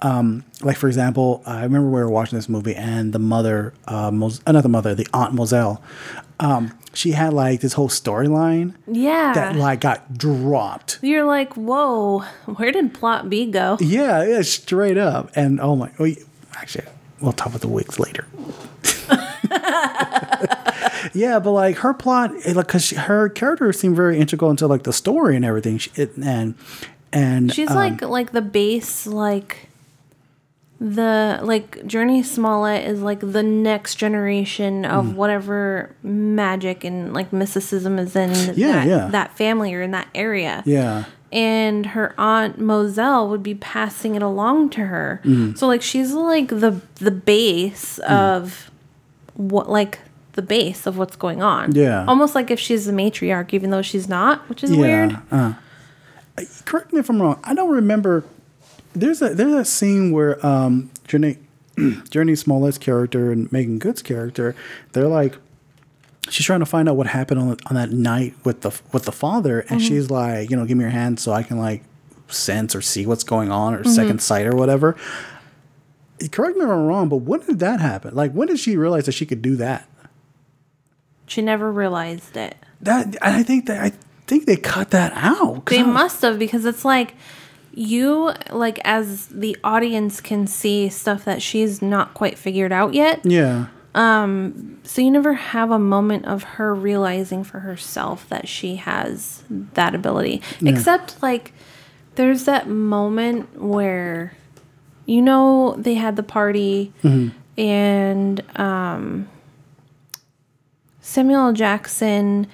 [0.00, 4.10] Um, like for example, I remember we were watching this movie and the mother, uh,
[4.10, 5.80] Mos- mother, the aunt Mozelle,
[6.42, 9.32] um, she had like this whole storyline Yeah.
[9.32, 10.98] that like got dropped.
[11.00, 13.78] You're like, whoa, where did plot B go?
[13.80, 15.30] Yeah, yeah, straight up.
[15.36, 16.10] And oh my, oh,
[16.56, 16.86] actually,
[17.20, 18.26] we'll talk about the wigs later.
[21.14, 24.66] yeah, but like her plot, it, like, cause she, her character seemed very integral into
[24.66, 25.78] like the story and everything.
[25.78, 26.56] She, it, and
[27.12, 29.68] and She's um, like like the base, like
[30.84, 35.14] the like Jurnee Smollett is like the next generation of Mm.
[35.14, 39.08] whatever magic and like mysticism is in Yeah, that, yeah.
[39.12, 40.62] that family or in that area.
[40.66, 45.20] yeah, And her aunt Mozelle would be passing it along to her.
[45.24, 45.56] Mhm.
[45.56, 48.10] So like she's like the the base Mm.
[48.38, 48.70] of
[49.34, 50.00] what like
[50.32, 51.72] the base of what's going on.
[51.76, 52.04] Yeah.
[52.08, 54.78] Almost like if she's the matriarch, even though she's not, which is yeah.
[54.80, 55.16] weird.
[55.30, 55.52] Uh,
[56.64, 57.38] correct me if I'm wrong.
[57.44, 58.24] I don't remember.
[58.94, 61.38] There's a there's a scene where um Jurnee
[61.76, 64.54] Jurnee Smollett's character and Meagan Good's character,
[64.92, 65.36] they're like
[66.28, 69.12] she's trying to find out what happened on on that night with the with the
[69.12, 69.88] father, and Mhm.
[69.88, 71.82] she's like, you know, give me your hand so I can like
[72.28, 73.88] sense or see what's going on or Mhm.
[73.94, 74.96] second sight or whatever.
[76.30, 78.14] Correct me if I'm wrong, but when did that happen?
[78.14, 79.88] Like, when did she realize that she could do that?
[81.26, 82.54] She never realized it.
[82.80, 83.92] That and I think that I
[84.26, 85.66] think they cut that out.
[85.66, 87.14] They must have because it's like
[87.74, 93.20] you like as the audience can see stuff that she's not quite figured out yet.
[93.24, 93.66] Yeah.
[93.94, 99.42] Um so you never have a moment of her realizing for herself that she has
[99.74, 100.42] that ability.
[100.60, 100.72] Yeah.
[100.72, 101.52] Except like
[102.16, 104.34] there's that moment where
[105.06, 107.32] you know they had the party Mhm.
[107.58, 109.28] and um
[111.00, 112.46] Samuel Jackson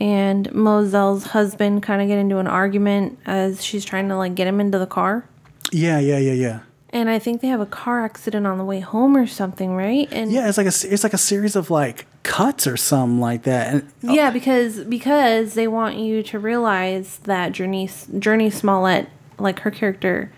[0.00, 4.46] and Mozelle's husband kind of get into an argument as she's trying to like get
[4.46, 5.24] him into the car.
[5.72, 6.60] Yeah, yeah, yeah, yeah.
[6.90, 10.08] And I think they have a car accident on the way home or something, right?
[10.12, 13.42] And Yeah, it's like a it's like a series of like cuts or something like
[13.42, 13.74] that.
[13.74, 19.08] And yeah, because because they want you to realize that Jurnee Jurnee Smollett,
[19.38, 20.32] like her character,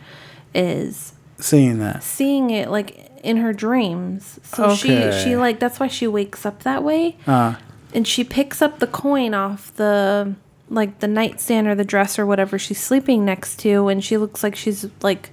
[0.55, 2.03] is seeing that.
[2.03, 4.41] seeing it like in her dreams.
[4.43, 7.17] So she she like that's why she wakes up that way.
[7.27, 7.57] Uh,
[7.95, 10.35] and she picks up the coin off the
[10.71, 14.55] like the nightstand or the dresser whatever she's sleeping next to and she looks like
[14.55, 15.31] she's like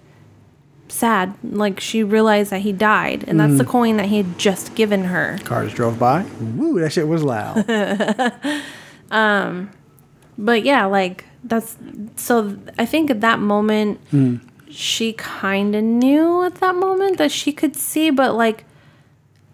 [0.87, 3.67] sad like she realized that he died and that's the Mm.
[3.69, 6.23] coin that he had just given her cars drove by.
[6.39, 7.65] Woo, that shit was loud.
[9.11, 9.69] um
[10.37, 11.77] but yeah like that's
[12.15, 13.99] so I think at that moment
[14.69, 18.65] she kind of knew at that moment that she could see but like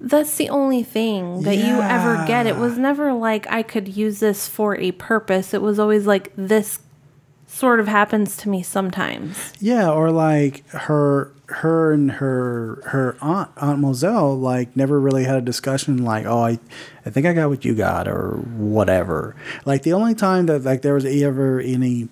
[0.02, 2.48] that's the only thing that you ever get.
[2.48, 5.54] It was never like I could use this for a purpose.
[5.54, 6.80] It was always like this
[7.46, 9.54] sort of happens to me sometimes.
[9.60, 15.36] Yeah, or like her her and her her aunt Aunt Mozelle like never really had
[15.36, 16.60] a discussion like, oh I
[17.06, 19.36] I think I got what you got or whatever.
[19.66, 22.10] Like the only time that like there was ever any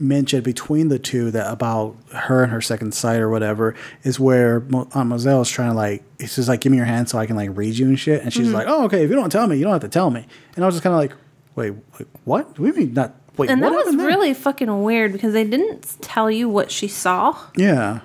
[0.00, 4.56] mention between the two that about her and her second sight or whatever is where
[4.72, 7.26] Aunt Mozelle is trying to like it's just like give me your hand so I
[7.26, 8.22] can like read you and shit.
[8.22, 8.52] And she's Mhm.
[8.52, 10.26] like oh okay if you don't tell me you don't have to tell me.
[10.54, 11.12] And I was just kind of like
[11.56, 12.54] wait wait what?
[12.54, 15.96] Do we mean not wait and what that was really fucking weird because they didn't
[16.00, 17.36] tell you what she saw.
[17.56, 18.00] Yeah.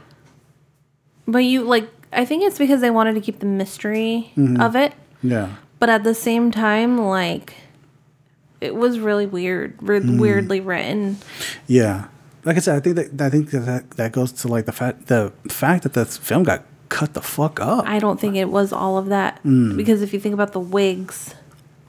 [1.27, 4.59] But you like I think it's because they wanted to keep the mystery Mhm.
[4.63, 4.93] of it.
[5.21, 5.49] Yeah.
[5.79, 7.53] But at the same time like
[8.63, 10.19] it was really weird re- Mm.
[10.19, 11.17] weirdly written
[11.67, 12.05] Yeah,
[12.45, 15.07] like I said, I think that I think that that, goes to like the fact
[15.07, 17.85] the fact that this film got cut the fuck up.
[17.87, 19.75] i don't think it was all of that Mm.
[19.75, 21.33] because if you think about the wigs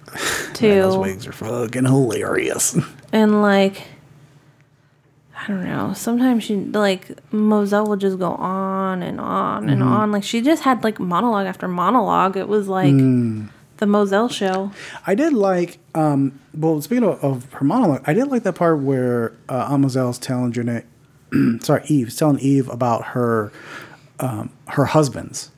[0.14, 2.78] Man, too those wigs are fucking hilarious.
[3.12, 3.82] and like
[5.36, 9.86] i don't know sometimes she like mozelle will just go on and on and Mhm.
[9.98, 13.48] on like she just had like monologue after monologue it was like Mm.
[13.78, 14.70] The mozelle show
[15.06, 18.78] I did like, um, well, speaking of, of her monologue, I did like that part
[18.80, 20.86] where uh, Mozelle's telling Jeanette,
[21.60, 23.50] sorry, Eve, Eve's telling Eve about her,
[24.20, 25.50] um, her husbands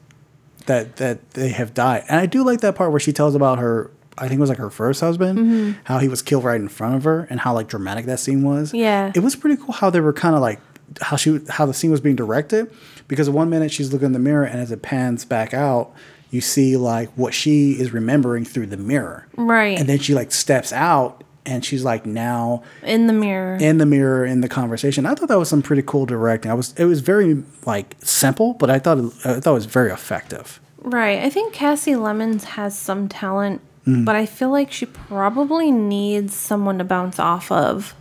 [0.65, 3.59] that that they have died, and I do like that part where she tells about
[3.59, 3.91] her.
[4.19, 5.77] I think it was like her first husband, Mhm.
[5.85, 8.43] how he was killed right in front of her, and how like dramatic that scene
[8.43, 8.73] was.
[8.73, 9.13] Yeah.
[9.15, 10.59] it was pretty cool how they were kind of like
[11.03, 12.71] how she how the scene was being directed
[13.09, 15.93] because one minute she's looking in the mirror, and as it pans back out,
[16.31, 19.27] you see like what she is remembering through the mirror.
[19.37, 23.79] right And then she like steps out and she's like now in the mirror in
[23.79, 25.07] the mirror in the conversation.
[25.07, 26.51] I thought that was some pretty cool directing.
[26.51, 29.67] I was it was very like simple, but I thought it, I thought it was
[29.67, 30.61] very effective.
[30.81, 31.23] Right.
[31.23, 34.05] I think Kasi Lemmons has some talent, Mm.
[34.05, 37.95] but I feel like she probably needs someone to bounce off of.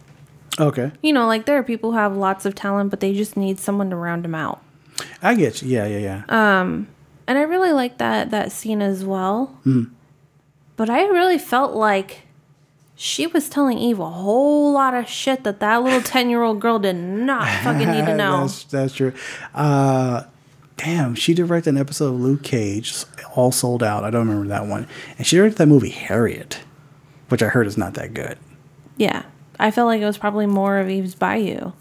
[0.60, 0.92] Okay.
[1.04, 3.60] You know, like there are people who have lots of talent, but they just need
[3.60, 4.62] someone to round them out.
[5.22, 5.70] I get you.
[5.70, 6.60] Yeah, yeah, yeah.
[6.62, 6.88] Um,
[7.28, 9.58] and I really like that that scene as well.
[9.66, 9.92] Mm.
[10.78, 12.24] But I really felt like
[12.96, 16.60] she was telling Eve a whole lot of shit that that little ten year old
[16.60, 18.42] girl did not fucking need to know.
[18.42, 19.14] that's, that's true.
[19.54, 20.24] Uh,
[20.78, 22.94] damn, she directed an episode of Luke Cage,
[23.36, 24.04] all sold out.
[24.04, 24.88] I don't remember that one.
[25.18, 26.60] And she directed that movie Harriet,
[27.30, 28.38] which I heard is not that good.
[28.98, 29.24] yeah,
[29.58, 31.72] I felt like it was probably more of Eve's Bayou.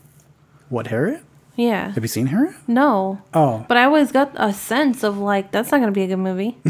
[0.68, 1.23] What Harriet?
[1.56, 1.92] Yeah.
[1.92, 2.54] Have you seen her?
[2.66, 3.20] No.
[3.32, 6.16] Oh, But I always got a sense of like that's not gonna be a good
[6.16, 6.56] movie.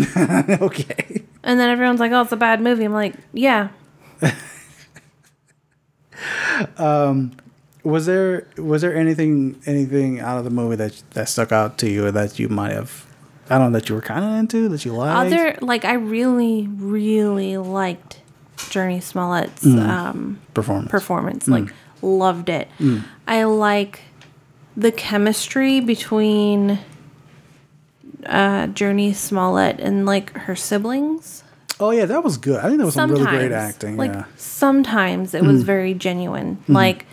[0.60, 1.22] okay.
[1.42, 3.68] And then everyone's like, "Oh, it's a bad movie." I'm like, "Yeah,
[6.78, 7.32] Um,
[7.82, 11.90] was there was there anything anything out of the movie that that stuck out to
[11.90, 13.04] you or that you might have
[13.50, 15.26] I don't know that you were kind of into that you liked?
[15.34, 18.20] Other like I really, really liked
[18.56, 19.86] Jurnee Smollett's Mm.
[19.88, 20.90] um, Performance.
[20.90, 21.50] Performance, Mm.
[21.66, 22.68] like loved it.
[22.78, 23.04] Mm.
[23.26, 24.00] I like
[24.76, 26.78] the chemistry between
[28.26, 31.42] uh, Jurnee Smollett and like her siblings.
[31.80, 32.58] Oh yeah, that was good.
[32.60, 33.96] I think that was some really great acting.
[33.96, 34.24] like yeah.
[34.36, 35.66] sometimes it was Mm.
[35.66, 36.58] very genuine.
[36.68, 36.74] Mhm.
[36.74, 37.06] Like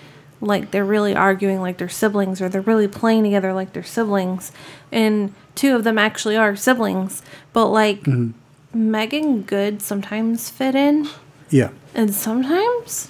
[0.43, 4.51] like they're really arguing like they're siblings or they're really playing together like they're siblings.
[4.91, 7.21] And two of them actually are siblings.
[7.53, 8.33] But like Mhm.
[8.73, 11.07] Meagan Good sometimes fit in
[11.49, 11.69] Yeah.
[11.93, 13.09] and sometimes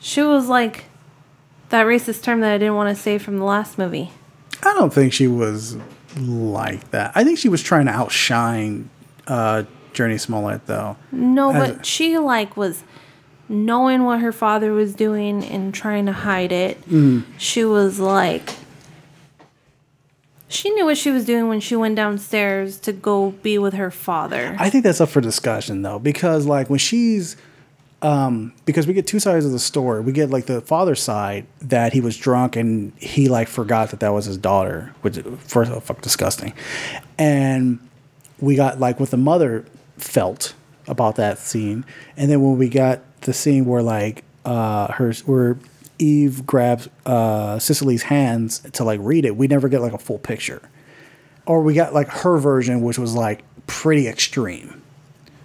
[0.00, 0.84] she was like
[1.70, 4.10] that racist term that I didn't want to say from the last movie.
[4.62, 5.76] I don't think she was
[6.18, 7.12] like that.
[7.14, 8.88] I think she was trying to outshine
[9.26, 10.96] uh, Jurnee Smollett though.
[11.12, 12.82] No, As- but she like was
[13.48, 16.82] knowing what her father was doing and trying to hide it.
[16.88, 17.24] Mhm.
[17.38, 18.54] She was like
[20.48, 23.90] she knew what she was doing when she went downstairs to go be with her
[23.90, 24.54] father.
[24.58, 27.36] I think that's up for discussion though, because like when she's
[28.02, 30.00] um because we get two sides of the story.
[30.00, 34.00] We get like the father's side that he was drunk and he like forgot that
[34.00, 36.52] that was his daughter, which first of all, fuck disgusting.
[37.18, 37.78] And
[38.38, 39.64] we got like what the mother
[39.96, 40.54] felt
[40.88, 41.84] about that scene.
[42.16, 45.58] And then when we got the scene where like uh her where
[45.98, 50.18] Eve grabs uh Cicely's hands to like read it, we never get like a full
[50.18, 50.60] picture.
[51.46, 54.82] Or we got like her version, which was like pretty extreme.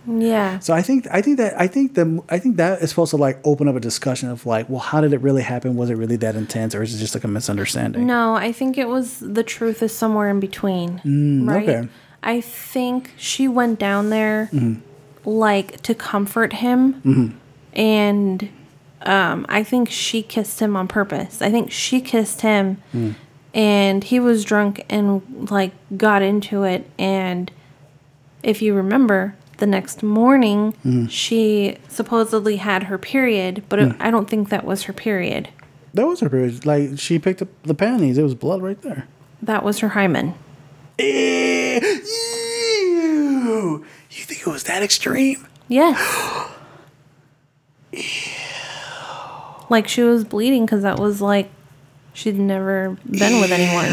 [0.07, 0.60] Yeah.
[0.60, 3.18] So I think I think that I think the I think that is supposed to
[3.18, 5.76] like open up a discussion of like, well, how did it really happen?
[5.76, 8.06] Was it really that intense, or is it just like a misunderstanding?
[8.07, 10.99] No, I think it was the truth is somewhere in between.
[11.06, 11.69] Mm, right?
[11.69, 11.90] okay.
[12.23, 14.82] I think she went down there Mhm.
[15.26, 17.34] like to comfort him Mhm.
[17.73, 18.49] and
[19.03, 21.41] um, I think she kissed him on purpose.
[21.41, 22.78] I think she kissed him,
[23.53, 26.88] and he was drunk and like got into it.
[26.99, 27.49] And
[28.44, 31.10] if you remember, the next morning mm.
[31.10, 33.96] she supposedly had her period, but it, mm.
[34.02, 35.48] I don't think that was her period.
[35.94, 36.66] That was her period.
[36.66, 38.18] Like she picked up the panties.
[38.18, 39.08] It was blood right there.
[39.42, 40.34] That was her hymen.
[41.00, 43.86] Eh, ew.
[44.12, 45.48] You think it was that extreme?
[45.70, 45.98] Yes.
[49.70, 51.50] like she was bleeding because that was like
[52.14, 53.86] she'd never been with anyone.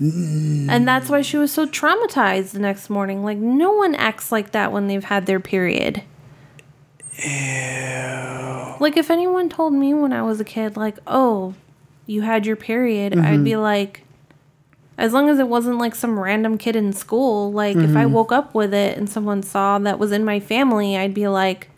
[0.00, 0.68] Mm.
[0.68, 3.22] And that's why she was so traumatized the next morning.
[3.22, 6.02] Like no one acts like that when they've had their period.
[7.22, 8.76] Ew.
[8.80, 11.54] Like if anyone told me when I was a kid, like, oh,
[12.06, 13.44] you had your period, I'd mm-hmm.
[13.44, 14.04] be like,
[14.96, 18.12] as long as it wasn't like some random kid in school, like if I mm-hmm.
[18.12, 21.70] woke up with it and someone saw that was in my family, I'd be like,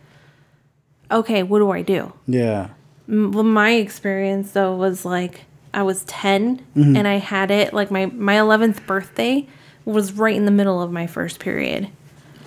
[1.10, 2.12] okay, what do I do?
[2.26, 2.70] Yeah.
[3.06, 5.42] My experience though was like
[5.74, 6.96] I was 10 mm-hmm.
[6.96, 9.46] and I had it like my my 11th birthday
[9.84, 11.88] was right in the middle of my first period.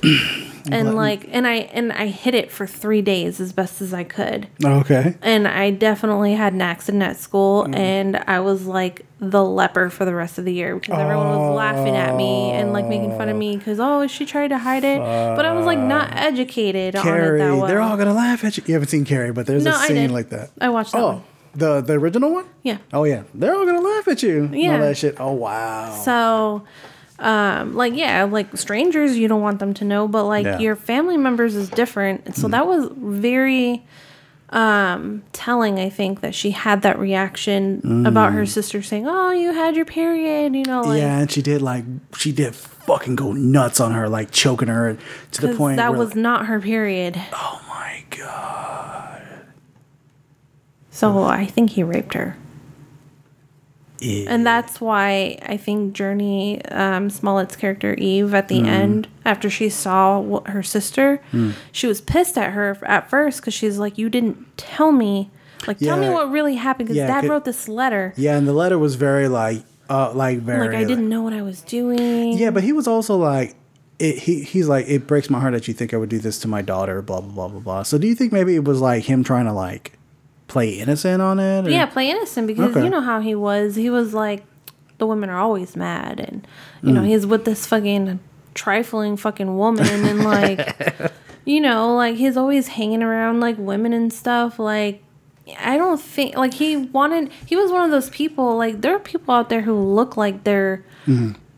[0.72, 4.04] and like and I and I hid it for 3 days as best as I
[4.04, 4.48] could.
[4.64, 5.16] Okay.
[5.22, 7.76] And I definitely had an accident at school mm.
[7.76, 11.56] and I was like the leper for the rest of the year because everyone was
[11.56, 13.58] laughing at me and like making fun of me oh.
[13.58, 17.10] because oh she tried to hide it but I was like not educated on it
[17.10, 17.68] Carrie, that well.
[17.68, 18.64] they're all gonna laugh at you.
[18.68, 20.52] You haven't seen Carrie, but there's No, a scene like that.
[20.60, 21.24] I watched that Oh, one.
[21.56, 22.46] The the original one.
[22.64, 22.78] Yeah.
[22.94, 24.50] Oh yeah, they're all gonna laugh at you.
[24.54, 24.74] Yeah.
[24.74, 25.16] All that shit.
[25.20, 26.02] Oh wow.
[26.04, 26.64] So,
[27.20, 30.60] um, like yeah, like strangers, you don't want them to know, but like Yeah.
[30.60, 32.36] your family members is different.
[32.36, 33.86] So that was very
[34.52, 39.52] um telling i think that she had that reaction about her sister saying oh you
[39.52, 41.84] had your period you know like yeah, and she did like
[42.16, 44.98] she did fucking go nuts on her, like choking her
[45.32, 49.05] to the point that was like, not her period oh my god.
[50.96, 52.38] So i think he raped her
[54.00, 54.26] Yeah.
[54.34, 58.48] and that's why i think jurnee um, smollett's character eve at Mm.
[58.50, 61.22] the end after she saw her sister
[61.72, 65.30] she was pissed at her at first because she's like you didn't tell me
[65.68, 68.54] like tell me what really happened because Yeah, dad wrote this letter Yeah, and the
[68.54, 72.38] letter was very like uh like very like i didn't know what i was doing
[72.38, 73.56] Yeah, but he was also like,
[73.98, 76.38] it, he he's like, it breaks my heart that you think I would do this
[76.40, 77.02] to my daughter.
[77.02, 77.84] Blah blah blah blah blah.
[77.84, 79.94] So do you think maybe it was like him trying to like
[80.48, 81.68] play innocent on it?
[81.68, 82.84] or- Yeah, play innocent because Okay.
[82.84, 83.76] you know how he was.
[83.76, 84.44] He was like,
[84.98, 86.48] the women are always mad, and
[86.82, 87.08] you know Mm.
[87.08, 88.20] he's with this fucking
[88.54, 90.74] trifling fucking woman, and like,
[91.46, 94.58] you know, like he's always hanging around like women and stuff.
[94.60, 95.04] Like,
[95.60, 97.30] I don't think like he wanted.
[97.46, 98.56] He was one of those people.
[98.58, 100.84] Like there are people out there who look like they're.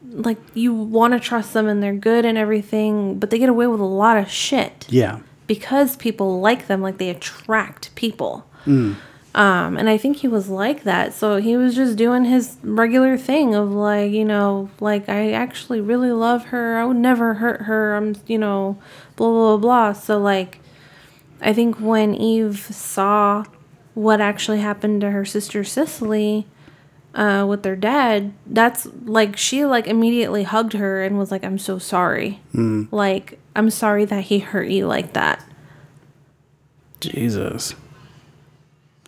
[0.09, 3.67] Like you want to trust them and they're good and everything, but they get away
[3.67, 5.19] with a lot of shit Yeah.
[5.45, 8.46] because people like them, like they attract people.
[8.67, 8.97] Mm.
[9.37, 11.13] Um, and I think he was like that.
[11.13, 15.79] So he was just doing his regular thing of like, you know, like I actually
[15.79, 16.77] really love her.
[16.77, 17.95] I would never hurt her.
[17.95, 18.79] I'm, you know,
[19.15, 19.91] blah blah blah.
[19.91, 19.93] blah.
[19.93, 20.59] So like,
[21.39, 23.45] I think when Eve saw
[23.93, 26.47] what actually happened to her sister Cicely
[27.13, 31.59] uh, with their dad, that's like she like immediately hugged her and was like, "I'm
[31.59, 32.41] so sorry.
[32.55, 32.87] Mm.
[32.91, 35.43] Like I'm sorry that he hurt you like that."
[36.99, 37.75] Jesus.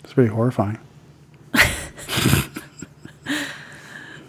[0.10, 0.80] It's pretty horrifying.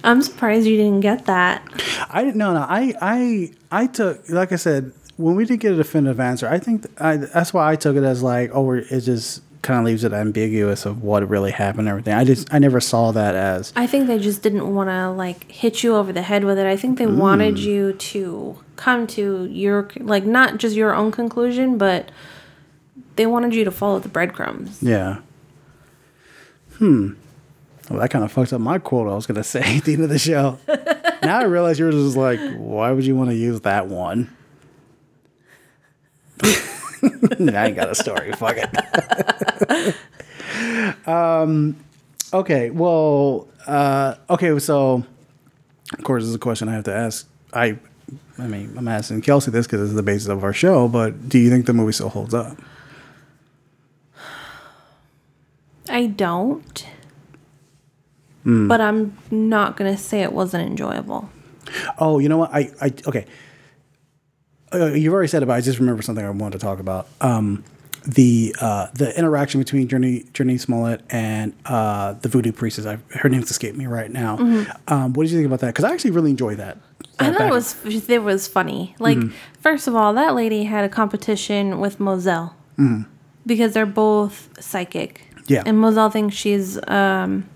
[0.04, 1.66] I'm surprised you didn't get that.
[2.10, 2.36] I didn't.
[2.36, 2.66] No, no.
[2.68, 4.28] I, I, I took.
[4.28, 7.54] Like I said, when we didn't get a definitive answer, I think th- I, that's
[7.54, 11.02] why I took it as like, oh, it just kind of leaves it ambiguous of
[11.02, 12.12] what really happened and everything.
[12.12, 13.72] I just, I never saw that as.
[13.74, 16.66] I think they just didn't want to like hit you over the head with it.
[16.66, 21.78] I think they wanted you to come to your like not just your own conclusion,
[21.78, 22.10] but
[23.16, 24.82] they wanted you to follow the breadcrumbs.
[24.82, 25.20] Yeah.
[26.80, 27.12] Hmm.
[27.90, 29.06] Well, that kind of fucked up my quote.
[29.06, 30.58] I was gonna say at the end of the show.
[31.22, 34.34] now I realize yours is like, why would you want to use that one?
[36.42, 38.32] I ain't got a story.
[38.32, 39.96] Fuck it.
[41.06, 41.76] um.
[42.32, 42.70] Okay.
[42.70, 43.46] Well.
[43.66, 44.14] Uh.
[44.30, 44.58] Okay.
[44.58, 45.04] So,
[45.98, 47.28] of course, this is a question I have to ask.
[47.52, 47.78] I.
[48.38, 50.88] I mean, I'm asking Kelsey this because this is the basis of our show.
[50.88, 52.56] But do you think the movie still holds up?
[55.90, 56.86] I don't.
[58.44, 58.68] Hmm.
[58.68, 61.28] But I'm not gonna say it wasn't enjoyable.
[61.98, 62.52] Oh, you know what?
[62.54, 63.26] I, I okay.
[64.72, 67.08] Uh, you've already said it, but I just remember something I wanted to talk about.
[67.20, 67.64] Um,
[68.06, 72.86] the uh, the interaction between Jurnee Jurnee Smollett and uh, the voodoo priestess.
[72.86, 74.38] I, her name's escaped me right now.
[74.88, 75.66] Um, what did you think about that?
[75.68, 76.78] Because I actually really enjoyed that.
[77.18, 78.94] I thought it was it was funny.
[78.98, 79.32] Like Mhm.
[79.60, 82.54] first of all, that lady had a competition with Mozelle.
[82.78, 83.04] Mhm.
[83.44, 85.22] because they're both psychic.
[85.50, 85.64] Yeah.
[85.66, 87.48] And Mozelle thinks she's um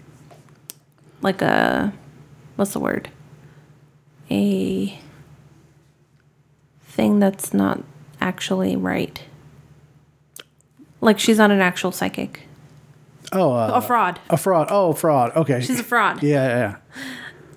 [1.23, 1.93] like a
[2.57, 3.09] what's the word?
[4.33, 4.99] A
[6.89, 7.85] thing that's not
[8.21, 9.23] actually right.
[11.01, 12.41] Like she's not an actual psychic.
[13.33, 14.19] Oh, uh, a fraud.
[14.29, 14.69] A fraud.
[14.71, 15.31] Oh, fraud.
[15.37, 15.61] Okay.
[15.61, 16.21] She's a fraud.
[16.23, 16.77] Yeah, yeah,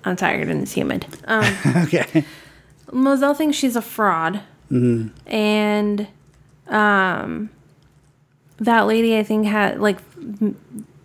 [0.04, 1.04] I'm tired and it's humid.
[1.24, 1.44] Um,
[1.84, 2.24] okay.
[2.92, 4.40] Mozelle thinks she's a fraud.
[4.68, 6.06] hmm and
[6.68, 7.50] um
[8.60, 9.98] that lady i think had like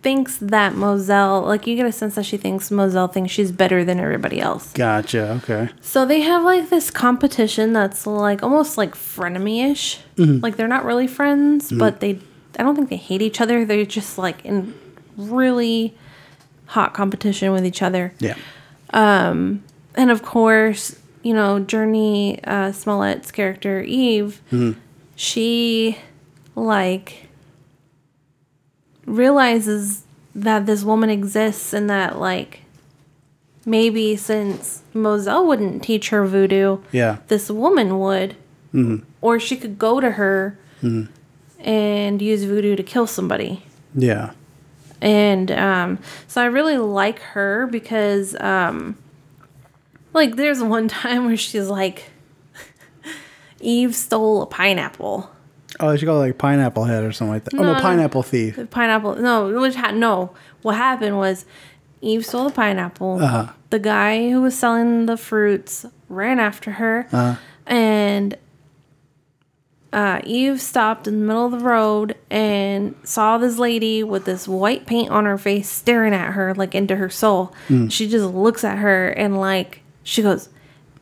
[0.02, 3.84] thinks that mozelle like you get a sense that she thinks mozelle thinks she's better
[3.84, 5.40] than everybody else Gotcha.
[5.42, 5.70] Okay.
[5.80, 10.42] so they have like this competition that's like almost like frenemy-ish Mhm.
[10.42, 11.78] like they're not really friends Mhm.
[11.78, 12.18] but they
[12.58, 14.74] i don't think they hate each other they're just like in
[15.16, 15.94] really
[16.66, 18.34] hot competition with each other Yeah.
[18.90, 19.62] um,
[19.94, 24.74] and of course, you know, Jurnee uh, Smollett's character Eve, Mhm.
[25.14, 25.98] she
[26.56, 27.23] like
[29.06, 30.04] realizes
[30.34, 32.62] that this woman exists and that like
[33.66, 37.18] maybe since Mozelle wouldn't teach her voodoo, Yeah.
[37.28, 38.36] this woman would,
[38.72, 41.04] hmm or she could go to her hmm
[41.60, 43.62] and use voodoo to kill somebody.
[43.94, 44.32] Yeah.
[45.00, 45.98] And um,
[46.28, 48.96] so I really like her because, um,
[50.12, 52.10] like, there's one time where she's like,
[53.60, 55.30] Eve stole a pineapple.
[55.80, 57.54] Oh, she called it like pineapple head or something like that.
[57.54, 57.80] oh no, No, no.
[57.80, 58.56] pineapple thief.
[58.56, 59.16] The pineapple.
[59.16, 60.34] No, which ha- no.
[60.62, 61.44] What happened was
[62.00, 63.18] Eve stole the pineapple.
[63.22, 63.52] Uh-huh.
[63.70, 67.36] The guy who was selling the fruits ran after her, Uh,
[67.66, 68.36] and
[69.92, 74.48] uh, Eve stopped in the middle of the road and saw this lady with this
[74.48, 77.54] white paint on her face staring at her like into her soul.
[77.68, 77.90] Mm.
[77.92, 80.48] She just looks at her and like she goes,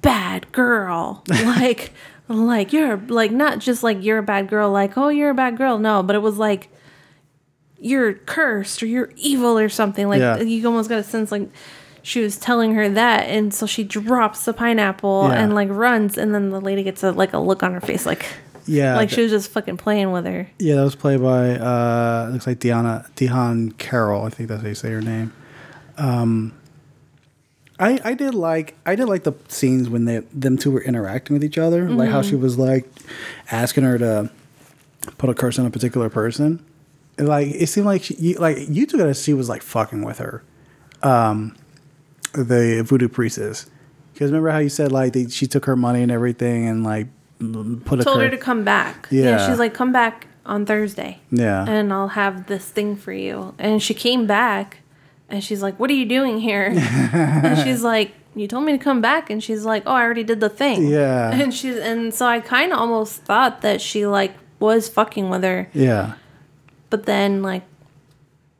[0.02, 1.92] "Bad girl," like.
[2.28, 5.56] Like you're like not just like you're a bad girl, like oh you're a bad
[5.56, 5.78] girl.
[5.78, 6.68] No, but it was like
[7.78, 10.08] you're cursed or you're evil or something.
[10.08, 10.40] Like Yeah.
[10.40, 11.48] you almost got a sense like
[12.04, 15.42] she was telling her that, and so she drops the pineapple Yeah.
[15.42, 18.06] and like runs, and then the lady gets a like a look on her face,
[18.06, 18.24] like
[18.66, 20.48] Yeah, like th- she was just fucking playing with her.
[20.58, 24.24] Yeah, that was played by uh looks like Deanna Diahann Carroll.
[24.24, 25.32] I think that's how you say her name.
[25.98, 26.54] Um
[27.82, 31.34] I I did like I did like the scenes when they them two were interacting
[31.34, 31.88] with each other.
[31.90, 32.28] Like how Mhm.
[32.30, 32.84] she was like
[33.50, 34.30] asking her to
[35.18, 36.64] put a curse on a particular person.
[37.18, 40.02] Like it seemed like she, you, like you took it as she was like fucking
[40.02, 40.42] with her.
[41.02, 41.56] Um
[42.34, 43.66] the voodoo priestess.
[44.12, 47.08] Because remember how you said like they, she took her money and everything and like
[47.84, 49.08] put a Told her to come back.
[49.10, 49.48] Yeah.
[49.48, 51.18] she's like, come back on Thursday.
[51.30, 51.64] Yeah.
[51.68, 53.54] and I'll have this thing for you.
[53.58, 54.78] And she came back,
[55.32, 58.78] and she's like, "What are you doing here?" and she's like, "You told me to
[58.78, 61.32] come back." And she's like, "Oh, I already did the thing." Yeah.
[61.32, 65.42] And she's and so I kind of almost thought that she like was fucking with
[65.42, 66.14] her, Yeah.
[66.90, 67.62] but then like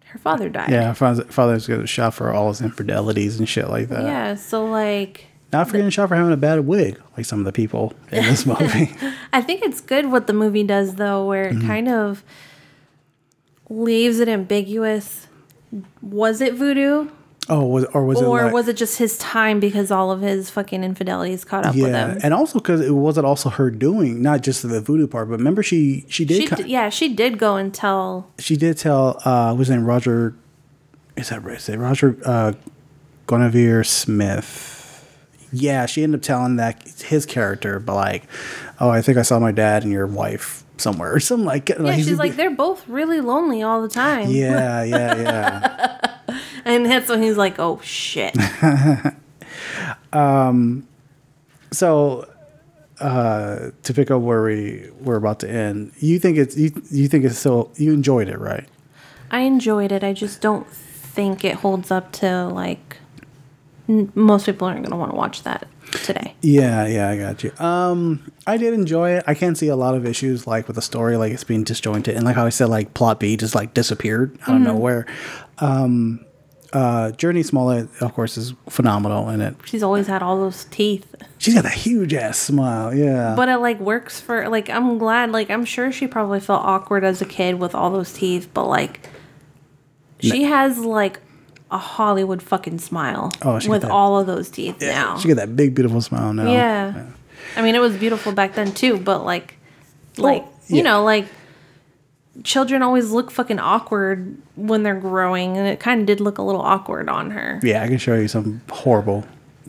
[0.06, 0.70] her father died.
[0.70, 4.02] Yeah, father, father's getting shot for all his infidelities and shit like that.
[4.02, 4.34] Yeah.
[4.34, 5.26] So like.
[5.52, 8.24] Not for getting shot for having a bad wig, like some of the people in
[8.30, 8.90] this movie.
[9.34, 11.66] I think it's good what the movie does though, where it Mhm.
[11.66, 12.24] kind of
[13.68, 15.21] leaves it ambiguous.
[16.02, 17.08] Was it voodoo?
[17.48, 20.20] oh, was or was or it like, was it just his time because all of
[20.20, 22.18] his fucking infidelities caught up with yeah, him?
[22.22, 25.62] and also because it wasn't also her doing, not just the voodoo part, but remember
[25.62, 28.30] she she did She ki- d- yeah, she did go and tell.
[28.38, 30.34] she did tell uh his name Roger
[31.16, 31.56] is that right?
[31.58, 32.52] Is it Roger uh
[33.26, 34.78] Guenveur Smith?
[35.52, 38.24] Yeah, she ended up telling that his character, but like,
[38.80, 41.68] oh, I think I saw my dad and your wife somewhere or something like.
[41.68, 44.28] Yeah, he's she's like they're both really lonely all the time.
[44.30, 46.36] yeah, yeah, yeah.
[46.64, 48.36] and that's when he's like, "Oh shit."
[50.12, 50.86] um,
[51.70, 52.28] so
[53.00, 57.08] uh, to pick up where we we're about to end, you think it's you, you
[57.08, 58.68] think it's so you enjoyed it, right?
[59.30, 60.04] I enjoyed it.
[60.04, 62.98] I just don't think it holds up to like
[63.88, 66.34] n- most people aren't going to want to watch that today.
[66.40, 67.52] Yeah, yeah, I got you.
[67.58, 69.24] Um, I did enjoy it.
[69.26, 72.16] I can't see a lot of issues like with the story, like it's being disjointed,
[72.16, 74.64] and like how I said, like plot B just like disappeared out of Mhm.
[74.64, 75.06] nowhere.
[75.58, 76.24] Um,
[76.72, 79.54] uh, Jurnee Smollett, of course, is phenomenal in it.
[79.64, 81.14] She's always had all those teeth.
[81.36, 82.94] She's got a huge ass smile.
[82.94, 86.64] Yeah, But it like works for like I'm glad like I'm sure she probably felt
[86.64, 89.08] awkward as a kid with all those teeth, but like
[90.20, 91.20] she has like
[91.72, 95.18] a Hollywood fucking smile Oh, with all of those teeth now.
[95.18, 96.50] she got that big beautiful smile now.
[96.52, 97.06] Yeah.
[97.56, 99.56] I mean, it was beautiful back then too, but like,
[100.16, 100.82] like you yeah.
[100.82, 101.26] know, like
[102.44, 106.42] children always look fucking awkward when they're growing, and it kind of did look a
[106.42, 107.60] little awkward on her.
[107.62, 109.24] Yeah, I can show you some horrible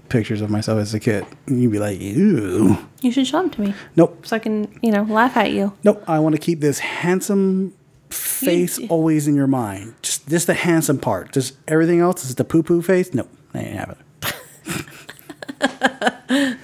[0.09, 1.25] pictures of myself as a kid.
[1.47, 2.77] You'd be like, ew.
[3.01, 4.25] You should show them to me Nope.
[4.25, 5.73] so I can, you know, laugh at you.
[5.83, 6.03] Nope.
[6.07, 7.73] I want to keep this handsome
[8.13, 9.95] face always in your mind.
[10.01, 11.31] Just just the handsome part.
[11.33, 13.13] Just everything else is the poo poo face.
[13.13, 13.97] No, I ain't have
[16.39, 16.57] it.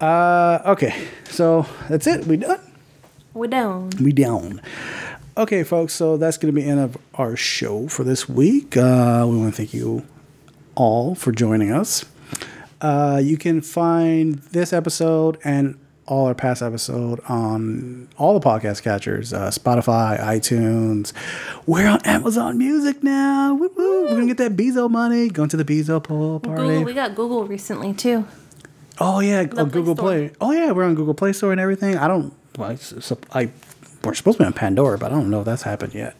[0.00, 1.08] uh, okay.
[1.30, 2.26] So that's it.
[2.26, 2.60] We done.
[3.34, 3.90] We're down.
[4.00, 4.60] We down.
[5.36, 5.94] Okay, folks.
[5.94, 8.76] So that's going to be the end of our show for this week.
[8.76, 10.06] Uh, we want to thank you
[10.74, 12.04] all for joining us.
[12.82, 18.82] Uh, you can find this episode and all our past episode on all the podcast
[18.82, 21.12] catchers, uh, Spotify, iTunes.
[21.66, 23.54] We're on Amazon Music now.
[23.54, 24.02] Woo woo.
[24.04, 25.28] We're gonna get that Bezo money.
[25.28, 26.62] Going to the Bezo pool party.
[26.62, 28.26] Google, we got Google recently too.
[29.00, 30.04] Oh yeah, Play Google Store.
[30.06, 30.30] Play.
[30.40, 31.96] Oh yeah, we're on Google Play Store and everything.
[31.96, 32.32] I don't.
[32.58, 33.50] It's- I
[34.04, 36.16] we're supposed to be on Pandora, but I don't know if that's happened yet.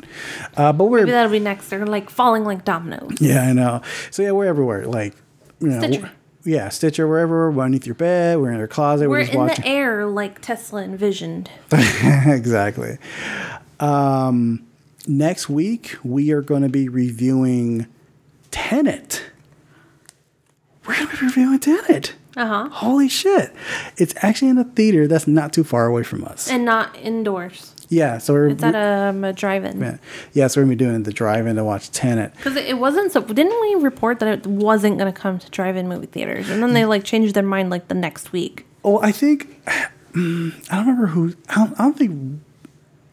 [0.57, 1.69] Uh, but we're Maybe that'll be next.
[1.69, 3.17] They're like falling like dominoes.
[3.21, 3.83] yeah, I know.
[4.13, 4.87] So yeah, we're everywhere.
[4.87, 5.15] Like
[5.61, 6.09] you know,
[6.44, 7.51] yeah, Stitcher wherever.
[7.51, 8.39] We're underneath your bed.
[8.39, 9.09] We're in your closet.
[9.09, 9.62] We're, We're just in watching.
[9.64, 11.51] the air like Tesla envisioned.
[11.73, 12.98] exactly.
[13.81, 14.66] Um,
[15.06, 17.86] next week we are going to be reviewing
[18.51, 19.23] Tenet.
[20.86, 22.14] We're going to be reviewing Tenet.
[22.36, 22.69] Uh huh.
[22.70, 23.52] Holy shit!
[23.98, 26.48] It's actually in a theater that's not too far away from us.
[26.51, 27.74] And not indoors.
[27.93, 29.78] Yeah, so we're It's at um, a drive-in.
[29.78, 29.98] yeah,
[30.32, 32.35] yeah, so we're gonna be doing the drive-in to watch Tenet.
[32.36, 33.20] Because it wasn't so.
[33.20, 36.73] Didn't we report that it wasn't going to come to drive-in movie theaters, and then
[36.73, 38.64] they like changed their mind like the next week?
[38.82, 39.82] Oh, I think I
[40.14, 41.35] don't remember who.
[41.51, 42.40] I don't, I don't think.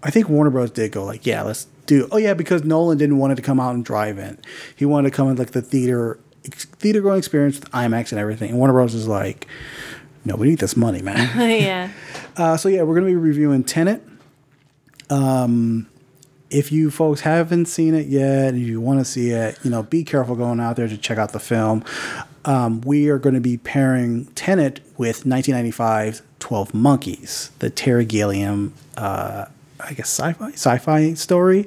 [0.02, 0.72] I think Warner Bros.
[0.72, 2.08] did go like, yeah, let's do.
[2.10, 4.38] Oh yeah, because Nolan didn't want it to come out and drive-in.
[4.78, 8.52] He wanted to come in like the theater theater going experience with IMAX and everything.
[8.52, 8.94] And Warner Bros.
[8.94, 9.46] is like,
[10.24, 11.18] no, we need this money, man.
[11.62, 11.90] yeah.
[12.38, 14.02] Uh, so yeah, we're gonna be reviewing Tenet.
[15.10, 15.88] Um,
[16.50, 19.84] if you folks haven't seen it yet, if you want to see it, you know,
[19.84, 21.84] be careful going out there to check out the film.
[22.46, 28.74] Um, we are going to be pairing Tenet with 1995's 12 Monkeys, the Terry Gilliam,
[28.98, 29.46] uh,
[29.80, 31.66] I guess sci-fi sci-fi story.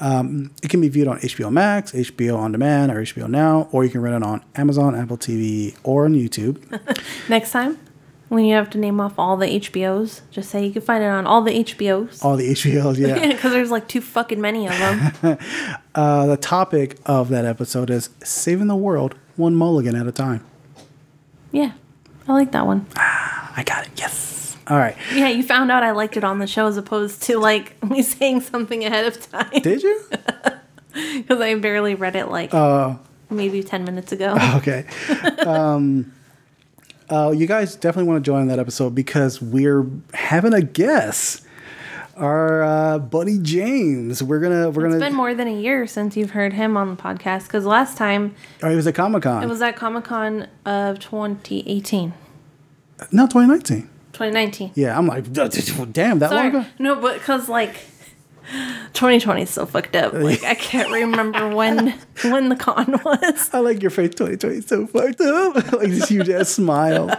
[0.00, 3.84] Um, it can be viewed on HBO Max, HBO On Demand, or HBO Now, or
[3.84, 6.58] you can rent it on Amazon, Apple TV, or on YouTube.
[7.28, 7.78] Next time,
[8.34, 11.06] when you have to name off all the HBOs, just say you can find it
[11.06, 12.22] on all the HBOs.
[12.24, 13.28] All the HBOs, yeah.
[13.32, 15.38] Because there's like too fucking many of them.
[15.94, 20.44] uh, the topic of that episode is saving the world one mulligan at a time.
[21.52, 21.72] yeah,
[22.28, 22.86] I like that one.
[22.96, 23.92] Ah, I got it.
[23.96, 24.56] Yes.
[24.66, 24.96] All right.
[25.14, 28.02] Yeah, you found out I liked it on the show as opposed to like me
[28.02, 29.50] saying something ahead of time.
[29.62, 30.00] Did you?
[30.92, 32.94] Because I barely read it like Uh,
[33.28, 34.36] maybe 10 minutes ago.
[34.56, 34.86] okay.
[35.44, 36.12] Um,
[37.10, 41.42] uh, you guys definitely want to join that episode because we're having a guest.
[42.16, 44.22] Our uh, buddy James.
[44.22, 44.94] We're gonna we're It's gonna.
[44.96, 47.96] It's been more than a year since you've heard him on the podcast because last
[47.96, 49.42] time oh, he was at Comic Con.
[49.42, 52.12] it was at Comic Con of 2018,
[53.10, 53.90] no 2019.
[54.12, 54.70] 2019.
[54.76, 56.64] Yeah, I'm like, damn, that long ago.
[56.78, 57.74] No, but because like
[58.92, 60.12] 2020 is so fucked up.
[60.12, 61.90] Like I can't remember when
[62.24, 63.50] when the con was.
[63.52, 64.10] I like your face.
[64.10, 65.54] 2020 is so fucked up.
[65.72, 67.10] like this huge ass smile.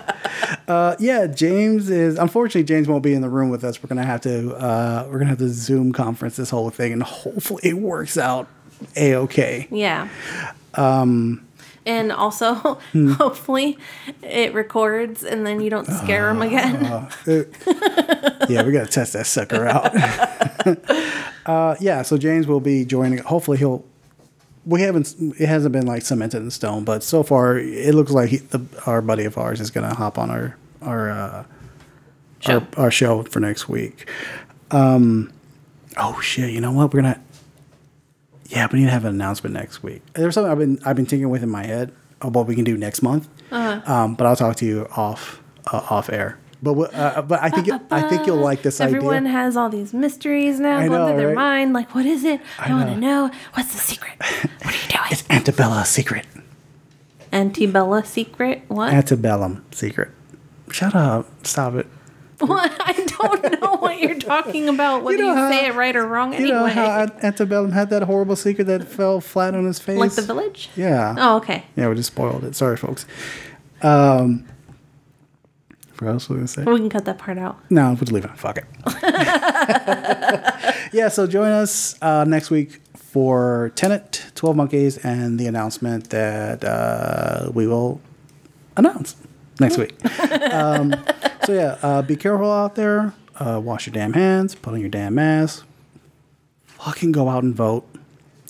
[0.68, 2.18] Uh, yeah, James is.
[2.18, 3.82] Unfortunately, James won't be in the room with us.
[3.82, 4.54] We're gonna have to.
[4.56, 8.48] Uh, we're gonna have to Zoom conference this whole thing, and hopefully it works out
[8.96, 9.68] a okay.
[9.72, 10.10] Yeah.
[10.76, 11.42] Um,
[11.88, 12.56] And also,
[12.94, 13.12] Hmm.
[13.14, 13.78] hopefully,
[14.24, 16.84] it records and then you don't scare him again.
[16.86, 17.10] uh,
[18.50, 19.94] yeah, we gotta test that sucker out.
[21.46, 23.20] Uh, yeah, so James will be joining.
[23.20, 23.84] Hopefully, he'll.
[24.66, 25.14] We haven't.
[25.40, 28.66] It hasn't been like cemented in stone, but so far it looks like he, the,
[28.86, 31.46] our buddy of ours is gonna hop on our our uh,
[32.40, 32.60] Show.
[32.60, 34.10] our our show for next week.
[34.72, 35.32] Um,
[35.98, 36.52] oh shit!
[36.52, 36.94] You know what?
[36.94, 37.22] We're gonna.
[38.48, 40.02] Yeah, we need to have an announcement next week.
[40.14, 41.92] There's something I've been I've been thinking with in my head
[42.22, 43.28] of what we can do next month.
[43.52, 43.82] Uh-huh.
[43.92, 45.42] Um, but I'll talk to you off
[45.72, 46.38] uh, off air.
[46.74, 48.96] But uh, but I think I think you'll like this idea.
[48.98, 49.32] Everyone idea.
[49.32, 51.36] has all these mysteries now I going know, through their right?
[51.36, 51.74] mind.
[51.74, 52.42] Like, what is it?
[52.60, 53.30] I, I want to know.
[53.54, 54.14] What's the secret?
[54.20, 55.04] What are you doing?
[55.12, 56.26] It's Antebella secret.
[57.32, 58.64] Antebella secret?
[58.68, 58.94] What?
[58.94, 60.10] Antebellum secret.
[60.72, 61.28] Shut up.
[61.46, 61.88] Stop it.
[62.40, 62.72] what?
[62.80, 65.04] I don't know what you're talking about.
[65.04, 66.32] Whether you, know how- say it right or wrong.
[66.34, 69.98] You Anyway, know how Antebellum had that horrible secret that fell flat on his face?
[69.98, 70.70] like the village.
[70.76, 71.16] Yeah.
[71.18, 71.66] Oh, okay.
[71.76, 72.56] Yeah, we just spoiled it.
[72.56, 73.06] Sorry, folks.
[73.82, 74.46] Um,
[76.00, 76.64] what else was I going to say?
[76.64, 77.58] We can cut that part out.
[77.70, 78.38] No, we'll just leave it.
[78.38, 78.66] Fuck it.
[80.94, 86.64] yeah, so join us uh, next week for Tenet, 12 Monkeys, and the announcement that
[86.64, 88.02] uh, we will
[88.78, 89.16] announce
[89.60, 89.94] next week.
[90.52, 90.96] um,
[91.46, 93.14] so, yeah, uh, be careful out there.
[93.38, 94.56] Uh, wash your damn hands.
[94.56, 95.66] Put on your damn mask.
[96.66, 97.88] Fucking go out and vote.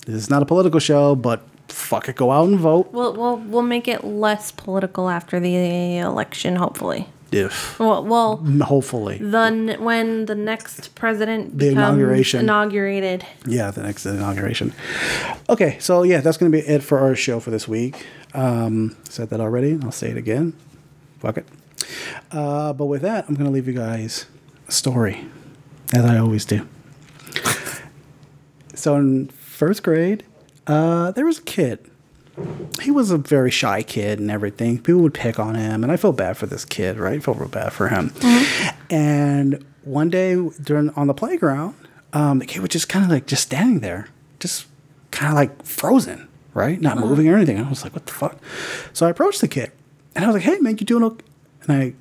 [0.06, 2.92] This is not a political show, but fuck it, go out and vote.
[2.92, 7.08] We'll, we'll, we'll make it less political after the election, hopefully.
[7.32, 12.40] If Well, well hopefully, the, when the next president The inauguration.
[12.40, 13.26] inaugurated.
[13.46, 14.72] yeah, the next inauguration.
[15.48, 18.06] Okay, so yeah, that's gonna be it for our show for this week.
[18.32, 19.78] Um, said that already.
[19.82, 20.52] I'll say it again.
[21.18, 21.46] Fuck it.
[22.30, 24.26] Uh, but with that, I'm gonna leave you guys
[24.68, 25.26] a story,
[25.92, 26.66] as I always do.
[28.74, 30.24] so in first grade,
[30.66, 31.90] uh, there was a kid.
[32.82, 34.78] He was a very shy kid and everything.
[34.78, 37.14] People would pick on him, and I felt bad for this kid, right?
[37.16, 38.12] I felt real bad for him.
[38.90, 41.74] And one day during on the playground,
[42.12, 44.08] um, the kid was just kind of like just standing there,
[44.38, 44.66] just
[45.10, 46.80] kind of like frozen, right?
[46.80, 47.58] Not moving or anything.
[47.58, 48.38] I was like, what the fuck?
[48.92, 49.72] So I approached the kid,
[50.14, 51.24] and I was like, hey man, you doing okay?
[51.62, 51.94] And I,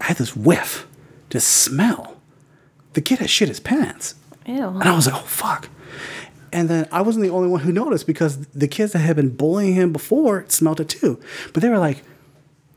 [0.00, 0.86] I had this whiff,
[1.28, 2.16] this smell.
[2.94, 4.14] The kid had shit his pants.
[4.46, 4.66] Ew.
[4.66, 5.68] And I was like, oh, fuck.
[6.52, 9.34] And then I wasn't the only one who noticed because the kids that had been
[9.34, 11.20] bullying him before smelled it too.
[11.52, 12.02] But they were like,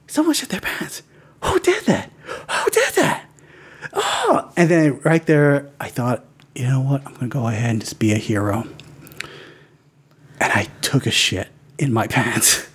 [0.07, 1.01] someone shit their pants.
[1.43, 2.11] Who did that?
[2.25, 3.25] Who did that?
[3.93, 4.51] Oh.
[4.55, 6.25] And then right there, I thought,
[6.55, 7.05] you know what?
[7.05, 8.67] I'm going to go ahead and just be a hero.
[10.39, 12.67] And I took a shit in my pants.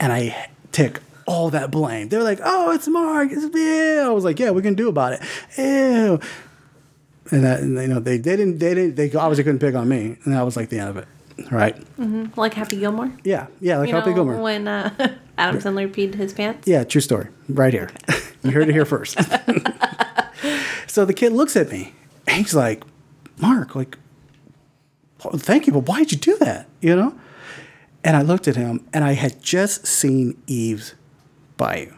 [0.00, 2.08] and I took all that blame.
[2.08, 3.30] They were like, oh, it's Mark.
[3.30, 3.98] It's me.
[3.98, 5.22] I was like, yeah, we can do about it.
[5.58, 6.20] Ew
[7.30, 9.88] and that and, you know they, they didn't they didn't they obviously couldn't pick on
[9.88, 10.16] me.
[10.24, 11.08] And that was like the end of it.
[11.50, 11.76] Right.
[11.96, 13.12] Hmm Like Happy Gilmore.
[13.24, 13.46] yeah.
[13.60, 14.40] Yeah like you Happy know, Gilmore.
[14.42, 14.90] when uh,
[15.38, 16.66] Adam Sandler peed his pants.
[16.66, 17.28] yeah true story.
[17.48, 17.90] Right here.
[18.42, 19.18] You heard it here first.
[20.86, 21.92] So the kid looks at me
[22.26, 22.82] and he's like
[23.38, 23.98] Mark like
[25.24, 26.68] "Oh, thank you but why'd you do that?
[26.80, 27.14] You know?
[28.04, 30.94] And I looked at him and I had just seen Eve's
[31.56, 31.92] Bayou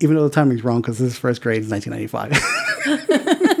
[0.00, 3.55] even though the timing's wrong because this is first grade in 1995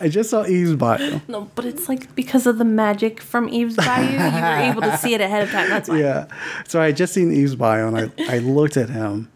[0.00, 3.76] I just saw Eve's Bayou No, but it's like because of the magic from Eve's
[3.76, 5.68] Bayou, you were able to see it ahead of time.
[5.68, 6.00] That's why.
[6.00, 6.26] Yeah.
[6.68, 9.30] So I had just seen Eve's Bayou and I, I looked at him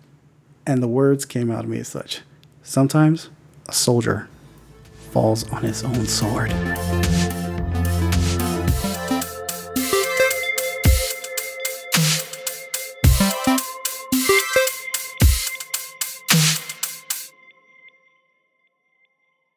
[0.66, 2.20] and the words came out of me as such.
[2.62, 3.30] Sometimes
[3.68, 4.28] a soldier
[5.10, 6.50] falls on his own sword.